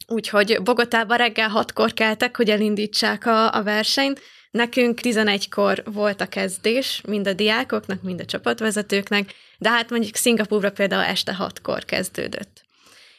úgyhogy 0.07 0.59
Bogotában 0.63 1.17
reggel 1.17 1.49
hatkor 1.49 1.93
keltek, 1.93 2.37
hogy 2.37 2.51
elindítsák 2.51 3.27
a, 3.27 3.55
a 3.55 3.63
versenyt, 3.63 4.21
Nekünk 4.51 5.01
11-kor 5.03 5.83
volt 5.85 6.21
a 6.21 6.27
kezdés, 6.27 7.01
mind 7.07 7.27
a 7.27 7.33
diákoknak, 7.33 8.03
mind 8.03 8.21
a 8.21 8.25
csapatvezetőknek, 8.25 9.35
de 9.59 9.71
hát 9.71 9.91
mondjuk 9.91 10.15
Szingapúra 10.15 10.71
például 10.71 11.05
este 11.05 11.37
6-kor 11.39 11.85
kezdődött. 11.85 12.65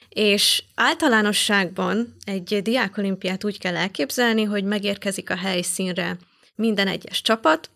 És 0.09 0.63
általánosságban 0.75 2.15
egy 2.25 2.61
diákolimpiát 2.61 3.43
úgy 3.43 3.59
kell 3.59 3.75
elképzelni, 3.75 4.43
hogy 4.43 4.63
megérkezik 4.63 5.29
a 5.29 5.35
helyszínre 5.35 6.17
minden 6.55 6.87
egyes 6.87 7.21
csapat, 7.21 7.69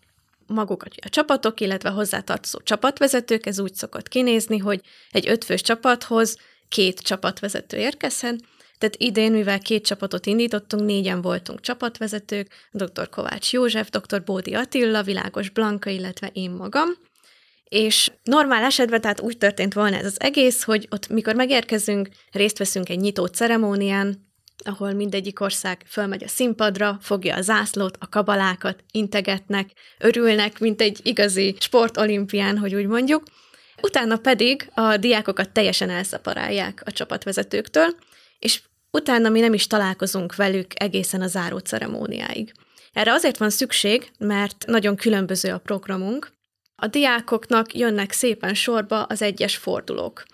maguk 0.46 0.82
a 0.82 1.08
csapatok, 1.08 1.60
illetve 1.60 1.88
hozzátartozó 1.88 2.58
csapatvezetők, 2.58 3.46
ez 3.46 3.60
úgy 3.60 3.74
szokott 3.74 4.08
kinézni, 4.08 4.58
hogy 4.58 4.80
egy 5.10 5.28
ötfős 5.28 5.60
csapathoz 5.60 6.36
két 6.68 7.00
csapatvezető 7.00 7.76
érkezhet, 7.76 8.40
tehát 8.78 8.96
idén, 8.96 9.32
mivel 9.32 9.58
két 9.58 9.86
csapatot 9.86 10.26
indítottunk, 10.26 10.84
négyen 10.84 11.22
voltunk 11.22 11.60
csapatvezetők, 11.60 12.48
dr. 12.70 13.08
Kovács 13.08 13.52
József, 13.52 13.88
dr. 13.90 14.24
Bódi 14.24 14.54
Attila, 14.54 15.02
Világos 15.02 15.50
Blanka, 15.50 15.90
illetve 15.90 16.30
én 16.32 16.50
magam. 16.50 16.88
És 17.68 18.10
normál 18.22 18.64
esetben 18.64 19.00
tehát 19.00 19.20
úgy 19.20 19.38
történt 19.38 19.74
volna 19.74 19.96
ez 19.96 20.04
az 20.04 20.20
egész, 20.20 20.62
hogy 20.62 20.88
ott 20.90 21.08
mikor 21.08 21.34
megérkezünk, 21.34 22.08
részt 22.30 22.58
veszünk 22.58 22.88
egy 22.88 22.98
nyitó 22.98 23.26
ceremónián, 23.26 24.25
ahol 24.64 24.92
mindegyik 24.92 25.40
ország 25.40 25.84
fölmegy 25.88 26.24
a 26.24 26.28
színpadra, 26.28 26.98
fogja 27.00 27.36
a 27.36 27.40
zászlót, 27.40 27.96
a 28.00 28.08
kabalákat, 28.08 28.84
integetnek, 28.90 29.70
örülnek, 29.98 30.58
mint 30.58 30.80
egy 30.80 31.00
igazi 31.02 31.56
sportolimpián, 31.58 32.58
hogy 32.58 32.74
úgy 32.74 32.86
mondjuk. 32.86 33.22
Utána 33.82 34.16
pedig 34.16 34.70
a 34.74 34.96
diákokat 34.96 35.50
teljesen 35.50 35.90
elszaparálják 35.90 36.82
a 36.84 36.92
csapatvezetőktől, 36.92 37.94
és 38.38 38.62
utána 38.90 39.28
mi 39.28 39.40
nem 39.40 39.54
is 39.54 39.66
találkozunk 39.66 40.36
velük 40.36 40.72
egészen 40.74 41.20
a 41.20 41.26
záró 41.26 41.58
ceremóniáig. 41.58 42.52
Erre 42.92 43.12
azért 43.12 43.36
van 43.36 43.50
szükség, 43.50 44.10
mert 44.18 44.64
nagyon 44.66 44.96
különböző 44.96 45.52
a 45.52 45.58
programunk. 45.58 46.32
A 46.76 46.86
diákoknak 46.86 47.74
jönnek 47.74 48.12
szépen 48.12 48.54
sorba 48.54 49.02
az 49.02 49.22
egyes 49.22 49.56
fordulók. 49.56 50.24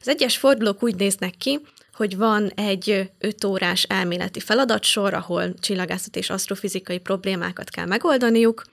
Az 0.00 0.08
egyes 0.08 0.36
fordulók 0.36 0.82
úgy 0.82 0.94
néznek 0.94 1.34
ki, 1.36 1.60
hogy 2.02 2.16
van 2.16 2.48
egy 2.48 3.10
5 3.18 3.44
órás 3.44 3.82
elméleti 3.82 4.40
feladatsor, 4.40 5.14
ahol 5.14 5.54
csillagászat 5.54 6.16
és 6.16 6.30
asztrofizikai 6.30 6.98
problémákat 6.98 7.70
kell 7.70 7.86
megoldaniuk. 7.86 8.64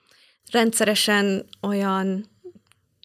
Rendszeresen 0.51 1.45
olyan 1.61 2.25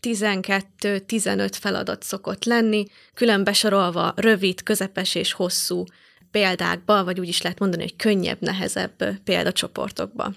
12-15 0.03 1.51
feladat 1.61 2.03
szokott 2.03 2.45
lenni, 2.45 2.85
külön 3.15 3.45
besorolva 3.45 4.13
rövid, 4.17 4.63
közepes 4.63 5.15
és 5.15 5.33
hosszú 5.33 5.85
példákba, 6.31 7.05
vagy 7.05 7.21
úgy 7.21 7.29
is 7.29 7.43
lehet 7.43 7.59
mondani, 7.59 7.83
hogy 7.83 7.97
könnyebb, 7.97 8.41
nehezebb 8.41 9.21
példacsoportokba. 9.25 10.33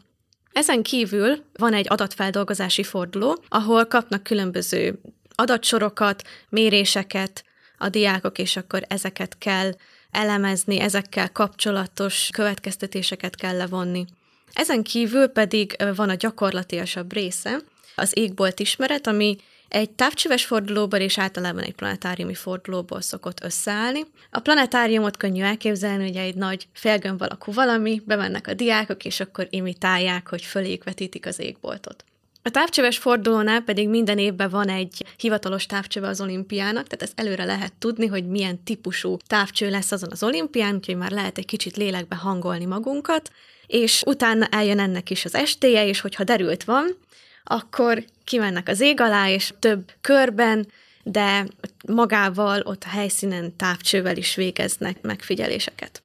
Ezen 0.52 0.84
kívül 0.84 1.44
van 1.54 1.74
egy 1.74 1.86
adatfeldolgozási 1.90 2.84
forduló, 2.84 3.44
ahol 3.48 3.86
kapnak 3.86 4.24
különböző 4.24 5.00
adatsorokat, 5.36 6.24
méréseket, 6.50 7.46
a 7.78 7.90
diákok, 7.90 8.38
és 8.38 8.56
akkor 8.56 8.84
ezeket 8.88 9.38
kell 9.38 9.72
elemezni, 10.12 10.80
ezekkel 10.80 11.32
kapcsolatos 11.32 12.30
következtetéseket 12.34 13.36
kell 13.36 13.58
levonni. 13.58 14.06
Ezen 14.54 14.84
kívül 14.84 15.28
pedig 15.28 15.76
van 15.96 16.10
a 16.10 16.16
gyakorlatiasabb 16.16 17.14
része, 17.14 17.60
az 17.96 18.12
égbolt 18.14 18.60
ismeret, 18.60 19.08
ami 19.08 19.38
egy 19.68 19.90
távcsöves 19.90 20.46
fordulóból 20.46 21.00
és 21.00 21.18
általában 21.18 21.64
egy 21.64 21.76
planetáriumi 21.76 22.34
fordulóból 22.34 23.02
szokott 23.02 23.44
összeállni. 23.44 24.06
A 24.32 24.40
planetáriumot 24.40 25.18
könnyű 25.18 25.42
elképzelni, 25.42 26.04
hogy 26.04 26.16
egy 26.16 26.36
nagy 26.36 26.68
félgömb 26.74 27.22
alakú 27.22 27.54
valami, 27.54 28.02
bemennek 28.06 28.48
a 28.48 28.54
diákok, 28.54 29.06
és 29.06 29.20
akkor 29.20 29.48
imitálják, 29.50 30.30
hogy 30.30 30.42
föléjük 30.42 30.84
vetítik 30.84 31.26
az 31.26 31.40
égboltot. 31.40 32.04
A 32.48 32.52
távcsöves 32.52 32.98
fordulónál 32.98 33.62
pedig 33.62 33.90
minden 33.90 34.18
évben 34.18 34.50
van 34.50 34.70
egy 34.70 35.06
hivatalos 35.18 35.66
távcsöve 35.66 36.08
az 36.08 36.22
olimpiának, 36.22 36.88
tehát 36.88 37.02
ezt 37.02 37.20
előre 37.20 37.44
lehet 37.44 37.74
tudni, 37.74 38.06
hogy 38.06 38.28
milyen 38.28 38.64
típusú 38.64 39.18
távcső 39.28 39.70
lesz 39.70 39.92
azon 39.92 40.12
az 40.12 40.24
olimpián, 40.24 40.76
úgyhogy 40.76 40.96
már 40.96 41.12
lehet 41.12 41.38
egy 41.38 41.46
kicsit 41.46 41.78
lélekbe 41.78 42.16
hangolni 42.16 42.66
magunkat, 42.66 43.32
és 43.66 44.04
utána 44.06 44.46
eljön 44.46 44.80
ennek 44.80 45.10
is 45.10 45.26
az 45.26 45.36
estéje, 45.36 45.88
és 45.88 46.00
hogyha 46.00 46.24
derült 46.24 46.64
van, 46.64 46.98
akkor 47.44 48.06
kimennek 48.24 48.68
az 48.68 48.80
ég 48.80 49.00
alá, 49.00 49.30
és 49.30 49.54
több 49.60 49.92
körben, 50.02 50.68
de 51.04 51.48
magával 51.88 52.62
ott 52.62 52.84
a 52.84 52.90
helyszínen 52.90 53.56
távcsővel 53.56 54.18
is 54.18 54.36
végeznek 54.36 55.02
megfigyeléseket. 55.02 56.04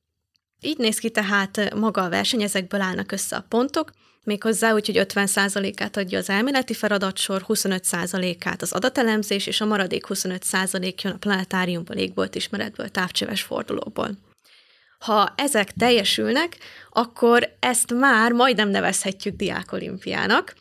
Így 0.60 0.78
néz 0.78 0.98
ki 0.98 1.10
tehát 1.10 1.74
maga 1.74 2.02
a 2.02 2.08
verseny, 2.08 2.42
ezekből 2.42 2.80
állnak 2.80 3.12
össze 3.12 3.36
a 3.36 3.44
pontok, 3.48 3.90
méghozzá 4.24 4.72
úgy, 4.72 4.86
hogy 4.86 5.06
50%-át 5.08 5.96
adja 5.96 6.18
az 6.18 6.28
elméleti 6.28 6.74
feladatsor, 6.74 7.44
25%-át 7.48 8.62
az 8.62 8.72
adatelemzés, 8.72 9.46
és 9.46 9.60
a 9.60 9.66
maradék 9.66 10.04
25% 10.08 11.02
jön 11.02 11.12
a 11.12 11.16
planetáriumból, 11.16 11.96
égbolt 11.96 12.34
ismeretből, 12.34 12.88
távcsöves 12.88 13.42
fordulóból. 13.42 14.10
Ha 14.98 15.32
ezek 15.36 15.70
teljesülnek, 15.70 16.56
akkor 16.90 17.56
ezt 17.60 17.94
már 17.94 18.32
majdnem 18.32 18.68
nevezhetjük 18.68 19.36
diákolimpiának, 19.36 20.54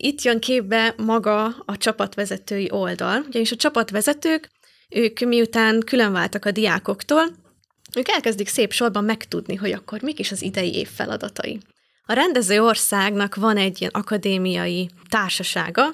itt 0.00 0.22
jön 0.22 0.40
képbe 0.40 0.94
maga 0.96 1.44
a 1.44 1.76
csapatvezetői 1.76 2.70
oldal, 2.70 3.24
ugyanis 3.26 3.52
a 3.52 3.56
csapatvezetők, 3.56 4.48
ők 4.88 5.20
miután 5.20 5.80
különváltak 5.80 6.44
a 6.44 6.50
diákoktól, 6.50 7.22
ők 7.96 8.08
elkezdik 8.08 8.48
szép 8.48 8.72
sorban 8.72 9.04
megtudni, 9.04 9.54
hogy 9.54 9.72
akkor 9.72 10.02
mik 10.02 10.18
is 10.18 10.32
az 10.32 10.42
idei 10.42 10.74
év 10.74 10.88
feladatai. 10.88 11.60
A 12.10 12.14
rendező 12.14 12.62
országnak 12.62 13.34
van 13.34 13.56
egy 13.56 13.80
ilyen 13.80 13.92
akadémiai 13.94 14.90
társasága, 15.08 15.90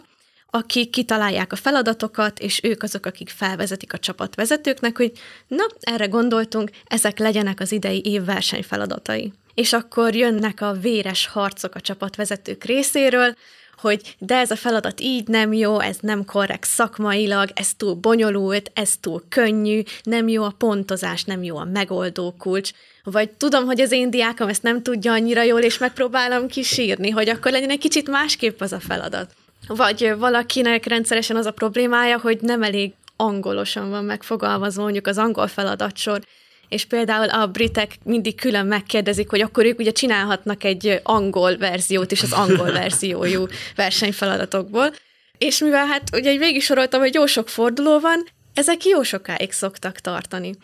akik 0.50 0.90
kitalálják 0.90 1.52
a 1.52 1.56
feladatokat, 1.56 2.38
és 2.38 2.60
ők 2.62 2.82
azok, 2.82 3.06
akik 3.06 3.28
felvezetik 3.28 3.92
a 3.92 3.98
csapatvezetőknek, 3.98 4.96
hogy 4.96 5.12
na, 5.48 5.64
erre 5.80 6.06
gondoltunk, 6.06 6.70
ezek 6.84 7.18
legyenek 7.18 7.60
az 7.60 7.72
idei 7.72 8.00
év 8.04 8.24
versenyfeladatai. 8.24 9.32
És 9.54 9.72
akkor 9.72 10.14
jönnek 10.14 10.60
a 10.60 10.72
véres 10.72 11.26
harcok 11.26 11.74
a 11.74 11.80
csapatvezetők 11.80 12.64
részéről, 12.64 13.34
hogy 13.76 14.16
de 14.18 14.36
ez 14.36 14.50
a 14.50 14.56
feladat 14.56 15.00
így 15.00 15.28
nem 15.28 15.52
jó, 15.52 15.80
ez 15.80 15.96
nem 16.00 16.24
korrekt 16.24 16.66
szakmailag, 16.66 17.50
ez 17.54 17.74
túl 17.74 17.94
bonyolult, 17.94 18.70
ez 18.74 18.96
túl 19.00 19.22
könnyű, 19.28 19.82
nem 20.02 20.28
jó 20.28 20.44
a 20.44 20.54
pontozás, 20.58 21.24
nem 21.24 21.42
jó 21.42 21.56
a 21.56 21.64
megoldó 21.64 22.34
kulcs, 22.38 22.72
vagy 23.04 23.30
tudom, 23.30 23.64
hogy 23.64 23.80
az 23.80 23.92
én 23.92 24.10
diákom 24.10 24.48
ezt 24.48 24.62
nem 24.62 24.82
tudja 24.82 25.12
annyira 25.12 25.42
jól, 25.42 25.60
és 25.60 25.78
megpróbálom 25.78 26.48
kisírni, 26.48 27.10
hogy 27.10 27.28
akkor 27.28 27.52
legyen 27.52 27.70
egy 27.70 27.78
kicsit 27.78 28.10
másképp 28.10 28.60
az 28.60 28.72
a 28.72 28.80
feladat. 28.80 29.34
Vagy 29.66 30.14
valakinek 30.18 30.86
rendszeresen 30.86 31.36
az 31.36 31.46
a 31.46 31.52
problémája, 31.52 32.18
hogy 32.18 32.38
nem 32.40 32.62
elég 32.62 32.92
angolosan 33.16 33.90
van 33.90 34.04
megfogalmazva 34.04 34.82
mondjuk 34.82 35.06
az 35.06 35.18
angol 35.18 35.46
feladatsor, 35.46 36.20
és 36.68 36.84
például 36.84 37.28
a 37.28 37.46
britek 37.46 37.98
mindig 38.04 38.40
külön 38.40 38.66
megkérdezik, 38.66 39.30
hogy 39.30 39.40
akkor 39.40 39.64
ők 39.64 39.78
ugye 39.78 39.92
csinálhatnak 39.92 40.64
egy 40.64 41.00
angol 41.02 41.56
verziót 41.56 42.12
is 42.12 42.22
az 42.22 42.32
angol 42.32 42.72
verziójú 42.82 43.46
versenyfeladatokból. 43.76 44.92
És 45.38 45.58
mivel 45.58 45.86
hát 45.86 46.02
ugye 46.12 46.36
végig 46.36 46.62
soroltam, 46.62 47.00
hogy 47.00 47.14
jó 47.14 47.26
sok 47.26 47.48
forduló 47.48 48.00
van, 48.00 48.24
ezek 48.54 48.84
jó 48.84 49.02
sokáig 49.02 49.52
szoktak 49.52 49.98
tartani. 49.98 50.54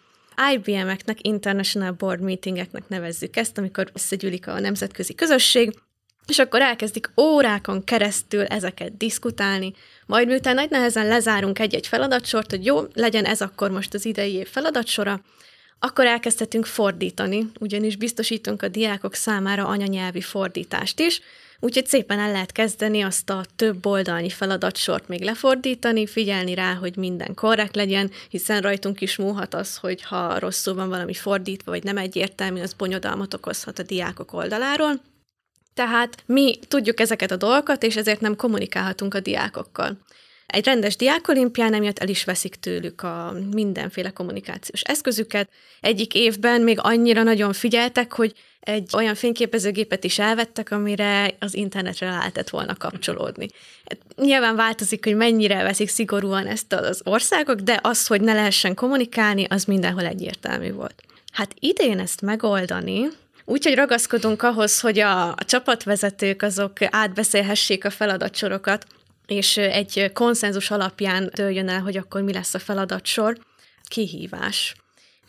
IBM-eknek, 0.54 1.26
International 1.26 1.92
Board 1.92 2.20
Meetingeknek 2.20 2.88
nevezzük 2.88 3.36
ezt, 3.36 3.58
amikor 3.58 3.90
összegyűlik 3.92 4.46
a 4.46 4.60
nemzetközi 4.60 5.14
közösség, 5.14 5.74
és 6.26 6.38
akkor 6.38 6.60
elkezdik 6.60 7.10
órákon 7.20 7.84
keresztül 7.84 8.44
ezeket 8.44 8.96
diszkutálni, 8.96 9.72
majd 10.06 10.26
miután 10.26 10.54
nagy 10.54 10.70
nehezen 10.70 11.06
lezárunk 11.06 11.58
egy-egy 11.58 11.86
feladatsort, 11.86 12.50
hogy 12.50 12.64
jó, 12.64 12.80
legyen 12.94 13.24
ez 13.24 13.40
akkor 13.40 13.70
most 13.70 13.94
az 13.94 14.04
idei 14.04 14.32
év 14.32 14.48
feladatsora, 14.48 15.20
akkor 15.78 16.06
elkezdhetünk 16.06 16.66
fordítani, 16.66 17.46
ugyanis 17.60 17.96
biztosítunk 17.96 18.62
a 18.62 18.68
diákok 18.68 19.14
számára 19.14 19.66
anyanyelvi 19.66 20.20
fordítást 20.20 21.00
is, 21.00 21.20
úgyhogy 21.60 21.86
szépen 21.86 22.18
el 22.18 22.32
lehet 22.32 22.52
kezdeni 22.52 23.02
azt 23.02 23.30
a 23.30 23.44
több 23.56 23.86
oldalnyi 23.86 24.30
feladatsort 24.30 25.08
még 25.08 25.22
lefordítani, 25.22 26.06
figyelni 26.06 26.54
rá, 26.54 26.74
hogy 26.74 26.96
minden 26.96 27.34
korrekt 27.34 27.74
legyen, 27.74 28.10
hiszen 28.28 28.60
rajtunk 28.60 29.00
is 29.00 29.16
múlhat 29.16 29.54
az, 29.54 29.76
hogy 29.76 30.02
ha 30.02 30.38
rosszul 30.38 30.74
van 30.74 30.88
valami 30.88 31.14
fordítva, 31.14 31.70
vagy 31.70 31.84
nem 31.84 31.96
egyértelmű, 31.96 32.60
az 32.60 32.72
bonyodalmat 32.72 33.34
okozhat 33.34 33.78
a 33.78 33.82
diákok 33.82 34.32
oldaláról. 34.32 35.00
Tehát 35.74 36.22
mi 36.26 36.58
tudjuk 36.68 37.00
ezeket 37.00 37.30
a 37.30 37.36
dolgokat, 37.36 37.82
és 37.82 37.96
ezért 37.96 38.20
nem 38.20 38.36
kommunikálhatunk 38.36 39.14
a 39.14 39.20
diákokkal. 39.20 39.98
Egy 40.46 40.64
rendes 40.64 40.96
diákolimpián 40.96 41.74
emiatt 41.74 41.98
el 41.98 42.08
is 42.08 42.24
veszik 42.24 42.54
tőlük 42.54 43.02
a 43.02 43.34
mindenféle 43.50 44.10
kommunikációs 44.10 44.80
eszközüket. 44.80 45.50
Egyik 45.80 46.14
évben 46.14 46.60
még 46.60 46.78
annyira 46.80 47.22
nagyon 47.22 47.52
figyeltek, 47.52 48.12
hogy 48.12 48.34
egy 48.60 48.90
olyan 48.94 49.14
fényképezőgépet 49.14 50.04
is 50.04 50.18
elvettek, 50.18 50.70
amire 50.70 51.34
az 51.38 51.54
internetre 51.54 52.10
lehetett 52.10 52.48
volna 52.48 52.74
kapcsolódni. 52.74 53.48
Nyilván 54.16 54.56
változik, 54.56 55.04
hogy 55.04 55.16
mennyire 55.16 55.62
veszik 55.62 55.88
szigorúan 55.88 56.46
ezt 56.46 56.72
az 56.72 57.00
országok, 57.04 57.60
de 57.60 57.78
az, 57.82 58.06
hogy 58.06 58.20
ne 58.20 58.32
lehessen 58.32 58.74
kommunikálni, 58.74 59.46
az 59.48 59.64
mindenhol 59.64 60.04
egyértelmű 60.04 60.72
volt. 60.72 61.02
Hát 61.32 61.54
idén 61.58 61.98
ezt 61.98 62.20
megoldani, 62.20 63.08
Úgyhogy 63.44 63.74
ragaszkodunk 63.74 64.42
ahhoz, 64.42 64.80
hogy 64.80 64.98
a, 64.98 65.28
a 65.28 65.44
csapatvezetők 65.46 66.42
azok 66.42 66.72
átbeszélhessék 66.80 67.84
a 67.84 67.90
feladatsorokat, 67.90 68.86
és 69.26 69.56
egy 69.56 70.10
konszenzus 70.12 70.70
alapján 70.70 71.30
dőljön 71.34 71.68
el, 71.68 71.80
hogy 71.80 71.96
akkor 71.96 72.22
mi 72.22 72.32
lesz 72.32 72.54
a 72.54 72.58
feladatsor. 72.58 73.38
Kihívás. 73.88 74.74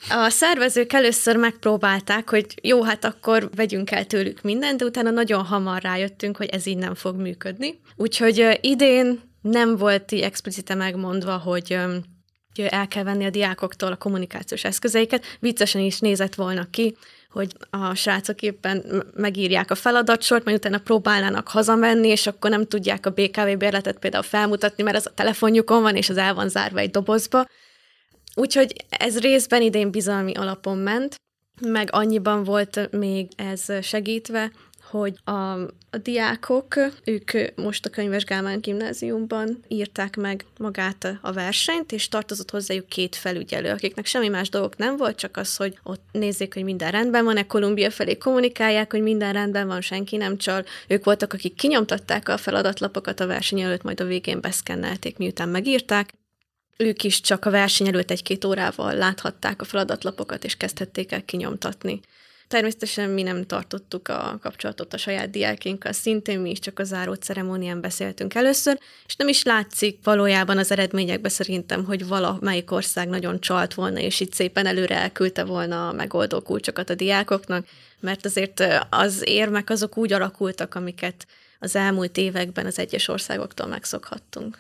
A 0.09 0.29
szervezők 0.29 0.93
először 0.93 1.35
megpróbálták, 1.35 2.29
hogy 2.29 2.45
jó, 2.61 2.83
hát 2.83 3.05
akkor 3.05 3.49
vegyünk 3.55 3.91
el 3.91 4.05
tőlük 4.05 4.41
mindent, 4.41 4.77
de 4.77 4.85
utána 4.85 5.09
nagyon 5.09 5.43
hamar 5.43 5.81
rájöttünk, 5.81 6.37
hogy 6.37 6.49
ez 6.49 6.65
így 6.65 6.77
nem 6.77 6.95
fog 6.95 7.15
működni. 7.15 7.79
Úgyhogy 7.95 8.59
idén 8.61 9.21
nem 9.41 9.77
volt 9.77 10.11
így 10.11 10.21
explicite 10.21 10.75
megmondva, 10.75 11.37
hogy 11.37 11.77
el 12.55 12.87
kell 12.87 13.03
venni 13.03 13.25
a 13.25 13.29
diákoktól 13.29 13.91
a 13.91 13.95
kommunikációs 13.95 14.63
eszközeiket. 14.63 15.25
Viccesen 15.39 15.81
is 15.81 15.99
nézett 15.99 16.35
volna 16.35 16.67
ki, 16.69 16.97
hogy 17.29 17.53
a 17.69 17.93
srácok 17.93 18.41
éppen 18.41 19.03
megírják 19.15 19.71
a 19.71 19.75
feladatsort, 19.75 20.43
majd 20.43 20.57
utána 20.57 20.77
próbálnának 20.77 21.47
hazamenni, 21.47 22.07
és 22.07 22.27
akkor 22.27 22.49
nem 22.49 22.67
tudják 22.67 23.05
a 23.05 23.09
BKV 23.09 23.57
bérletet 23.57 23.99
például 23.99 24.23
felmutatni, 24.23 24.83
mert 24.83 24.95
ez 24.95 25.05
a 25.05 25.13
telefonjukon 25.13 25.81
van, 25.81 25.95
és 25.95 26.09
az 26.09 26.17
el 26.17 26.33
van 26.33 26.49
zárva 26.49 26.79
egy 26.79 26.91
dobozba. 26.91 27.47
Úgyhogy 28.35 28.73
ez 28.89 29.19
részben 29.19 29.61
idén 29.61 29.91
bizalmi 29.91 30.33
alapon 30.33 30.77
ment, 30.77 31.15
meg 31.61 31.89
annyiban 31.91 32.43
volt 32.43 32.91
még 32.91 33.27
ez 33.35 33.65
segítve, 33.81 34.51
hogy 34.91 35.15
a, 35.23 35.31
a 35.89 35.97
diákok, 36.01 36.75
ők 37.03 37.31
most 37.55 37.85
a 37.85 37.89
Könyves 37.89 38.23
Gálmán 38.23 38.59
gimnáziumban 38.59 39.63
írták 39.67 40.15
meg 40.15 40.45
magát 40.57 41.17
a 41.21 41.31
versenyt, 41.31 41.91
és 41.91 42.07
tartozott 42.07 42.51
hozzájuk 42.51 42.87
két 42.87 43.15
felügyelő, 43.15 43.69
akiknek 43.69 44.05
semmi 44.05 44.27
más 44.27 44.49
dolgok 44.49 44.77
nem 44.77 44.97
volt, 44.97 45.17
csak 45.17 45.37
az, 45.37 45.55
hogy 45.55 45.79
ott 45.83 46.03
nézzék, 46.11 46.53
hogy 46.53 46.63
minden 46.63 46.91
rendben 46.91 47.23
van-e, 47.23 47.47
Kolumbia 47.47 47.91
felé 47.91 48.17
kommunikálják, 48.17 48.91
hogy 48.91 49.01
minden 49.01 49.33
rendben 49.33 49.67
van, 49.67 49.81
senki 49.81 50.17
nem 50.17 50.37
csal. 50.37 50.65
Ők 50.87 51.03
voltak, 51.03 51.33
akik 51.33 51.55
kinyomtatták 51.55 52.29
a 52.29 52.37
feladatlapokat 52.37 53.19
a 53.19 53.27
verseny 53.27 53.61
előtt, 53.61 53.83
majd 53.83 53.99
a 53.99 54.05
végén 54.05 54.41
beszkennelték, 54.41 55.17
miután 55.17 55.49
megírták 55.49 56.13
ők 56.77 57.03
is 57.03 57.21
csak 57.21 57.45
a 57.45 57.49
verseny 57.49 57.87
előtt 57.87 58.11
egy-két 58.11 58.45
órával 58.45 58.93
láthatták 58.93 59.61
a 59.61 59.65
feladatlapokat, 59.65 60.43
és 60.43 60.55
kezdhették 60.55 61.11
el 61.11 61.25
kinyomtatni. 61.25 62.01
Természetesen 62.51 63.09
mi 63.09 63.21
nem 63.21 63.45
tartottuk 63.45 64.07
a 64.07 64.39
kapcsolatot 64.41 64.93
a 64.93 64.97
saját 64.97 65.29
diákinkkal, 65.29 65.91
szintén 65.91 66.39
mi 66.39 66.49
is 66.49 66.59
csak 66.59 66.79
a 66.79 66.83
záró 66.83 67.13
ceremónián 67.13 67.81
beszéltünk 67.81 68.33
először, 68.35 68.79
és 69.07 69.15
nem 69.15 69.27
is 69.27 69.43
látszik 69.43 69.99
valójában 70.03 70.57
az 70.57 70.71
eredményekben 70.71 71.31
szerintem, 71.31 71.85
hogy 71.85 72.07
valamelyik 72.07 72.71
ország 72.71 73.09
nagyon 73.09 73.39
csalt 73.39 73.73
volna, 73.73 73.99
és 73.99 74.19
itt 74.19 74.33
szépen 74.33 74.65
előre 74.65 74.95
elküldte 74.95 75.43
volna 75.43 75.87
a 75.87 75.93
megoldó 75.93 76.41
kulcsokat 76.41 76.89
a 76.89 76.95
diákoknak, 76.95 77.65
mert 77.99 78.25
azért 78.25 78.63
az 78.89 79.21
érmek 79.25 79.69
azok 79.69 79.97
úgy 79.97 80.13
alakultak, 80.13 80.75
amiket 80.75 81.27
az 81.59 81.75
elmúlt 81.75 82.17
években 82.17 82.65
az 82.65 82.79
egyes 82.79 83.07
országoktól 83.07 83.67
megszokhattunk. 83.67 84.57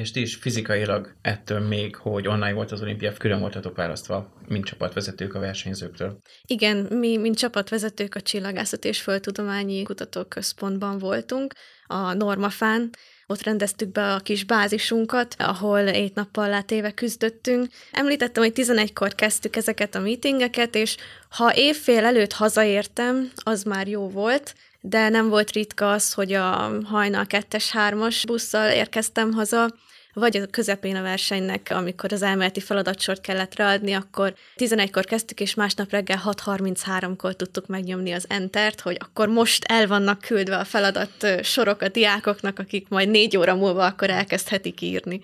És 0.00 0.10
ti 0.10 0.20
is 0.20 0.34
fizikailag 0.34 1.14
ettől 1.22 1.60
még, 1.60 1.96
hogy 1.96 2.28
online 2.28 2.52
volt 2.52 2.72
az 2.72 2.82
olimpia, 2.82 3.12
külön 3.12 3.40
voltatok 3.40 3.76
választva, 3.76 4.32
mint 4.46 4.64
csapatvezetők 4.64 5.34
a 5.34 5.38
versenyzőktől. 5.38 6.20
Igen, 6.46 6.76
mi, 6.76 7.16
mint 7.16 7.38
csapatvezetők 7.38 8.14
a 8.14 8.20
Csillagászat 8.20 8.84
és 8.84 9.00
Földtudományi 9.00 9.82
Kutatóközpontban 9.82 10.98
voltunk, 10.98 11.54
a 11.86 12.12
Normafán, 12.12 12.90
ott 13.26 13.42
rendeztük 13.42 13.92
be 13.92 14.12
a 14.12 14.18
kis 14.18 14.44
bázisunkat, 14.44 15.34
ahol 15.38 15.78
egy 15.78 16.12
nappal 16.14 16.48
látéve 16.48 16.90
küzdöttünk. 16.90 17.66
Említettem, 17.92 18.42
hogy 18.42 18.52
11-kor 18.54 19.14
kezdtük 19.14 19.56
ezeket 19.56 19.94
a 19.94 20.00
meetingeket, 20.00 20.74
és 20.74 20.96
ha 21.28 21.54
évfél 21.54 22.04
előtt 22.04 22.32
hazaértem, 22.32 23.30
az 23.44 23.62
már 23.62 23.88
jó 23.88 24.08
volt, 24.08 24.54
de 24.86 25.08
nem 25.08 25.28
volt 25.28 25.52
ritka 25.52 25.92
az, 25.92 26.12
hogy 26.12 26.32
a 26.32 26.70
hajnal 26.84 27.24
2-es, 27.28 27.64
3-as 27.72 28.22
busszal 28.26 28.70
érkeztem 28.70 29.32
haza, 29.32 29.74
vagy 30.12 30.36
a 30.36 30.46
közepén 30.46 30.96
a 30.96 31.02
versenynek, 31.02 31.68
amikor 31.70 32.12
az 32.12 32.22
elméleti 32.22 32.60
feladatsort 32.60 33.20
kellett 33.20 33.56
ráadni, 33.56 33.92
akkor 33.92 34.34
11-kor 34.56 35.04
kezdtük, 35.04 35.40
és 35.40 35.54
másnap 35.54 35.90
reggel 35.90 36.22
6.33-kor 36.24 37.34
tudtuk 37.34 37.66
megnyomni 37.66 38.12
az 38.12 38.26
entert, 38.28 38.80
hogy 38.80 38.96
akkor 39.00 39.28
most 39.28 39.64
el 39.64 39.86
vannak 39.86 40.20
küldve 40.20 40.56
a 40.56 40.64
feladat 40.64 41.42
sorok 41.42 41.80
a 41.80 41.88
diákoknak, 41.88 42.58
akik 42.58 42.88
majd 42.88 43.08
négy 43.08 43.36
óra 43.36 43.54
múlva 43.54 43.86
akkor 43.86 44.10
elkezdhetik 44.10 44.80
írni. 44.80 45.20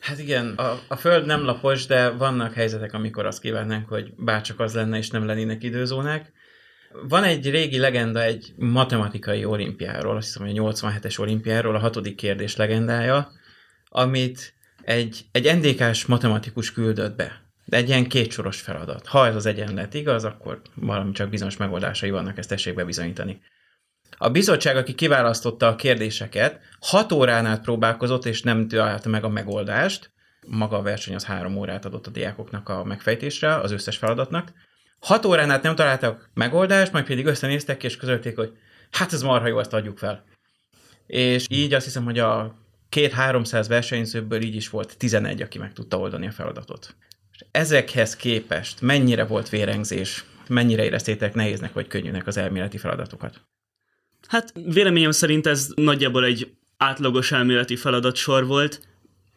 Hát 0.00 0.18
igen, 0.18 0.54
a, 0.56 0.80
a 0.88 0.96
Föld 0.96 1.26
nem 1.26 1.44
lapos, 1.44 1.86
de 1.86 2.08
vannak 2.10 2.54
helyzetek, 2.54 2.92
amikor 2.92 3.26
azt 3.26 3.40
kívánnánk, 3.40 3.88
hogy 3.88 4.12
bárcsak 4.16 4.60
az 4.60 4.74
lenne, 4.74 4.98
és 4.98 5.10
nem 5.10 5.26
lennének 5.26 5.62
időzónák. 5.62 6.32
Van 6.90 7.24
egy 7.24 7.50
régi 7.50 7.78
legenda 7.78 8.22
egy 8.22 8.52
matematikai 8.56 9.44
olimpiáról, 9.44 10.16
azt 10.16 10.26
hiszem, 10.26 10.46
hogy 10.46 10.58
a 10.58 10.62
87-es 10.62 11.20
olimpiáról, 11.20 11.74
a 11.74 11.78
hatodik 11.78 12.16
kérdés 12.16 12.56
legendája, 12.56 13.32
amit 13.88 14.54
egy, 14.82 15.24
egy 15.32 15.56
NDK-s 15.56 16.06
matematikus 16.06 16.72
küldött 16.72 17.16
be. 17.16 17.42
De 17.64 17.76
egy 17.76 17.88
ilyen 17.88 18.08
kétsoros 18.08 18.60
feladat. 18.60 19.06
Ha 19.06 19.26
ez 19.26 19.34
az 19.34 19.46
egyenlet 19.46 19.94
igaz, 19.94 20.24
akkor 20.24 20.62
valami 20.74 21.12
csak 21.12 21.28
bizonyos 21.28 21.56
megoldásai 21.56 22.10
vannak, 22.10 22.38
ezt 22.38 22.48
tessék 22.48 22.74
bebizonyítani. 22.74 23.40
A 24.16 24.28
bizottság, 24.28 24.76
aki 24.76 24.94
kiválasztotta 24.94 25.66
a 25.66 25.76
kérdéseket, 25.76 26.60
hat 26.80 27.12
órán 27.12 27.46
át 27.46 27.62
próbálkozott, 27.62 28.24
és 28.24 28.42
nem 28.42 28.68
találta 28.68 29.08
meg 29.08 29.24
a 29.24 29.28
megoldást. 29.28 30.10
Maga 30.46 30.76
a 30.76 30.82
verseny 30.82 31.14
az 31.14 31.24
három 31.24 31.56
órát 31.56 31.84
adott 31.84 32.06
a 32.06 32.10
diákoknak 32.10 32.68
a 32.68 32.84
megfejtésre, 32.84 33.54
az 33.54 33.70
összes 33.70 33.96
feladatnak. 33.96 34.52
Hat 35.00 35.24
órán 35.24 35.50
át 35.50 35.62
nem 35.62 35.74
találtak 35.74 36.30
megoldást, 36.34 36.92
majd 36.92 37.06
pedig 37.06 37.26
összenéztek 37.26 37.84
és 37.84 37.96
közölték, 37.96 38.36
hogy 38.36 38.52
hát 38.90 39.12
ez 39.12 39.22
marha 39.22 39.46
jó, 39.46 39.58
ezt 39.58 39.72
adjuk 39.72 39.98
fel. 39.98 40.24
És 41.06 41.46
így 41.50 41.74
azt 41.74 41.84
hiszem, 41.84 42.04
hogy 42.04 42.18
a 42.18 42.54
két-háromszáz 42.88 43.68
versenyzőből 43.68 44.42
így 44.42 44.54
is 44.54 44.68
volt 44.68 44.96
11, 44.96 45.42
aki 45.42 45.58
meg 45.58 45.72
tudta 45.72 45.98
oldani 45.98 46.26
a 46.26 46.30
feladatot. 46.30 46.94
És 47.32 47.44
ezekhez 47.50 48.16
képest 48.16 48.80
mennyire 48.80 49.24
volt 49.24 49.48
vérengzés, 49.48 50.24
mennyire 50.48 50.84
éreztétek 50.84 51.34
nehéznek 51.34 51.72
vagy 51.72 51.86
könnyűnek 51.86 52.26
az 52.26 52.36
elméleti 52.36 52.78
feladatokat? 52.78 53.40
Hát 54.28 54.52
véleményem 54.64 55.10
szerint 55.10 55.46
ez 55.46 55.68
nagyjából 55.74 56.24
egy 56.24 56.56
átlagos 56.76 57.32
elméleti 57.32 57.76
feladatsor 57.76 58.46
volt. 58.46 58.80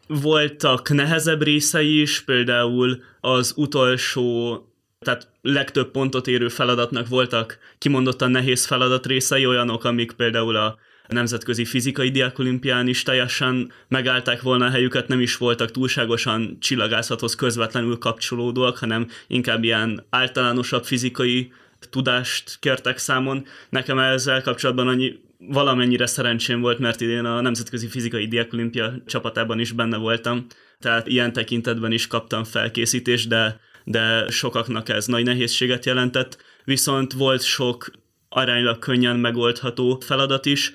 Voltak 0.06 0.88
nehezebb 0.88 1.42
részei 1.42 2.00
is, 2.00 2.20
például 2.20 3.02
az 3.20 3.52
utolsó, 3.56 4.56
tehát 5.02 5.28
legtöbb 5.42 5.90
pontot 5.90 6.26
érő 6.26 6.48
feladatnak 6.48 7.08
voltak 7.08 7.58
kimondottan 7.78 8.30
nehéz 8.30 8.66
feladat 8.66 9.06
részei, 9.06 9.46
olyanok, 9.46 9.84
amik 9.84 10.12
például 10.12 10.56
a 10.56 10.78
nemzetközi 11.08 11.64
fizikai 11.64 12.10
diákolimpián 12.10 12.86
is 12.88 13.02
teljesen 13.02 13.72
megállták 13.88 14.42
volna 14.42 14.66
a 14.66 14.70
helyüket, 14.70 15.08
nem 15.08 15.20
is 15.20 15.36
voltak 15.36 15.70
túlságosan 15.70 16.56
csillagászathoz 16.60 17.34
közvetlenül 17.34 17.98
kapcsolódóak, 17.98 18.78
hanem 18.78 19.08
inkább 19.26 19.64
ilyen 19.64 20.04
általánosabb 20.10 20.84
fizikai 20.84 21.52
tudást 21.90 22.56
kértek 22.60 22.98
számon. 22.98 23.46
Nekem 23.68 23.98
ezzel 23.98 24.42
kapcsolatban 24.42 24.88
annyi 24.88 25.20
valamennyire 25.38 26.06
szerencsém 26.06 26.60
volt, 26.60 26.78
mert 26.78 27.00
idén 27.00 27.24
a 27.24 27.40
Nemzetközi 27.40 27.88
Fizikai 27.88 28.26
Diákolimpia 28.26 28.94
csapatában 29.06 29.58
is 29.58 29.72
benne 29.72 29.96
voltam, 29.96 30.46
tehát 30.80 31.06
ilyen 31.06 31.32
tekintetben 31.32 31.92
is 31.92 32.06
kaptam 32.06 32.44
felkészítést, 32.44 33.28
de, 33.28 33.60
de 33.84 34.28
sokaknak 34.28 34.88
ez 34.88 35.06
nagy 35.06 35.24
nehézséget 35.24 35.84
jelentett, 35.84 36.36
viszont 36.64 37.12
volt 37.12 37.42
sok 37.42 37.90
aránylag 38.28 38.78
könnyen 38.78 39.16
megoldható 39.16 39.98
feladat 40.00 40.46
is, 40.46 40.72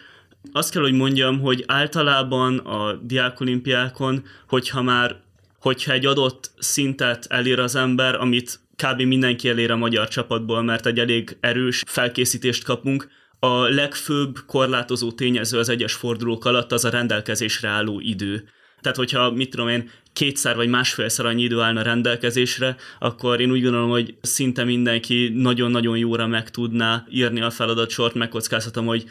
azt 0.51 0.72
kell, 0.72 0.82
hogy 0.82 0.93
mondjam, 0.93 1.39
hogy 1.39 1.64
általában 1.68 2.58
a 2.58 2.93
diákolimpiákon, 2.93 4.24
hogyha 4.47 4.82
már 4.82 5.26
hogyha 5.60 5.91
egy 5.91 6.05
adott 6.05 6.51
szintet 6.58 7.26
elér 7.30 7.60
az 7.60 7.76
ember, 7.76 8.16
amit 8.16 8.60
kb. 8.76 9.01
mindenki 9.01 9.49
elér 9.49 9.72
a 9.72 9.76
magyar 9.76 10.08
csapatból, 10.08 10.62
mert 10.62 10.86
egy 10.86 10.99
elég 10.99 11.38
erős 11.39 11.84
felkészítést 11.88 12.64
kapunk, 12.64 13.08
a 13.39 13.62
legfőbb 13.62 14.38
korlátozó 14.45 15.12
tényező 15.12 15.60
az 15.60 15.70
egyes 15.70 15.93
fordulók 15.93 16.45
alatt 16.45 16.72
az 16.72 16.86
a 16.86 16.89
rendelkezésre 16.89 17.70
álló 17.70 17.99
idő. 17.99 18.49
Tehát, 18.82 18.97
hogyha, 18.97 19.32
mit 19.32 19.49
tudom 19.49 19.68
én, 19.68 19.89
kétszer 20.18 20.55
vagy 20.55 20.68
másfélszer 20.68 21.26
annyi 21.26 21.43
idő 21.43 21.59
állna 21.59 21.82
rendelkezésre, 21.82 22.76
akkor 22.99 23.41
én 23.41 23.51
úgy 23.51 23.61
gondolom, 23.61 23.89
hogy 23.89 24.15
szinte 24.22 24.63
mindenki 24.63 25.32
nagyon-nagyon 25.34 25.97
jóra 25.97 26.28
meg 26.28 26.49
tudná 26.49 27.05
írni 27.11 27.41
a 27.41 27.49
feladatsort, 27.49 28.13
megkockáztatom, 28.13 28.86
hogy 28.86 29.05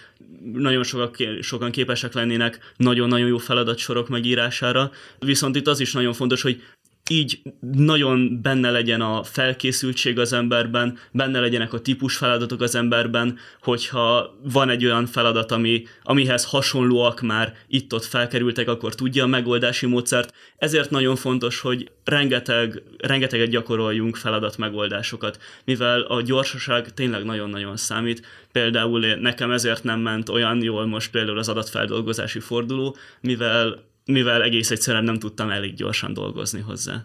nagyon 0.52 0.82
sokak, 0.82 1.16
sokan 1.40 1.70
képesek 1.70 2.14
lennének 2.14 2.72
nagyon-nagyon 2.76 3.28
jó 3.28 3.38
feladatsorok 3.38 4.08
megírására. 4.08 4.90
Viszont 5.18 5.56
itt 5.56 5.66
az 5.66 5.80
is 5.80 5.92
nagyon 5.92 6.12
fontos, 6.12 6.42
hogy 6.42 6.62
így 7.10 7.42
nagyon 7.72 8.42
benne 8.42 8.70
legyen 8.70 9.00
a 9.00 9.22
felkészültség 9.22 10.18
az 10.18 10.32
emberben, 10.32 10.98
benne 11.12 11.40
legyenek 11.40 11.72
a 11.72 11.80
típus 11.80 12.16
feladatok 12.16 12.60
az 12.60 12.74
emberben, 12.74 13.38
hogyha 13.62 14.36
van 14.42 14.68
egy 14.68 14.84
olyan 14.84 15.06
feladat, 15.06 15.52
ami, 15.52 15.82
amihez 16.02 16.44
hasonlóak 16.44 17.20
már 17.20 17.54
itt-ott 17.68 18.04
felkerültek, 18.04 18.68
akkor 18.68 18.94
tudja 18.94 19.24
a 19.24 19.26
megoldási 19.26 19.86
módszert. 19.86 20.34
Ezért 20.58 20.90
nagyon 20.90 21.16
fontos, 21.16 21.60
hogy 21.60 21.90
rengeteg, 22.04 22.82
rengeteget 22.98 23.48
gyakoroljunk 23.48 24.16
feladat 24.16 24.56
megoldásokat, 24.56 25.38
mivel 25.64 26.00
a 26.00 26.22
gyorsaság 26.22 26.94
tényleg 26.94 27.24
nagyon-nagyon 27.24 27.76
számít. 27.76 28.26
Például 28.52 29.06
nekem 29.06 29.50
ezért 29.50 29.84
nem 29.84 30.00
ment 30.00 30.28
olyan 30.28 30.62
jól 30.62 30.86
most 30.86 31.10
például 31.10 31.38
az 31.38 31.48
adatfeldolgozási 31.48 32.40
forduló, 32.40 32.96
mivel 33.20 33.94
mivel 34.06 34.42
egész 34.42 34.70
egyszerűen 34.70 35.04
nem 35.04 35.18
tudtam 35.18 35.50
elég 35.50 35.74
gyorsan 35.74 36.12
dolgozni 36.12 36.60
hozzá. 36.60 37.04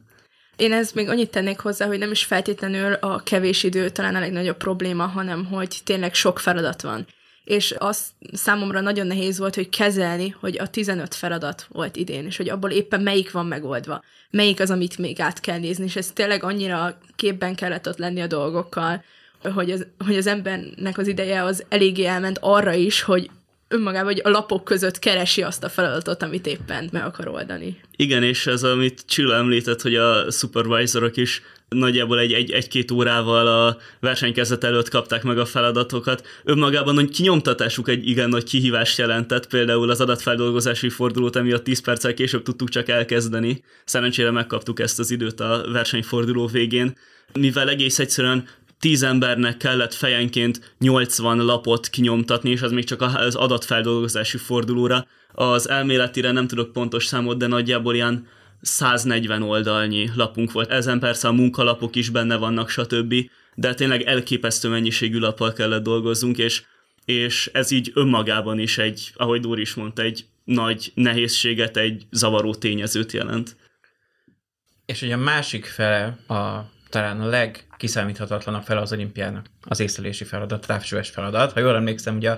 Én 0.56 0.74
ezt 0.74 0.96
még 0.96 1.10
annyit 1.10 1.30
tennék 1.30 1.60
hozzá, 1.60 1.86
hogy 1.86 1.98
nem 1.98 2.12
is 2.12 2.24
feltétlenül 2.24 2.94
a 2.94 3.24
kevés 3.24 3.64
idő 3.64 3.90
talán 3.90 4.16
a 4.16 4.20
legnagyobb 4.20 4.58
probléma, 4.58 5.06
hanem 5.06 5.46
hogy 5.46 5.78
tényleg 5.84 6.14
sok 6.14 6.40
feladat 6.40 6.82
van. 6.82 7.08
És 7.44 7.76
az 7.78 8.06
számomra 8.34 8.82
nagyon 8.82 9.08
nehéz 9.08 9.38
volt, 9.38 9.56
hogy 9.56 9.70
kezelni, 9.70 10.36
hogy 10.40 10.58
a 10.60 10.70
15 10.70 11.16
feladat 11.16 11.68
volt 11.70 11.96
idén, 11.96 12.26
és 12.26 12.38
hogy 12.38 12.50
abból 12.50 12.70
éppen 12.70 13.02
melyik 13.02 13.32
van 13.32 13.46
megoldva, 13.46 14.04
melyik 14.30 14.60
az, 14.60 14.70
amit 14.70 14.98
még 14.98 15.20
át 15.20 15.40
kell 15.40 15.60
nézni, 15.60 15.84
és 15.84 15.96
ez 15.96 16.12
tényleg 16.12 16.44
annyira 16.44 16.98
képben 17.16 17.56
kellett 17.56 17.88
ott 17.88 17.98
lenni 17.98 18.22
a 18.22 18.28
dolgokkal, 18.28 19.04
hogy 19.54 19.72
az, 19.72 19.88
hogy 20.06 20.18
az 20.18 20.28
embernek 20.28 20.98
az 20.98 21.08
ideje 21.08 21.44
az 21.44 21.64
eléggé 21.70 22.06
elment 22.06 22.38
arra 22.42 22.74
is, 22.74 23.02
hogy 23.02 23.30
önmagában, 23.72 24.14
hogy 24.14 24.22
a 24.24 24.30
lapok 24.30 24.64
között 24.64 25.00
keresi 25.00 25.42
azt 25.42 25.64
a 25.64 25.70
feladatot, 25.70 26.24
amit 26.24 26.48
éppen 26.48 26.90
meg 26.92 27.04
akar 27.04 27.28
oldani. 27.28 27.80
Igen, 27.96 28.24
és 28.24 28.48
ez, 28.48 28.64
amit 28.64 29.04
Csilla 29.08 29.36
említett, 29.36 29.82
hogy 29.82 29.96
a 29.96 30.32
supervisorok 30.32 31.18
is 31.18 31.42
nagyjából 31.76 32.20
egy, 32.20 32.34
egy, 32.34 32.52
egy-két 32.52 32.92
órával 32.92 33.48
a 33.48 33.78
versenykezet 34.00 34.64
előtt 34.64 34.90
kapták 34.90 35.24
meg 35.24 35.38
a 35.38 35.46
feladatokat. 35.46 36.28
Önmagában 36.44 36.98
a 36.98 37.06
kinyomtatásuk 37.06 37.90
egy 37.90 38.08
igen 38.08 38.30
nagy 38.30 38.44
kihívást 38.44 38.98
jelentett, 38.98 39.48
például 39.48 39.90
az 39.90 40.02
adatfeldolgozási 40.02 40.90
fordulót, 40.90 41.36
emiatt 41.36 41.64
10 41.64 41.82
perccel 41.82 42.14
később 42.14 42.44
tudtuk 42.44 42.70
csak 42.70 42.90
elkezdeni. 42.90 43.64
Szerencsére 43.86 44.32
megkaptuk 44.32 44.80
ezt 44.80 45.00
az 45.00 45.12
időt 45.12 45.40
a 45.40 45.64
versenyforduló 45.72 46.48
végén, 46.48 46.98
mivel 47.34 47.70
egész 47.70 48.00
egyszerűen 48.00 48.48
tíz 48.82 49.04
embernek 49.04 49.58
kellett 49.58 49.94
fejenként 49.94 50.76
80 50.80 51.38
lapot 51.38 51.90
kinyomtatni, 51.90 52.50
és 52.50 52.62
az 52.62 52.72
még 52.72 52.84
csak 52.84 53.02
az 53.02 53.36
adatfeldolgozási 53.36 54.38
fordulóra. 54.38 55.08
Az 55.32 55.70
elméletire 55.70 56.32
nem 56.32 56.48
tudok 56.48 56.72
pontos 56.72 57.06
számot, 57.06 57.38
de 57.38 57.48
nagyjából 57.48 57.96
ilyen 57.96 58.28
140 58.62 59.42
oldalnyi 59.42 60.10
lapunk 60.16 60.52
volt. 60.52 60.72
Ezen 60.72 61.00
persze 61.00 61.28
a 61.28 61.32
munkalapok 61.32 61.96
is 61.96 62.10
benne 62.10 62.36
vannak, 62.36 62.70
stb. 62.70 63.14
De 63.56 63.74
tényleg 63.74 64.02
elképesztő 64.02 64.70
mennyiségű 64.70 65.18
lappal 65.18 65.54
kellett 65.54 65.84
dolgozzunk, 65.84 66.38
és, 66.38 66.64
és 67.06 67.50
ez 67.54 67.72
így 67.72 67.92
önmagában 67.94 68.60
is 68.60 68.78
egy, 68.78 69.12
ahogy 69.16 69.42
Dóri 69.42 69.62
is 69.62 69.74
mondta, 69.74 70.02
egy 70.02 70.26
nagy 70.44 70.92
nehézséget, 70.96 71.78
egy 71.78 72.06
zavaró 72.12 72.56
tényezőt 72.56 73.12
jelent. 73.12 73.56
És 74.86 75.02
ugye 75.02 75.14
a 75.14 75.18
másik 75.18 75.66
fele 75.66 76.18
a 76.28 76.70
talán 76.92 77.22
a 77.22 77.26
legkiszámíthatatlanabb 77.26 78.64
fel 78.64 78.78
az 78.78 78.92
olimpiának 78.92 79.46
az 79.62 79.80
észlelési 79.80 80.24
feladat, 80.24 80.68
távsőes 80.68 81.10
feladat. 81.10 81.52
Ha 81.52 81.60
jól 81.60 81.76
emlékszem, 81.76 82.16
ugye 82.16 82.32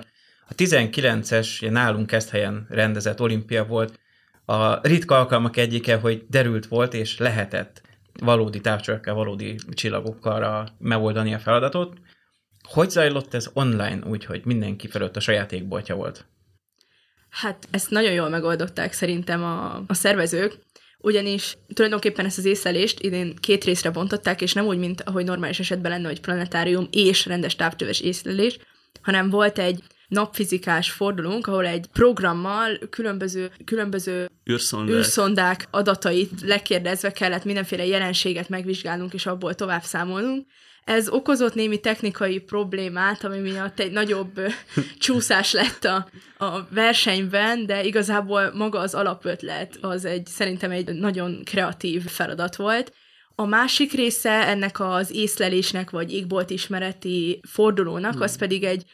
a 0.48 0.54
19-es 0.56 1.70
nálunk 1.70 2.12
ezt 2.12 2.30
helyen 2.30 2.66
rendezett 2.68 3.20
olimpia 3.20 3.64
volt, 3.64 3.98
a 4.44 4.88
ritka 4.88 5.18
alkalmak 5.18 5.56
egyike, 5.56 5.96
hogy 5.96 6.24
derült 6.28 6.66
volt, 6.66 6.94
és 6.94 7.18
lehetett 7.18 7.82
valódi 8.20 8.60
távcsövekkel, 8.60 9.14
valódi 9.14 9.56
csillagokkal 9.74 10.68
megoldani 10.78 11.34
a 11.34 11.38
feladatot. 11.38 11.98
Hogy 12.68 12.90
zajlott 12.90 13.34
ez 13.34 13.50
online, 13.52 13.98
úgyhogy 14.06 14.44
mindenki 14.44 14.88
felett 14.88 15.16
a 15.16 15.20
saját 15.20 15.52
égboltja 15.52 15.94
volt? 15.94 16.26
Hát 17.28 17.68
ezt 17.70 17.90
nagyon 17.90 18.12
jól 18.12 18.28
megoldották 18.28 18.92
szerintem 18.92 19.44
a, 19.44 19.84
a 19.86 19.94
szervezők, 19.94 20.58
ugyanis 21.04 21.56
tulajdonképpen 21.74 22.24
ezt 22.24 22.38
az 22.38 22.44
észlelést 22.44 23.00
idén 23.00 23.36
két 23.40 23.64
részre 23.64 23.90
bontották, 23.90 24.40
és 24.40 24.52
nem 24.52 24.66
úgy, 24.66 24.78
mint 24.78 25.02
ahogy 25.02 25.24
normális 25.24 25.58
esetben 25.58 25.90
lenne, 25.90 26.06
hogy 26.08 26.20
planetárium 26.20 26.88
és 26.90 27.26
rendes 27.26 27.56
távcsöves 27.56 28.00
észlelés, 28.00 28.58
hanem 29.02 29.30
volt 29.30 29.58
egy 29.58 29.82
napfizikás 30.08 30.90
fordulónk, 30.90 31.46
ahol 31.46 31.66
egy 31.66 31.86
programmal 31.92 32.78
különböző, 32.90 33.50
különböző 33.64 34.30
űrszondák. 34.50 34.96
űrszondák 34.96 35.68
adatait 35.70 36.30
lekérdezve 36.42 37.12
kellett 37.12 37.44
mindenféle 37.44 37.86
jelenséget 37.86 38.48
megvizsgálnunk, 38.48 39.14
és 39.14 39.26
abból 39.26 39.54
tovább 39.54 39.82
számolnunk. 39.82 40.46
Ez 40.84 41.08
okozott 41.08 41.54
némi 41.54 41.80
technikai 41.80 42.38
problémát, 42.38 43.24
ami 43.24 43.38
miatt 43.38 43.80
egy 43.80 43.92
nagyobb 43.92 44.40
csúszás 44.98 45.52
lett 45.52 45.84
a, 45.84 46.08
a 46.38 46.68
versenyben, 46.70 47.66
de 47.66 47.84
igazából 47.84 48.52
maga 48.54 48.78
az 48.78 48.94
alapötlet 48.94 49.78
az 49.80 50.04
egy 50.04 50.26
szerintem 50.26 50.70
egy 50.70 50.94
nagyon 50.94 51.44
kreatív 51.44 52.06
feladat 52.06 52.56
volt. 52.56 52.92
A 53.34 53.44
másik 53.44 53.92
része 53.92 54.46
ennek 54.46 54.80
az 54.80 55.10
észlelésnek, 55.14 55.90
vagy 55.90 56.12
égbolt 56.12 56.50
ismereti 56.50 57.40
fordulónak, 57.48 58.20
az 58.20 58.36
pedig 58.36 58.64
egy 58.64 58.84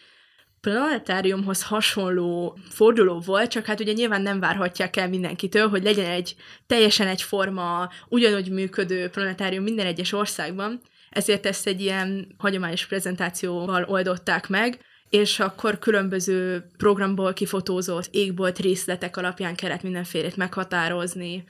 planetáriumhoz 0.61 1.62
hasonló 1.62 2.59
forduló 2.68 3.18
volt, 3.18 3.51
csak 3.51 3.64
hát 3.64 3.80
ugye 3.80 3.93
nyilván 3.93 4.22
nem 4.22 4.41
várhatják 4.41 4.97
el 4.97 5.09
mindenkitől, 5.09 5.68
hogy 5.68 5.82
legyen 5.82 6.11
egy 6.11 6.34
teljesen 6.66 7.07
egyforma, 7.07 7.88
ugyanúgy 8.09 8.51
működő 8.51 9.09
planetárium 9.09 9.62
minden 9.62 9.86
egyes 9.86 10.12
országban, 10.12 10.80
ezért 11.11 11.46
ezt 11.46 11.66
egy 11.66 11.80
ilyen 11.80 12.34
hagyományos 12.38 12.86
prezentációval 12.86 13.84
oldották 13.84 14.48
meg, 14.48 14.78
és 15.11 15.40
akkor 15.40 15.78
különböző 15.78 16.64
programból 16.76 17.32
kifotózott 17.32 18.08
égbolt 18.11 18.58
részletek 18.58 19.16
alapján 19.16 19.54
kellett 19.54 19.82
mindenfélét 19.82 20.36
meghatározni, 20.36 21.44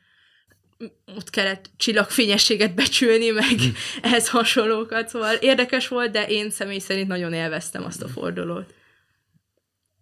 ott 1.16 1.30
kellett 1.30 1.70
csillagfényességet 1.76 2.74
becsülni, 2.74 3.30
meg 3.30 3.58
ehhez 4.02 4.28
hasonlókat, 4.28 5.08
szóval 5.08 5.34
érdekes 5.34 5.88
volt, 5.88 6.10
de 6.10 6.26
én 6.26 6.50
személy 6.50 6.78
szerint 6.78 7.08
nagyon 7.08 7.32
élveztem 7.32 7.84
azt 7.84 8.02
a 8.02 8.08
fordulót. 8.08 8.74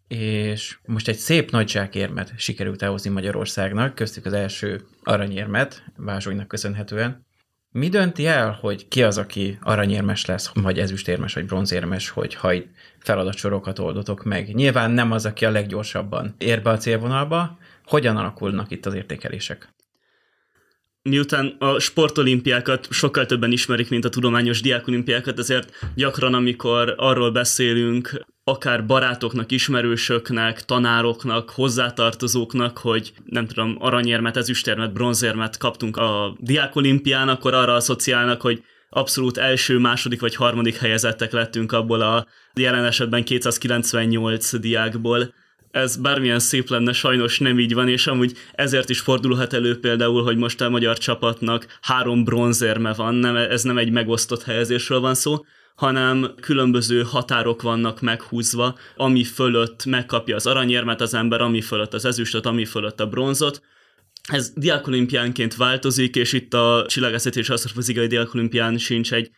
És 0.08 0.78
most 0.86 1.08
egy 1.08 1.16
szép 1.16 1.50
nagy 1.50 1.68
zsákérmet 1.68 2.32
sikerült 2.36 2.82
elhozni 2.82 3.10
Magyarországnak, 3.10 3.94
köztük 3.94 4.26
az 4.26 4.32
első 4.32 4.86
aranyérmet, 5.02 5.82
Vázsonynak 5.96 6.48
köszönhetően. 6.48 7.26
Mi 7.70 7.88
dönti 7.88 8.26
el, 8.26 8.58
hogy 8.60 8.88
ki 8.88 9.02
az, 9.02 9.18
aki 9.18 9.58
aranyérmes 9.62 10.26
lesz, 10.26 10.50
vagy 10.54 10.78
ezüstérmes, 10.78 11.34
vagy 11.34 11.46
bronzérmes, 11.46 12.08
hogy 12.08 12.34
ha 12.34 12.52
feladatsorokat 12.98 13.78
oldotok 13.78 14.24
meg? 14.24 14.54
Nyilván 14.54 14.90
nem 14.90 15.12
az, 15.12 15.26
aki 15.26 15.44
a 15.44 15.50
leggyorsabban 15.50 16.34
ér 16.38 16.62
be 16.62 16.70
a 16.70 16.76
célvonalba. 16.76 17.58
Hogyan 17.84 18.16
alakulnak 18.16 18.70
itt 18.70 18.86
az 18.86 18.94
értékelések? 18.94 19.72
miután 21.08 21.56
a 21.58 21.78
sportolimpiákat 21.78 22.86
sokkal 22.90 23.26
többen 23.26 23.52
ismerik, 23.52 23.88
mint 23.88 24.04
a 24.04 24.08
tudományos 24.08 24.60
diákolimpiákat, 24.60 25.38
ezért 25.38 25.70
gyakran, 25.94 26.34
amikor 26.34 26.94
arról 26.96 27.30
beszélünk, 27.30 28.26
akár 28.48 28.86
barátoknak, 28.86 29.52
ismerősöknek, 29.52 30.64
tanároknak, 30.64 31.50
hozzátartozóknak, 31.50 32.78
hogy 32.78 33.12
nem 33.24 33.46
tudom, 33.46 33.76
aranyérmet, 33.78 34.36
ezüstérmet, 34.36 34.92
bronzérmet 34.92 35.56
kaptunk 35.56 35.96
a 35.96 36.36
diákolimpián, 36.40 37.28
akkor 37.28 37.54
arra 37.54 37.74
asszociálnak, 37.74 38.40
hogy 38.40 38.62
abszolút 38.90 39.38
első, 39.38 39.78
második 39.78 40.20
vagy 40.20 40.34
harmadik 40.34 40.76
helyezettek 40.76 41.32
lettünk 41.32 41.72
abból 41.72 42.00
a 42.00 42.26
jelen 42.54 42.84
esetben 42.84 43.24
298 43.24 44.56
diákból. 44.56 45.34
Ez 45.70 45.96
bármilyen 45.96 46.38
szép 46.38 46.68
lenne, 46.68 46.92
sajnos 46.92 47.38
nem 47.38 47.58
így 47.58 47.74
van, 47.74 47.88
és 47.88 48.06
amúgy 48.06 48.32
ezért 48.52 48.88
is 48.88 49.00
fordulhat 49.00 49.52
elő 49.52 49.80
például, 49.80 50.22
hogy 50.22 50.36
most 50.36 50.60
a 50.60 50.68
magyar 50.68 50.98
csapatnak 50.98 51.78
három 51.80 52.24
bronzérme 52.24 52.92
van, 52.92 53.14
nem, 53.14 53.36
ez 53.36 53.62
nem 53.62 53.78
egy 53.78 53.90
megosztott 53.90 54.42
helyezésről 54.42 55.00
van 55.00 55.14
szó, 55.14 55.44
hanem 55.78 56.34
különböző 56.40 57.02
határok 57.02 57.62
vannak 57.62 58.00
meghúzva, 58.00 58.78
ami 58.96 59.24
fölött 59.24 59.84
megkapja 59.84 60.36
az 60.36 60.46
aranyérmet 60.46 61.00
az 61.00 61.14
ember, 61.14 61.40
ami 61.40 61.60
fölött 61.60 61.94
az 61.94 62.04
ezüstöt, 62.04 62.46
ami 62.46 62.64
fölött 62.64 63.00
a 63.00 63.06
bronzot. 63.06 63.62
Ez 64.28 64.52
diákolimpiánként 64.54 65.56
változik, 65.56 66.16
és 66.16 66.32
itt 66.32 66.54
a 66.54 66.84
csillagászati 66.88 67.38
és 67.38 67.48
asztrofizikai 67.48 68.06
diákolimpián 68.06 68.78
sincs 68.78 69.12
egy 69.12 69.30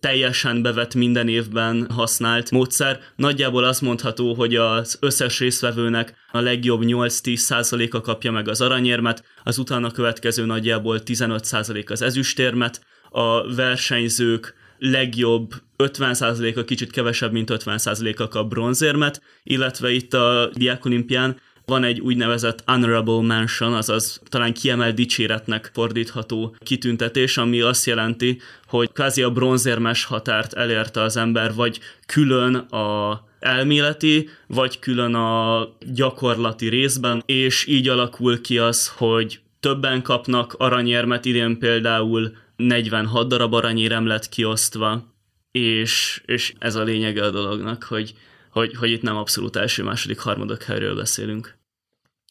teljesen 0.00 0.62
bevett 0.62 0.94
minden 0.94 1.28
évben 1.28 1.90
használt 1.90 2.50
módszer. 2.50 3.00
Nagyjából 3.16 3.64
azt 3.64 3.80
mondható, 3.80 4.34
hogy 4.34 4.54
az 4.54 4.98
összes 5.00 5.38
résztvevőnek 5.38 6.14
a 6.32 6.40
legjobb 6.40 6.82
8-10 6.84 7.36
százaléka 7.36 8.00
kapja 8.00 8.30
meg 8.30 8.48
az 8.48 8.60
aranyérmet, 8.60 9.24
az 9.44 9.58
utána 9.58 9.90
következő 9.90 10.44
nagyjából 10.44 11.02
15 11.02 11.44
százalék 11.44 11.90
az 11.90 12.02
ezüstérmet, 12.02 12.84
a 13.10 13.54
versenyzők 13.54 14.54
legjobb 14.78 15.64
50%-a 15.78 16.64
kicsit 16.64 16.90
kevesebb, 16.90 17.32
mint 17.32 17.50
50%-a 17.52 18.28
kap 18.28 18.48
bronzérmet, 18.48 19.22
illetve 19.42 19.90
itt 19.90 20.14
a 20.14 20.50
Diákolimpián 20.54 21.36
van 21.66 21.84
egy 21.84 22.00
úgynevezett 22.00 22.62
honorable 22.66 23.22
mention, 23.22 23.74
azaz 23.74 24.20
talán 24.28 24.52
kiemelt 24.52 24.94
dicséretnek 24.94 25.70
fordítható 25.72 26.56
kitüntetés, 26.58 27.36
ami 27.36 27.60
azt 27.60 27.86
jelenti, 27.86 28.40
hogy 28.66 28.92
kvázi 28.92 29.22
a 29.22 29.30
bronzérmes 29.30 30.04
határt 30.04 30.52
elérte 30.52 31.02
az 31.02 31.16
ember, 31.16 31.54
vagy 31.54 31.80
külön 32.06 32.54
a 32.54 33.24
elméleti, 33.38 34.28
vagy 34.46 34.78
külön 34.78 35.14
a 35.14 35.68
gyakorlati 35.94 36.68
részben, 36.68 37.22
és 37.26 37.66
így 37.66 37.88
alakul 37.88 38.40
ki 38.40 38.58
az, 38.58 38.88
hogy 38.96 39.40
többen 39.60 40.02
kapnak 40.02 40.52
aranyérmet, 40.52 41.24
idén 41.24 41.58
például 41.58 42.32
46 42.56 43.28
darab 43.28 43.54
aranyérem 43.54 44.06
lett 44.06 44.28
kiosztva, 44.28 45.15
és, 45.56 46.22
és 46.26 46.54
ez 46.58 46.74
a 46.74 46.82
lényege 46.82 47.24
a 47.24 47.30
dolognak, 47.30 47.82
hogy, 47.82 48.14
hogy, 48.50 48.74
hogy 48.76 48.90
itt 48.90 49.02
nem 49.02 49.16
abszolút 49.16 49.56
első, 49.56 49.82
második, 49.82 50.18
harmadik 50.18 50.62
helyről 50.62 50.96
beszélünk. 50.96 51.56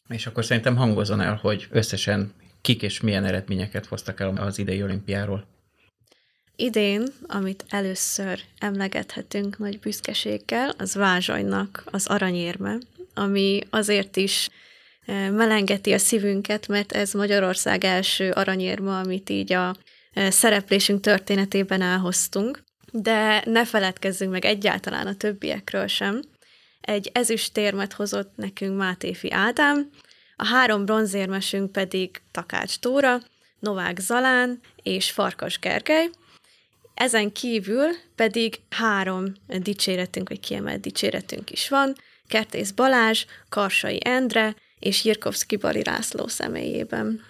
És 0.08 0.26
akkor 0.26 0.44
szerintem 0.44 0.76
hangozon 0.76 1.20
el, 1.20 1.38
hogy 1.42 1.66
összesen 1.70 2.32
kik 2.60 2.82
és 2.82 3.00
milyen 3.00 3.24
eredményeket 3.24 3.86
hoztak 3.86 4.20
el 4.20 4.36
az 4.36 4.58
idei 4.58 4.82
olimpiáról. 4.82 5.46
Idén, 6.56 7.02
amit 7.26 7.64
először 7.68 8.40
emlegethetünk 8.58 9.58
nagy 9.58 9.78
büszkeséggel, 9.78 10.72
az 10.78 10.94
Vázsajnak 10.94 11.84
az 11.90 12.06
aranyérme, 12.06 12.78
ami 13.14 13.60
azért 13.70 14.16
is 14.16 14.48
eh, 15.04 15.30
melengeti 15.30 15.92
a 15.92 15.98
szívünket, 15.98 16.68
mert 16.68 16.92
ez 16.92 17.12
Magyarország 17.12 17.84
első 17.84 18.30
aranyérma, 18.30 19.00
amit 19.00 19.30
így 19.30 19.52
a 19.52 19.76
eh, 20.12 20.30
szereplésünk 20.30 21.00
történetében 21.00 21.82
elhoztunk. 21.82 22.64
De 22.98 23.42
ne 23.46 23.64
feledkezzünk 23.64 24.30
meg 24.30 24.44
egyáltalán 24.44 25.06
a 25.06 25.16
többiekről 25.16 25.86
sem, 25.86 26.22
egy 26.80 27.10
ezüstérmet 27.12 27.92
hozott 27.92 28.36
nekünk 28.36 28.76
Mátéfi 28.76 29.32
Ádám, 29.32 29.90
a 30.36 30.46
három 30.46 30.84
bronzérmesünk 30.84 31.72
pedig 31.72 32.20
Takács 32.30 32.78
Tóra, 32.78 33.20
Novák 33.58 33.98
Zalán 33.98 34.60
és 34.82 35.10
Farkas 35.10 35.58
Gergely, 35.58 36.10
ezen 36.94 37.32
kívül 37.32 37.86
pedig 38.14 38.60
három 38.70 39.32
dicséretünk, 39.46 40.28
vagy 40.28 40.40
kiemelt 40.40 40.80
dicséretünk 40.80 41.50
is 41.50 41.68
van, 41.68 41.94
Kertész 42.28 42.70
Balázs, 42.70 43.24
Karsai 43.48 44.00
Endre 44.04 44.54
és 44.78 45.04
Jirkovszki 45.04 45.56
Bali 45.56 45.82
László 45.84 46.26
személyében. 46.26 47.22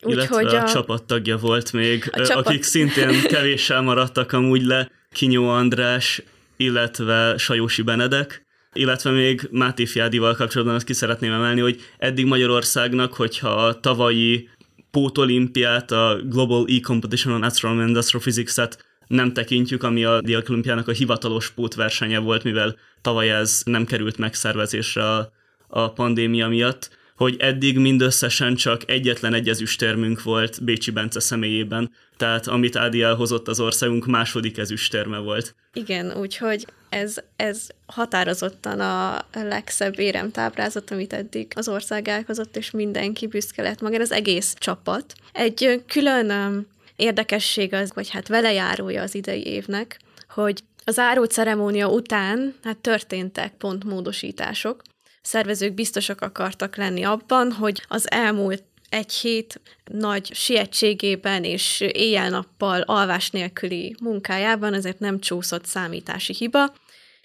Úgyhogy 0.00 0.46
a, 0.46 0.62
a 0.62 0.68
csapattagja 0.68 1.36
volt 1.36 1.72
még, 1.72 2.08
a 2.12 2.26
csapat... 2.26 2.46
akik 2.46 2.62
szintén 2.62 3.22
kevéssel 3.22 3.82
maradtak 3.82 4.32
amúgy 4.32 4.62
le, 4.62 4.90
Kinyó 5.10 5.48
András, 5.48 6.22
illetve 6.56 7.36
Sajósi 7.38 7.82
Benedek, 7.82 8.46
illetve 8.72 9.10
még 9.10 9.48
Máté 9.50 9.86
Fiádival 9.86 10.34
kapcsolatban 10.34 10.76
azt 10.76 10.86
ki 10.86 10.92
szeretném 10.92 11.32
emelni, 11.32 11.60
hogy 11.60 11.80
eddig 11.98 12.26
Magyarországnak, 12.26 13.14
hogyha 13.14 13.48
a 13.48 13.80
tavalyi 13.80 14.48
pótolimpiát, 14.90 15.90
a 15.90 16.20
Global 16.24 16.66
E-Competition 16.68 17.34
on 17.34 17.42
Astronomy 17.42 17.82
and 17.82 17.96
Astrophysics-et 17.96 18.86
nem 19.06 19.32
tekintjük, 19.32 19.82
ami 19.82 20.04
a 20.04 20.20
Diakolimpiának 20.20 20.88
a 20.88 20.92
hivatalos 20.92 21.50
pótversenye 21.50 22.18
volt, 22.18 22.44
mivel 22.44 22.76
tavaly 23.00 23.30
ez 23.30 23.62
nem 23.64 23.84
került 23.84 24.18
megszervezésre 24.18 25.04
a, 25.04 25.32
a 25.68 25.92
pandémia 25.92 26.48
miatt. 26.48 26.97
Hogy 27.18 27.36
eddig 27.38 27.78
mindösszesen 27.78 28.54
csak 28.54 28.90
egyetlen 28.90 29.34
egy 29.34 29.48
ezüstérmünk 29.48 30.22
volt 30.22 30.64
Bécsi 30.64 30.90
Bence 30.90 31.20
személyében, 31.20 31.90
tehát 32.16 32.46
amit 32.46 32.76
Ádi 32.76 33.02
elhozott 33.02 33.48
az 33.48 33.60
országunk 33.60 34.06
második 34.06 34.58
ezüstérme 34.58 35.18
volt. 35.18 35.54
Igen, 35.72 36.16
úgyhogy 36.16 36.66
ez, 36.88 37.16
ez 37.36 37.66
határozottan 37.86 38.80
a 38.80 39.26
legszebb 39.32 39.98
éremtábrázat, 39.98 40.90
amit 40.90 41.12
eddig 41.12 41.52
az 41.54 41.68
ország 41.68 42.08
elhozott, 42.08 42.56
és 42.56 42.70
mindenki 42.70 43.26
büszke 43.26 43.62
lett 43.62 43.80
magára, 43.80 44.02
az 44.02 44.12
egész 44.12 44.54
csapat. 44.58 45.12
Egy 45.32 45.82
külön 45.86 46.66
érdekesség 46.96 47.74
az, 47.74 47.92
vagy 47.94 48.10
hát 48.10 48.28
velejárója 48.28 49.02
az 49.02 49.14
idei 49.14 49.46
évnek, 49.46 49.98
hogy 50.28 50.62
az 50.84 50.98
áró 50.98 51.24
ceremónia 51.24 51.88
után 51.88 52.54
hát 52.64 52.76
történtek 52.76 53.52
pontmódosítások. 53.56 54.82
Szervezők 55.22 55.74
biztosak 55.74 56.20
akartak 56.20 56.76
lenni 56.76 57.02
abban, 57.02 57.52
hogy 57.52 57.82
az 57.88 58.10
elmúlt 58.10 58.62
egy 58.88 59.12
hét 59.12 59.60
nagy 59.84 60.34
sietségében 60.34 61.44
és 61.44 61.80
éjjel-nappal 61.80 62.80
alvás 62.80 63.30
nélküli 63.30 63.94
munkájában 64.02 64.74
ezért 64.74 64.98
nem 64.98 65.20
csúszott 65.20 65.64
számítási 65.66 66.34
hiba, 66.34 66.72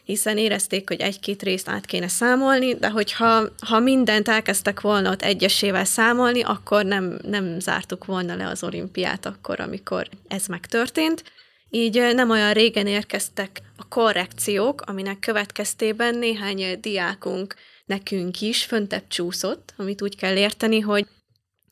hiszen 0.03 0.37
érezték, 0.37 0.87
hogy 0.87 1.01
egy-két 1.01 1.43
részt 1.43 1.69
át 1.69 1.85
kéne 1.85 2.07
számolni, 2.07 2.75
de 2.75 2.89
hogyha 2.89 3.47
ha 3.65 3.79
mindent 3.79 4.27
elkezdtek 4.27 4.81
volna 4.81 5.11
ott 5.11 5.21
egyesével 5.21 5.85
számolni, 5.85 6.41
akkor 6.41 6.85
nem, 6.85 7.19
nem 7.21 7.59
zártuk 7.59 8.05
volna 8.05 8.35
le 8.35 8.47
az 8.47 8.63
olimpiát 8.63 9.25
akkor, 9.25 9.59
amikor 9.59 10.07
ez 10.27 10.45
megtörtént. 10.47 11.23
Így 11.69 12.13
nem 12.13 12.29
olyan 12.29 12.53
régen 12.53 12.87
érkeztek 12.87 13.61
korrekciók, 13.93 14.81
aminek 14.81 15.19
következtében 15.19 16.17
néhány 16.17 16.79
diákunk 16.79 17.55
nekünk 17.85 18.41
is 18.41 18.63
föntebb 18.63 19.07
csúszott, 19.07 19.73
amit 19.77 20.01
úgy 20.01 20.15
kell 20.15 20.35
érteni, 20.35 20.79
hogy 20.79 21.07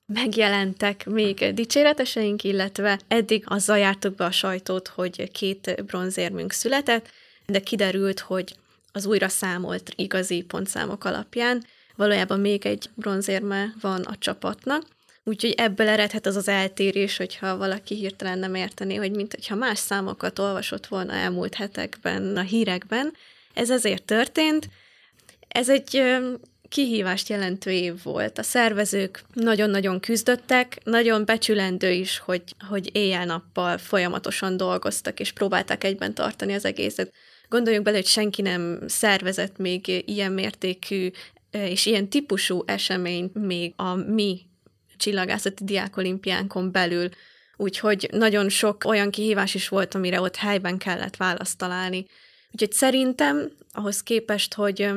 megjelentek 0.05 1.05
még 1.05 1.53
dicséreteseink, 1.53 2.43
illetve 2.43 2.99
eddig 3.07 3.43
azzal 3.47 3.77
jártuk 3.77 4.15
be 4.15 4.25
a 4.25 4.31
sajtót, 4.31 4.87
hogy 4.87 5.31
két 5.31 5.83
bronzérmünk 5.85 6.51
született, 6.51 7.09
de 7.45 7.59
kiderült, 7.59 8.19
hogy 8.19 8.55
az 8.91 9.05
újra 9.05 9.27
számolt 9.27 9.93
igazi 9.95 10.41
pontszámok 10.41 11.03
alapján 11.03 11.63
valójában 11.95 12.39
még 12.39 12.65
egy 12.65 12.89
bronzérme 12.95 13.73
van 13.81 14.01
a 14.01 14.17
csapatnak, 14.17 14.83
úgyhogy 15.23 15.53
ebből 15.57 15.87
eredhet 15.87 16.25
az 16.25 16.35
az 16.35 16.47
eltérés, 16.47 17.17
hogyha 17.17 17.57
valaki 17.57 17.95
hirtelen 17.95 18.39
nem 18.39 18.55
értené, 18.55 18.95
hogy 18.95 19.11
mint 19.11 19.33
hogyha 19.33 19.55
más 19.55 19.79
számokat 19.79 20.39
olvasott 20.39 20.87
volna 20.87 21.13
elmúlt 21.13 21.55
hetekben, 21.55 22.37
a 22.37 22.41
hírekben. 22.41 23.13
Ez 23.53 23.69
ezért 23.69 24.03
történt. 24.03 24.69
Ez 25.47 25.69
egy 25.69 26.03
kihívást 26.69 27.29
jelentő 27.29 27.71
év 27.71 28.03
volt. 28.03 28.37
A 28.37 28.43
szervezők 28.43 29.23
nagyon-nagyon 29.33 29.99
küzdöttek, 29.99 30.77
nagyon 30.83 31.25
becsülendő 31.25 31.91
is, 31.91 32.17
hogy, 32.17 32.43
hogy 32.69 32.89
éjjel-nappal 32.95 33.77
folyamatosan 33.77 34.57
dolgoztak, 34.57 35.19
és 35.19 35.31
próbálták 35.31 35.83
egyben 35.83 36.13
tartani 36.13 36.53
az 36.53 36.65
egészet. 36.65 37.13
Gondoljunk 37.49 37.85
bele, 37.85 37.97
hogy 37.97 38.05
senki 38.05 38.41
nem 38.41 38.79
szervezett 38.87 39.57
még 39.57 40.03
ilyen 40.05 40.31
mértékű 40.31 41.11
és 41.51 41.85
ilyen 41.85 42.09
típusú 42.09 42.63
eseményt 42.65 43.33
még 43.33 43.73
a 43.75 43.95
mi 43.95 44.41
csillagászati 45.01 45.63
diákolimpiánkon 45.63 46.71
belül. 46.71 47.09
Úgyhogy 47.57 48.07
nagyon 48.11 48.49
sok 48.49 48.83
olyan 48.85 49.11
kihívás 49.11 49.53
is 49.53 49.67
volt, 49.67 49.95
amire 49.95 50.21
ott 50.21 50.35
helyben 50.35 50.77
kellett 50.77 51.15
választ 51.15 51.57
találni. 51.57 52.05
Úgyhogy 52.51 52.71
szerintem 52.71 53.51
ahhoz 53.71 54.03
képest, 54.03 54.53
hogy 54.53 54.91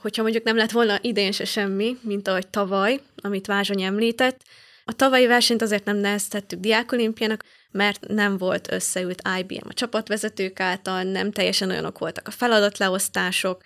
hogyha 0.00 0.22
mondjuk 0.22 0.44
nem 0.44 0.56
lett 0.56 0.70
volna 0.70 0.98
idén 1.02 1.32
se 1.32 1.44
semmi, 1.44 1.96
mint 2.00 2.28
ahogy 2.28 2.48
tavaly, 2.48 3.00
amit 3.16 3.46
Vázsony 3.46 3.82
említett, 3.82 4.40
a 4.84 4.92
tavalyi 4.92 5.26
versenyt 5.26 5.62
azért 5.62 5.84
nem 5.84 5.96
neheztettük 5.96 6.60
diákolimpiának, 6.60 7.44
mert 7.70 8.06
nem 8.06 8.36
volt 8.36 8.72
összeült 8.72 9.22
IBM 9.38 9.68
a 9.68 9.72
csapatvezetők 9.72 10.60
által, 10.60 11.02
nem 11.02 11.30
teljesen 11.30 11.70
olyanok 11.70 11.98
voltak 11.98 12.28
a 12.28 12.30
feladatleosztások, 12.30 13.62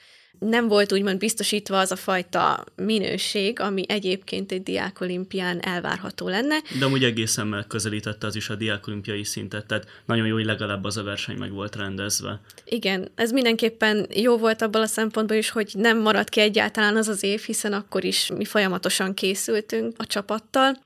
nem 0.48 0.68
volt 0.68 0.92
úgymond 0.92 1.18
biztosítva 1.18 1.78
az 1.78 1.90
a 1.90 1.96
fajta 1.96 2.64
minőség, 2.76 3.60
ami 3.60 3.84
egyébként 3.88 4.52
egy 4.52 4.62
diákolimpián 4.62 5.60
elvárható 5.60 6.28
lenne. 6.28 6.56
De 6.78 6.84
amúgy 6.84 7.04
egészen 7.04 7.46
megközelítette 7.46 8.26
az 8.26 8.36
is 8.36 8.48
a 8.48 8.54
diákolimpiai 8.54 9.24
szintet, 9.24 9.66
tehát 9.66 9.86
nagyon 10.06 10.26
jó, 10.26 10.34
hogy 10.34 10.44
legalább 10.44 10.84
az 10.84 10.96
a 10.96 11.02
verseny 11.02 11.36
meg 11.36 11.52
volt 11.52 11.76
rendezve. 11.76 12.40
Igen, 12.64 13.08
ez 13.14 13.30
mindenképpen 13.30 14.06
jó 14.14 14.36
volt 14.38 14.62
abban 14.62 14.82
a 14.82 14.86
szempontból 14.86 15.36
is, 15.36 15.50
hogy 15.50 15.70
nem 15.74 15.98
maradt 15.98 16.28
ki 16.28 16.40
egyáltalán 16.40 16.96
az 16.96 17.08
az 17.08 17.22
év, 17.22 17.40
hiszen 17.40 17.72
akkor 17.72 18.04
is 18.04 18.30
mi 18.36 18.44
folyamatosan 18.44 19.14
készültünk 19.14 19.94
a 19.98 20.06
csapattal. 20.06 20.76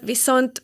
Viszont 0.00 0.62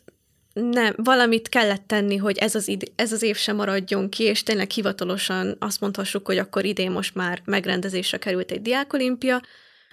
nem, 0.53 0.93
valamit 0.97 1.49
kellett 1.49 1.83
tenni, 1.87 2.17
hogy 2.17 2.37
ez 2.37 2.55
az, 2.55 2.67
id- 2.67 2.91
ez 2.95 3.11
az 3.11 3.21
év 3.21 3.37
sem 3.37 3.55
maradjon 3.55 4.09
ki, 4.09 4.23
és 4.23 4.43
tényleg 4.43 4.69
hivatalosan 4.69 5.55
azt 5.59 5.81
mondhassuk, 5.81 6.25
hogy 6.25 6.37
akkor 6.37 6.65
idén 6.65 6.91
most 6.91 7.15
már 7.15 7.41
megrendezésre 7.45 8.17
került 8.17 8.51
egy 8.51 8.61
diákolimpia, 8.61 9.41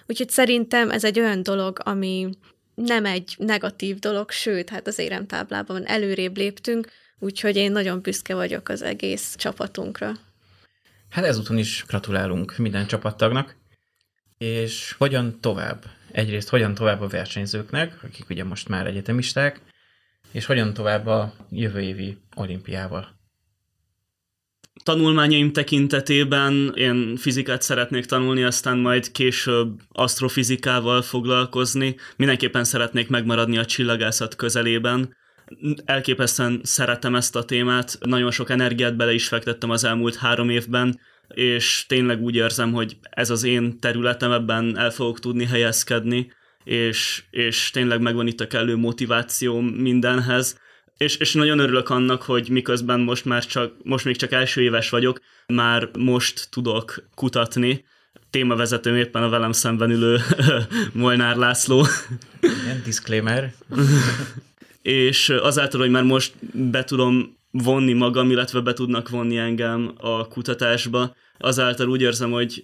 úgyhogy 0.05 0.29
szerintem 0.29 0.91
ez 0.91 1.03
egy 1.03 1.19
olyan 1.19 1.43
dolog, 1.43 1.79
ami 1.83 2.29
nem 2.75 3.05
egy 3.05 3.35
negatív 3.37 3.99
dolog, 3.99 4.31
sőt, 4.31 4.69
hát 4.69 4.87
az 4.87 4.99
éremtáblában 4.99 5.87
előrébb 5.87 6.37
léptünk, 6.37 6.87
úgyhogy 7.19 7.55
én 7.55 7.71
nagyon 7.71 8.01
büszke 8.01 8.35
vagyok 8.35 8.69
az 8.69 8.81
egész 8.81 9.35
csapatunkra. 9.35 10.11
Hát 11.09 11.25
ezúton 11.25 11.57
is 11.57 11.83
gratulálunk 11.87 12.57
minden 12.57 12.87
csapattagnak, 12.87 13.55
és 14.37 14.95
hogyan 14.97 15.39
tovább? 15.39 15.83
Egyrészt 16.11 16.49
hogyan 16.49 16.73
tovább 16.73 17.01
a 17.01 17.07
versenyzőknek, 17.07 18.03
akik 18.03 18.29
ugye 18.29 18.43
most 18.43 18.67
már 18.67 18.87
egyetemisták, 18.87 19.61
és 20.31 20.45
hogyan 20.45 20.73
tovább 20.73 21.05
a 21.05 21.33
jövő 21.51 21.81
évi 21.81 22.17
olimpiával? 22.35 23.17
Tanulmányaim 24.83 25.51
tekintetében 25.53 26.71
én 26.75 27.15
fizikát 27.15 27.61
szeretnék 27.61 28.05
tanulni, 28.05 28.43
aztán 28.43 28.77
majd 28.77 29.11
később 29.11 29.79
asztrofizikával 29.89 31.01
foglalkozni. 31.01 31.95
Mindenképpen 32.15 32.63
szeretnék 32.63 33.09
megmaradni 33.09 33.57
a 33.57 33.65
csillagászat 33.65 34.35
közelében. 34.35 35.15
Elképesztően 35.85 36.59
szeretem 36.63 37.15
ezt 37.15 37.35
a 37.35 37.45
témát, 37.45 37.97
nagyon 37.99 38.31
sok 38.31 38.49
energiát 38.49 38.95
bele 38.95 39.13
is 39.13 39.27
fektettem 39.27 39.69
az 39.69 39.83
elmúlt 39.83 40.15
három 40.15 40.49
évben, 40.49 40.99
és 41.27 41.85
tényleg 41.87 42.21
úgy 42.21 42.35
érzem, 42.35 42.73
hogy 42.73 42.97
ez 43.01 43.29
az 43.29 43.43
én 43.43 43.79
területem, 43.79 44.31
ebben 44.31 44.77
el 44.77 44.91
fogok 44.91 45.19
tudni 45.19 45.45
helyezkedni 45.45 46.31
és, 46.63 47.23
és 47.29 47.69
tényleg 47.69 48.01
megvan 48.01 48.27
itt 48.27 48.39
a 48.39 48.47
kellő 48.47 48.75
motiváció 48.75 49.59
mindenhez. 49.59 50.59
És, 50.97 51.15
és 51.15 51.33
nagyon 51.33 51.59
örülök 51.59 51.89
annak, 51.89 52.21
hogy 52.21 52.49
miközben 52.49 52.99
most 52.99 53.25
már 53.25 53.45
csak, 53.45 53.73
most 53.83 54.05
még 54.05 54.15
csak 54.15 54.31
első 54.31 54.61
éves 54.61 54.89
vagyok, 54.89 55.19
már 55.47 55.89
most 55.97 56.47
tudok 56.49 57.03
kutatni. 57.15 57.85
Témavezetőm 58.29 58.95
éppen 58.95 59.23
a 59.23 59.29
velem 59.29 59.51
szemben 59.51 59.91
ülő 59.91 60.19
Molnár 60.93 61.35
László. 61.35 61.85
Igen, 62.41 62.81
disclaimer. 62.83 63.53
és 64.81 65.29
azáltal, 65.29 65.79
hogy 65.79 65.89
már 65.89 66.03
most 66.03 66.33
be 66.69 66.83
tudom 66.83 67.37
vonni 67.51 67.93
magam, 67.93 68.31
illetve 68.31 68.59
be 68.59 68.73
tudnak 68.73 69.09
vonni 69.09 69.37
engem 69.37 69.93
a 69.97 70.27
kutatásba, 70.27 71.15
azáltal 71.37 71.89
úgy 71.89 72.01
érzem, 72.01 72.31
hogy 72.31 72.63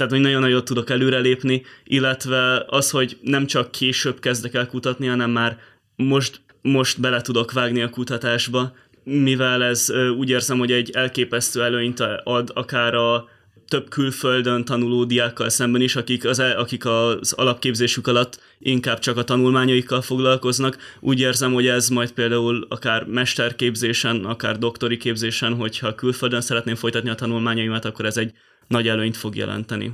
tehát 0.00 0.14
hogy 0.14 0.24
nagyon 0.24 0.40
nagyot 0.40 0.64
tudok 0.64 0.90
előrelépni, 0.90 1.62
illetve 1.84 2.64
az, 2.66 2.90
hogy 2.90 3.18
nem 3.22 3.46
csak 3.46 3.70
később 3.70 4.20
kezdek 4.20 4.54
el 4.54 4.66
kutatni, 4.66 5.06
hanem 5.06 5.30
már 5.30 5.58
most, 5.96 6.40
most 6.62 7.00
bele 7.00 7.20
tudok 7.20 7.52
vágni 7.52 7.82
a 7.82 7.90
kutatásba, 7.90 8.72
mivel 9.04 9.64
ez 9.64 9.92
úgy 10.18 10.30
érzem, 10.30 10.58
hogy 10.58 10.72
egy 10.72 10.90
elképesztő 10.90 11.62
előnyt 11.62 12.00
ad 12.24 12.50
akár 12.54 12.94
a 12.94 13.28
több 13.68 13.88
külföldön 13.88 14.64
tanuló 14.64 15.04
diákkal 15.04 15.48
szemben 15.48 15.80
is, 15.80 15.96
akik 15.96 16.24
az, 16.24 16.38
akik 16.38 16.86
az 16.86 17.32
alapképzésük 17.32 18.06
alatt 18.06 18.40
inkább 18.58 18.98
csak 18.98 19.16
a 19.16 19.24
tanulmányaikkal 19.24 20.02
foglalkoznak. 20.02 20.76
Úgy 21.00 21.20
érzem, 21.20 21.52
hogy 21.52 21.66
ez 21.66 21.88
majd 21.88 22.12
például 22.12 22.66
akár 22.68 23.04
mesterképzésen, 23.04 24.24
akár 24.24 24.58
doktori 24.58 24.96
képzésen, 24.96 25.54
hogyha 25.54 25.94
külföldön 25.94 26.40
szeretném 26.40 26.74
folytatni 26.74 27.10
a 27.10 27.14
tanulmányaimat, 27.14 27.84
akkor 27.84 28.04
ez 28.04 28.16
egy 28.16 28.32
nagy 28.70 28.88
előnyt 28.88 29.16
fog 29.16 29.36
jelenteni. 29.36 29.92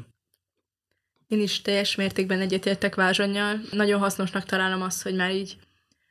Én 1.27 1.41
is 1.41 1.63
teljes 1.63 1.95
mértékben 1.95 2.41
egyetértek 2.41 2.95
Vázsonyjal. 2.95 3.61
Nagyon 3.71 4.01
hasznosnak 4.01 4.45
találom 4.45 4.83
azt, 4.83 5.03
hogy 5.03 5.15
már 5.15 5.31
így 5.35 5.57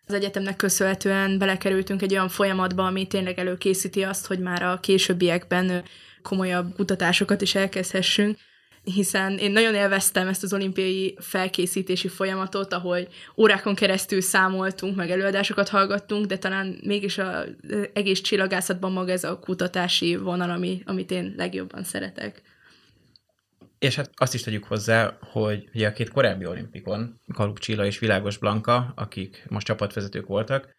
az 0.07 0.13
egyetemnek 0.13 0.55
köszönhetően 0.55 1.37
belekerültünk 1.37 2.01
egy 2.01 2.11
olyan 2.11 2.29
folyamatba, 2.29 2.85
ami 2.85 3.07
tényleg 3.07 3.39
előkészíti 3.39 4.03
azt, 4.03 4.25
hogy 4.25 4.39
már 4.39 4.63
a 4.63 4.79
későbbiekben 4.79 5.83
komolyabb 6.21 6.75
kutatásokat 6.75 7.41
is 7.41 7.55
elkezdhessünk, 7.55 8.37
hiszen 8.83 9.37
én 9.37 9.51
nagyon 9.51 9.75
élveztem 9.75 10.27
ezt 10.27 10.43
az 10.43 10.53
olimpiai 10.53 11.17
felkészítési 11.19 12.07
folyamatot, 12.07 12.73
ahol 12.73 13.07
órákon 13.37 13.75
keresztül 13.75 14.21
számoltunk, 14.21 14.95
meg 14.95 15.11
előadásokat 15.11 15.69
hallgattunk, 15.69 16.25
de 16.25 16.37
talán 16.37 16.79
mégis 16.83 17.17
az 17.17 17.45
egész 17.93 18.21
csillagászatban 18.21 18.91
maga 18.91 19.11
ez 19.11 19.23
a 19.23 19.39
kutatási 19.39 20.15
vonal, 20.15 20.49
ami, 20.49 20.81
amit 20.85 21.11
én 21.11 21.33
legjobban 21.37 21.83
szeretek. 21.83 22.41
És 23.79 23.95
hát 23.95 24.09
azt 24.15 24.33
is 24.33 24.41
tegyük 24.41 24.63
hozzá, 24.63 25.17
hogy 25.19 25.69
ugye 25.73 25.87
a 25.87 25.91
két 25.91 26.09
korábbi 26.09 26.45
olimpikon, 26.45 27.21
Kaluk 27.33 27.59
Csilla 27.59 27.85
és 27.85 27.99
Világos 27.99 28.37
Blanka, 28.37 28.93
akik 28.95 29.45
most 29.49 29.65
csapatvezetők 29.65 30.27
voltak, 30.27 30.75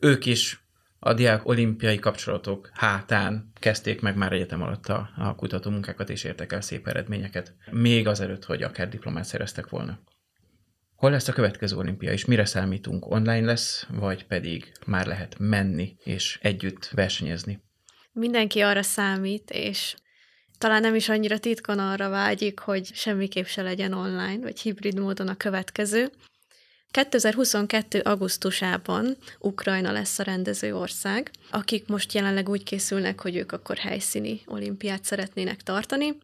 ők 0.00 0.26
is 0.26 0.64
a 0.98 1.14
diák 1.14 1.48
olimpiai 1.48 1.98
kapcsolatok 1.98 2.70
hátán 2.72 3.52
kezdték 3.60 4.00
meg 4.00 4.16
már 4.16 4.32
egyetem 4.32 4.62
alatt 4.62 4.88
a, 4.88 5.10
a 5.16 5.34
kutatómunkákat, 5.34 6.10
és 6.10 6.24
értek 6.24 6.52
el 6.52 6.60
szép 6.60 6.88
eredményeket, 6.88 7.54
még 7.70 8.06
azelőtt, 8.06 8.44
hogy 8.44 8.62
akár 8.62 8.88
diplomát 8.88 9.24
szereztek 9.24 9.68
volna. 9.68 9.98
Hol 10.96 11.10
lesz 11.10 11.28
a 11.28 11.32
következő 11.32 11.76
olimpia, 11.76 12.12
és 12.12 12.24
mire 12.24 12.44
számítunk? 12.44 13.10
Online 13.10 13.46
lesz, 13.46 13.86
vagy 13.90 14.26
pedig 14.26 14.72
már 14.86 15.06
lehet 15.06 15.38
menni 15.38 15.96
és 16.04 16.38
együtt 16.42 16.88
versenyezni? 16.88 17.62
Mindenki 18.12 18.60
arra 18.60 18.82
számít, 18.82 19.50
és 19.50 19.94
talán 20.62 20.80
nem 20.80 20.94
is 20.94 21.08
annyira 21.08 21.38
titkon 21.38 21.78
arra 21.78 22.08
vágyik, 22.08 22.58
hogy 22.58 22.90
semmiképp 22.94 23.44
se 23.44 23.62
legyen 23.62 23.92
online, 23.92 24.38
vagy 24.42 24.60
hibrid 24.60 24.98
módon 24.98 25.28
a 25.28 25.36
következő. 25.36 26.10
2022. 26.90 28.00
augusztusában 28.00 29.16
Ukrajna 29.38 29.92
lesz 29.92 30.18
a 30.18 30.22
rendező 30.22 30.76
ország, 30.76 31.30
akik 31.50 31.86
most 31.86 32.12
jelenleg 32.12 32.48
úgy 32.48 32.62
készülnek, 32.62 33.20
hogy 33.20 33.36
ők 33.36 33.52
akkor 33.52 33.76
helyszíni 33.76 34.40
olimpiát 34.46 35.04
szeretnének 35.04 35.62
tartani, 35.62 36.18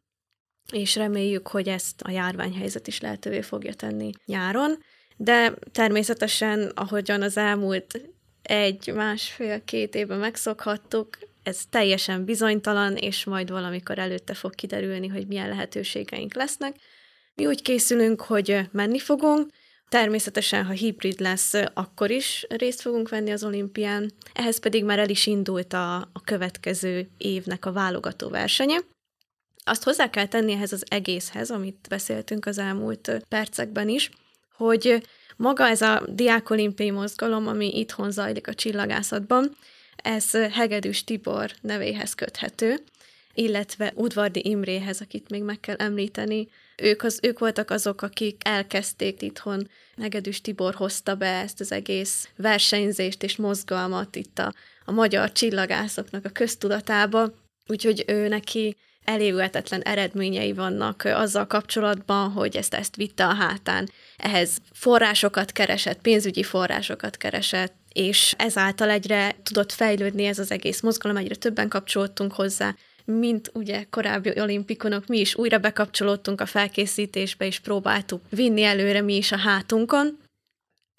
és 0.73 0.97
reméljük, 0.97 1.49
hogy 1.49 1.69
ezt 1.69 2.01
a 2.01 2.11
járványhelyzet 2.11 2.87
is 2.87 3.01
lehetővé 3.01 3.41
fogja 3.41 3.75
tenni 3.75 4.11
nyáron, 4.27 4.79
de 5.17 5.55
természetesen, 5.73 6.73
ahogyan 6.75 7.23
az 7.23 7.37
elmúlt 7.37 8.01
egy, 8.43 8.93
másfél, 8.95 9.65
két 9.65 9.95
évben 9.95 10.19
megszokhattuk, 10.19 11.19
ez 11.49 11.61
teljesen 11.71 12.25
bizonytalan, 12.25 12.97
és 12.97 13.25
majd 13.25 13.51
valamikor 13.51 13.99
előtte 13.99 14.35
fog 14.35 14.55
kiderülni, 14.55 15.07
hogy 15.07 15.27
milyen 15.27 15.49
lehetőségeink 15.49 16.35
lesznek. 16.35 16.77
Mi 17.35 17.47
úgy 17.47 17.63
készülünk, 17.63 18.21
hogy 18.21 18.61
menni 18.73 18.99
fogunk, 18.99 19.51
Természetesen, 19.89 20.65
ha 20.65 20.73
hibrid 20.73 21.21
lesz, 21.21 21.53
akkor 21.75 22.11
is 22.11 22.47
részt 22.49 22.81
fogunk 22.81 23.09
venni 23.09 23.31
az 23.31 23.45
olimpián. 23.45 24.13
Ehhez 24.33 24.59
pedig 24.59 24.85
már 24.85 24.99
el 24.99 25.09
is 25.09 25.27
indult 25.27 25.73
a, 25.73 25.97
a 25.97 26.21
következő 26.25 27.09
évnek 27.19 27.65
a 27.65 27.73
válogató 27.73 28.29
versenye. 28.29 28.79
Azt 29.65 29.83
hozzá 29.83 30.11
kell 30.11 30.27
tenni 30.27 30.53
ehhez 30.53 30.73
az 30.73 30.85
egészhez, 30.89 31.51
amit 31.51 31.87
beszéltünk 31.89 32.47
az 32.47 32.59
elmúlt 32.59 33.25
percekben 33.29 33.89
is, 33.89 34.11
hogy 34.57 35.03
maga 35.37 35.69
ez 35.69 35.83
a 35.83 36.03
diákolimpiai 36.09 36.91
mozgalom, 36.91 37.47
ami 37.47 37.79
itthon 37.79 38.11
zajlik 38.11 38.49
a 38.49 38.55
csillagászatban, 38.55 39.57
ez 40.03 40.31
Hegedűs 40.31 41.05
Tibor 41.05 41.51
nevéhez 41.61 42.15
köthető, 42.15 42.81
illetve 43.35 43.93
Udvardi 43.95 44.41
Imréhez, 44.45 45.01
akit 45.01 45.31
még 45.31 45.43
meg 45.43 45.61
kell 45.61 45.77
említeni. 45.77 46.49
Ők, 46.77 47.03
az, 47.03 47.19
ők 47.23 47.39
voltak 47.39 47.71
azok, 47.71 48.03
akik 48.03 48.41
elkezdték 48.45 49.23
itthon. 49.23 49.69
Hegedűs 50.01 50.41
Tibor 50.41 50.75
hozta 50.75 51.15
be 51.15 51.41
ezt 51.41 51.61
az 51.61 51.73
egész 51.73 52.29
versenyzést 52.37 53.23
és 53.23 53.37
mozgalmat 53.37 54.17
itt 54.17 54.39
a, 54.39 54.55
a 54.85 54.93
magyar 54.93 55.33
csillagászoknak 55.33 56.25
a 56.25 56.29
köztudatába, 56.29 57.33
úgyhogy 57.67 58.05
ő 58.07 58.29
neki 58.29 58.77
elévülhetetlen 59.05 59.83
eredményei 59.83 60.53
vannak 60.53 61.05
azzal 61.05 61.47
kapcsolatban, 61.47 62.31
hogy 62.31 62.57
ezt, 62.57 62.75
ezt 62.75 62.97
vitte 62.97 63.27
a 63.27 63.35
hátán. 63.35 63.91
Ehhez 64.17 64.59
forrásokat 64.73 65.53
keresett, 65.53 66.01
pénzügyi 66.01 66.43
forrásokat 66.43 67.17
keresett, 67.17 67.75
és 67.99 68.35
ezáltal 68.37 68.91
egyre 68.91 69.37
tudott 69.43 69.73
fejlődni 69.73 70.25
ez 70.25 70.39
az 70.39 70.51
egész 70.51 70.81
mozgalom, 70.81 71.17
egyre 71.17 71.35
többen 71.35 71.69
kapcsolódtunk 71.69 72.33
hozzá, 72.33 72.75
mint 73.05 73.51
ugye 73.55 73.85
korábbi 73.91 74.41
olimpikonok, 74.41 75.07
mi 75.07 75.19
is 75.19 75.35
újra 75.35 75.59
bekapcsolódtunk 75.59 76.41
a 76.41 76.47
felkészítésbe, 76.47 77.47
és 77.47 77.59
próbáltuk 77.59 78.23
vinni 78.31 78.63
előre 78.63 79.01
mi 79.01 79.17
is 79.17 79.33
a 79.33 79.39
hátunkon. 79.39 80.19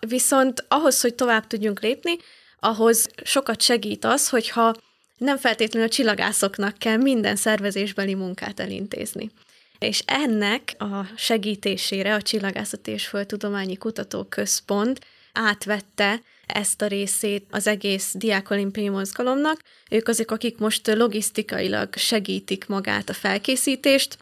Viszont 0.07 0.65
ahhoz, 0.67 1.01
hogy 1.01 1.15
tovább 1.15 1.47
tudjunk 1.47 1.79
lépni, 1.79 2.17
ahhoz 2.59 3.09
sokat 3.23 3.61
segít 3.61 4.05
az, 4.05 4.29
hogyha 4.29 4.75
nem 5.17 5.37
feltétlenül 5.37 5.87
a 5.87 5.91
csillagászoknak 5.91 6.77
kell 6.77 6.97
minden 6.97 7.35
szervezésbeli 7.35 8.13
munkát 8.13 8.59
elintézni. 8.59 9.31
És 9.77 10.03
ennek 10.05 10.75
a 10.77 11.03
segítésére 11.15 12.13
a 12.13 12.21
Csillagászati 12.21 12.91
és 12.91 13.07
Földtudományi 13.07 13.77
Kutatóközpont 13.77 14.99
átvette 15.33 16.21
ezt 16.53 16.81
a 16.81 16.87
részét 16.87 17.45
az 17.51 17.67
egész 17.67 18.13
diákolimpiai 18.15 18.89
mozgalomnak. 18.89 19.61
Ők 19.89 20.07
azok, 20.07 20.31
akik 20.31 20.57
most 20.57 20.87
logisztikailag 20.87 21.95
segítik 21.95 22.67
magát 22.67 23.09
a 23.09 23.13
felkészítést, 23.13 24.17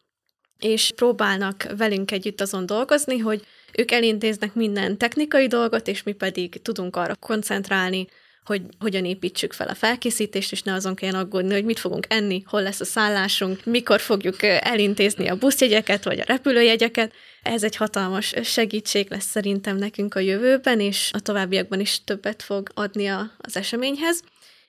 és 0.60 0.92
próbálnak 0.96 1.68
velünk 1.78 2.12
együtt 2.12 2.42
azon 2.42 2.66
dolgozni, 2.66 3.18
hogy 3.18 3.46
ők 3.78 3.92
elintéznek 3.92 4.54
minden 4.54 4.98
technikai 4.98 5.48
dolgot, 5.48 5.88
és 5.88 6.04
mi 6.04 6.12
pedig 6.12 6.62
tudunk 6.62 6.96
arra 6.96 7.16
koncentrálni, 7.16 8.08
hogy 8.48 8.62
hogyan 8.80 9.06
építsük 9.06 9.54
fel 9.54 9.68
a 9.68 9.76
felkészítést, 9.76 10.52
és 10.52 10.62
ne 10.62 10.74
azon 10.74 10.96
kelljen 10.96 11.20
aggódni, 11.20 11.54
hogy 11.54 11.66
mit 11.66 11.80
fogunk 11.80 12.06
enni, 12.10 12.44
hol 12.46 12.62
lesz 12.62 12.80
a 12.80 12.86
szállásunk, 12.86 13.66
mikor 13.66 14.00
fogjuk 14.00 14.44
elintézni 14.44 15.28
a 15.28 15.36
buszjegyeket, 15.36 16.04
vagy 16.04 16.20
a 16.20 16.26
repülőjegyeket. 16.28 17.14
Ez 17.48 17.64
egy 17.64 17.76
hatalmas 17.76 18.34
segítség 18.44 19.10
lesz 19.10 19.26
szerintem 19.26 19.78
nekünk 19.78 20.16
a 20.16 20.20
jövőben, 20.20 20.80
és 20.80 21.12
a 21.14 21.20
továbbiakban 21.20 21.80
is 21.80 22.04
többet 22.04 22.42
fog 22.42 22.70
adni 22.74 23.08
az 23.38 23.56
eseményhez. 23.56 24.22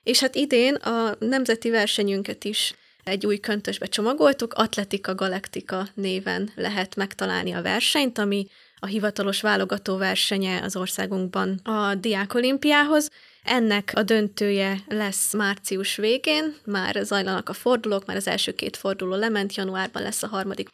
És 0.03 0.19
hát 0.19 0.35
idén 0.35 0.75
a 0.75 1.15
nemzeti 1.19 1.69
versenyünket 1.69 2.43
is 2.43 2.73
egy 3.03 3.25
új 3.25 3.37
köntösbe 3.37 3.85
csomagoltuk, 3.85 4.53
Atletika 4.53 5.15
Galaktika 5.15 5.87
néven 5.93 6.51
lehet 6.55 6.95
megtalálni 6.95 7.51
a 7.51 7.61
versenyt, 7.61 8.17
ami 8.17 8.47
a 8.79 8.85
hivatalos 8.85 9.41
válogató 9.41 9.97
versenye 9.97 10.61
az 10.63 10.75
országunkban 10.75 11.59
a 11.63 11.95
Diákolimpiához. 11.95 13.09
Ennek 13.43 13.91
a 13.95 14.03
döntője 14.03 14.77
lesz 14.87 15.33
március 15.33 15.95
végén, 15.95 16.55
már 16.65 16.99
zajlanak 17.03 17.49
a 17.49 17.53
fordulók, 17.53 18.05
már 18.05 18.15
az 18.15 18.27
első 18.27 18.53
két 18.53 18.77
forduló 18.77 19.15
lement, 19.15 19.55
januárban 19.55 20.01
lesz 20.01 20.23
a 20.23 20.27
harmadik 20.27 20.69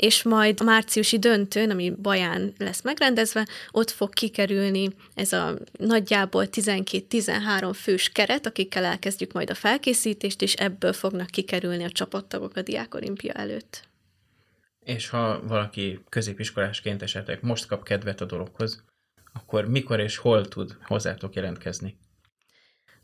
és 0.00 0.22
majd 0.22 0.60
a 0.60 0.64
márciusi 0.64 1.18
döntőn, 1.18 1.70
ami 1.70 1.90
Baján 1.90 2.52
lesz 2.58 2.82
megrendezve, 2.82 3.48
ott 3.70 3.90
fog 3.90 4.12
kikerülni 4.12 4.88
ez 5.14 5.32
a 5.32 5.58
nagyjából 5.78 6.46
12-13 6.50 7.72
fős 7.74 8.08
keret, 8.08 8.46
akikkel 8.46 8.84
elkezdjük 8.84 9.32
majd 9.32 9.50
a 9.50 9.54
felkészítést, 9.54 10.42
és 10.42 10.54
ebből 10.54 10.92
fognak 10.92 11.26
kikerülni 11.26 11.84
a 11.84 11.90
csapattagok 11.90 12.56
a 12.56 12.62
Diákolimpia 12.62 13.32
előtt. 13.32 13.88
És 14.84 15.08
ha 15.08 15.40
valaki 15.46 16.00
középiskolásként 16.08 17.02
esetleg 17.02 17.38
most 17.42 17.66
kap 17.66 17.84
kedvet 17.84 18.20
a 18.20 18.24
dologhoz, 18.24 18.84
akkor 19.32 19.68
mikor 19.68 20.00
és 20.00 20.16
hol 20.16 20.48
tud 20.48 20.76
hozzátok 20.82 21.34
jelentkezni? 21.34 21.98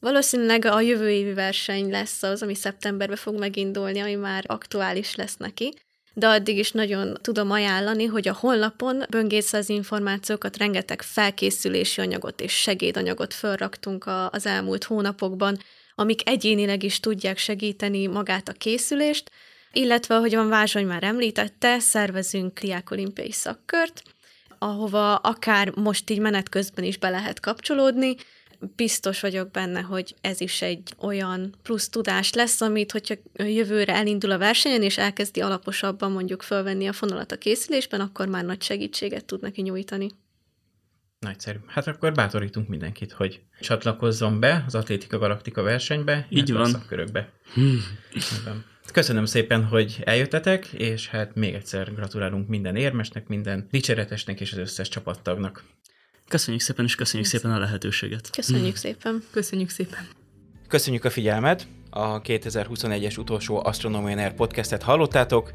Valószínűleg 0.00 0.64
a 0.64 0.80
jövő 0.80 1.10
évi 1.10 1.32
verseny 1.32 1.90
lesz 1.90 2.22
az, 2.22 2.42
ami 2.42 2.54
szeptemberben 2.54 3.16
fog 3.16 3.38
megindulni, 3.38 4.00
ami 4.00 4.14
már 4.14 4.44
aktuális 4.46 5.14
lesz 5.14 5.36
neki 5.36 5.74
de 6.18 6.26
addig 6.26 6.58
is 6.58 6.70
nagyon 6.70 7.18
tudom 7.20 7.50
ajánlani, 7.50 8.04
hogy 8.04 8.28
a 8.28 8.36
honlapon 8.40 9.02
böngész 9.10 9.52
az 9.52 9.68
információkat, 9.68 10.56
rengeteg 10.56 11.02
felkészülési 11.02 12.00
anyagot 12.00 12.40
és 12.40 12.52
segédanyagot 12.52 13.34
felraktunk 13.34 14.04
az 14.30 14.46
elmúlt 14.46 14.84
hónapokban, 14.84 15.58
amik 15.94 16.28
egyénileg 16.28 16.82
is 16.82 17.00
tudják 17.00 17.38
segíteni 17.38 18.06
magát 18.06 18.48
a 18.48 18.52
készülést, 18.52 19.30
illetve, 19.72 20.14
ahogyan 20.14 20.48
Vázsony 20.48 20.86
már 20.86 21.02
említette, 21.02 21.78
szervezünk 21.78 22.54
Kliák 22.54 22.90
olimpiai 22.90 23.32
szakkört, 23.32 24.02
ahova 24.58 25.14
akár 25.14 25.72
most 25.74 26.10
így 26.10 26.20
menet 26.20 26.48
közben 26.48 26.84
is 26.84 26.98
be 26.98 27.08
lehet 27.08 27.40
kapcsolódni, 27.40 28.16
biztos 28.76 29.20
vagyok 29.20 29.50
benne, 29.50 29.80
hogy 29.80 30.14
ez 30.20 30.40
is 30.40 30.62
egy 30.62 30.94
olyan 30.98 31.54
plusz 31.62 31.88
tudás 31.88 32.32
lesz, 32.32 32.60
amit, 32.60 32.92
hogyha 32.92 33.14
jövőre 33.34 33.94
elindul 33.94 34.30
a 34.30 34.38
versenyen, 34.38 34.82
és 34.82 34.98
elkezdi 34.98 35.40
alaposabban 35.40 36.12
mondjuk 36.12 36.42
fölvenni 36.42 36.86
a 36.86 36.92
fonalat 36.92 37.32
a 37.32 37.38
készülésben, 37.38 38.00
akkor 38.00 38.28
már 38.28 38.44
nagy 38.44 38.62
segítséget 38.62 39.24
tud 39.24 39.40
neki 39.40 39.62
nyújtani. 39.62 40.10
Nagyszerű. 41.18 41.58
Hát 41.66 41.86
akkor 41.86 42.12
bátorítunk 42.12 42.68
mindenkit, 42.68 43.12
hogy 43.12 43.40
csatlakozzon 43.60 44.40
be 44.40 44.64
az 44.66 44.74
Atlétika 44.74 45.18
Galaktika 45.18 45.62
versenybe, 45.62 46.26
Így 46.28 46.52
van. 46.52 46.62
a 46.62 46.64
szakkörökbe. 46.64 47.32
Hmm. 47.54 47.80
Köszönöm 48.92 49.24
szépen, 49.24 49.64
hogy 49.64 50.02
eljöttetek, 50.04 50.66
és 50.66 51.08
hát 51.08 51.34
még 51.34 51.54
egyszer 51.54 51.94
gratulálunk 51.94 52.48
minden 52.48 52.76
érmesnek, 52.76 53.28
minden 53.28 53.66
dicséretesnek 53.70 54.40
és 54.40 54.52
az 54.52 54.58
összes 54.58 54.88
csapattagnak. 54.88 55.64
Köszönjük 56.28 56.62
szépen, 56.62 56.84
és 56.84 56.94
köszönjük 56.94 57.28
szépen 57.28 57.50
a 57.50 57.58
lehetőséget. 57.58 58.30
Köszönjük 58.30 58.72
mm. 58.72 58.74
szépen. 58.74 59.22
Köszönjük 59.30 59.70
szépen. 59.70 60.08
Köszönjük 60.68 61.04
a 61.04 61.10
figyelmet. 61.10 61.66
A 61.90 62.20
2021-es 62.20 63.18
utolsó 63.18 63.64
Astronomian 63.64 64.18
Air 64.18 64.34
podcastet 64.34 64.82
hallottátok. 64.82 65.52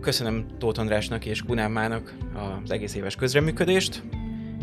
Köszönöm 0.00 0.46
Tóth 0.58 0.80
Andrásnak 0.80 1.24
és 1.24 1.42
Kunámának 1.42 2.14
az 2.64 2.70
egész 2.70 2.94
éves 2.94 3.14
közreműködést. 3.14 4.02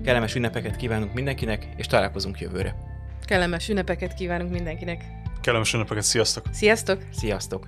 Kellemes 0.04 0.36
ünnepeket 0.36 0.76
kívánunk 0.76 1.14
mindenkinek, 1.14 1.68
és 1.78 1.86
találkozunk 1.86 2.40
jövőre. 2.40 2.76
Kellemes 3.26 3.70
ünnepeket 3.70 4.14
kívánunk 4.14 4.52
mindenkinek. 4.52 5.04
Kellemes 5.42 5.74
ünnepeket, 5.74 6.04
sziasztok! 6.04 6.46
Sziasztok! 6.52 7.02
Sziasztok! 7.12 7.68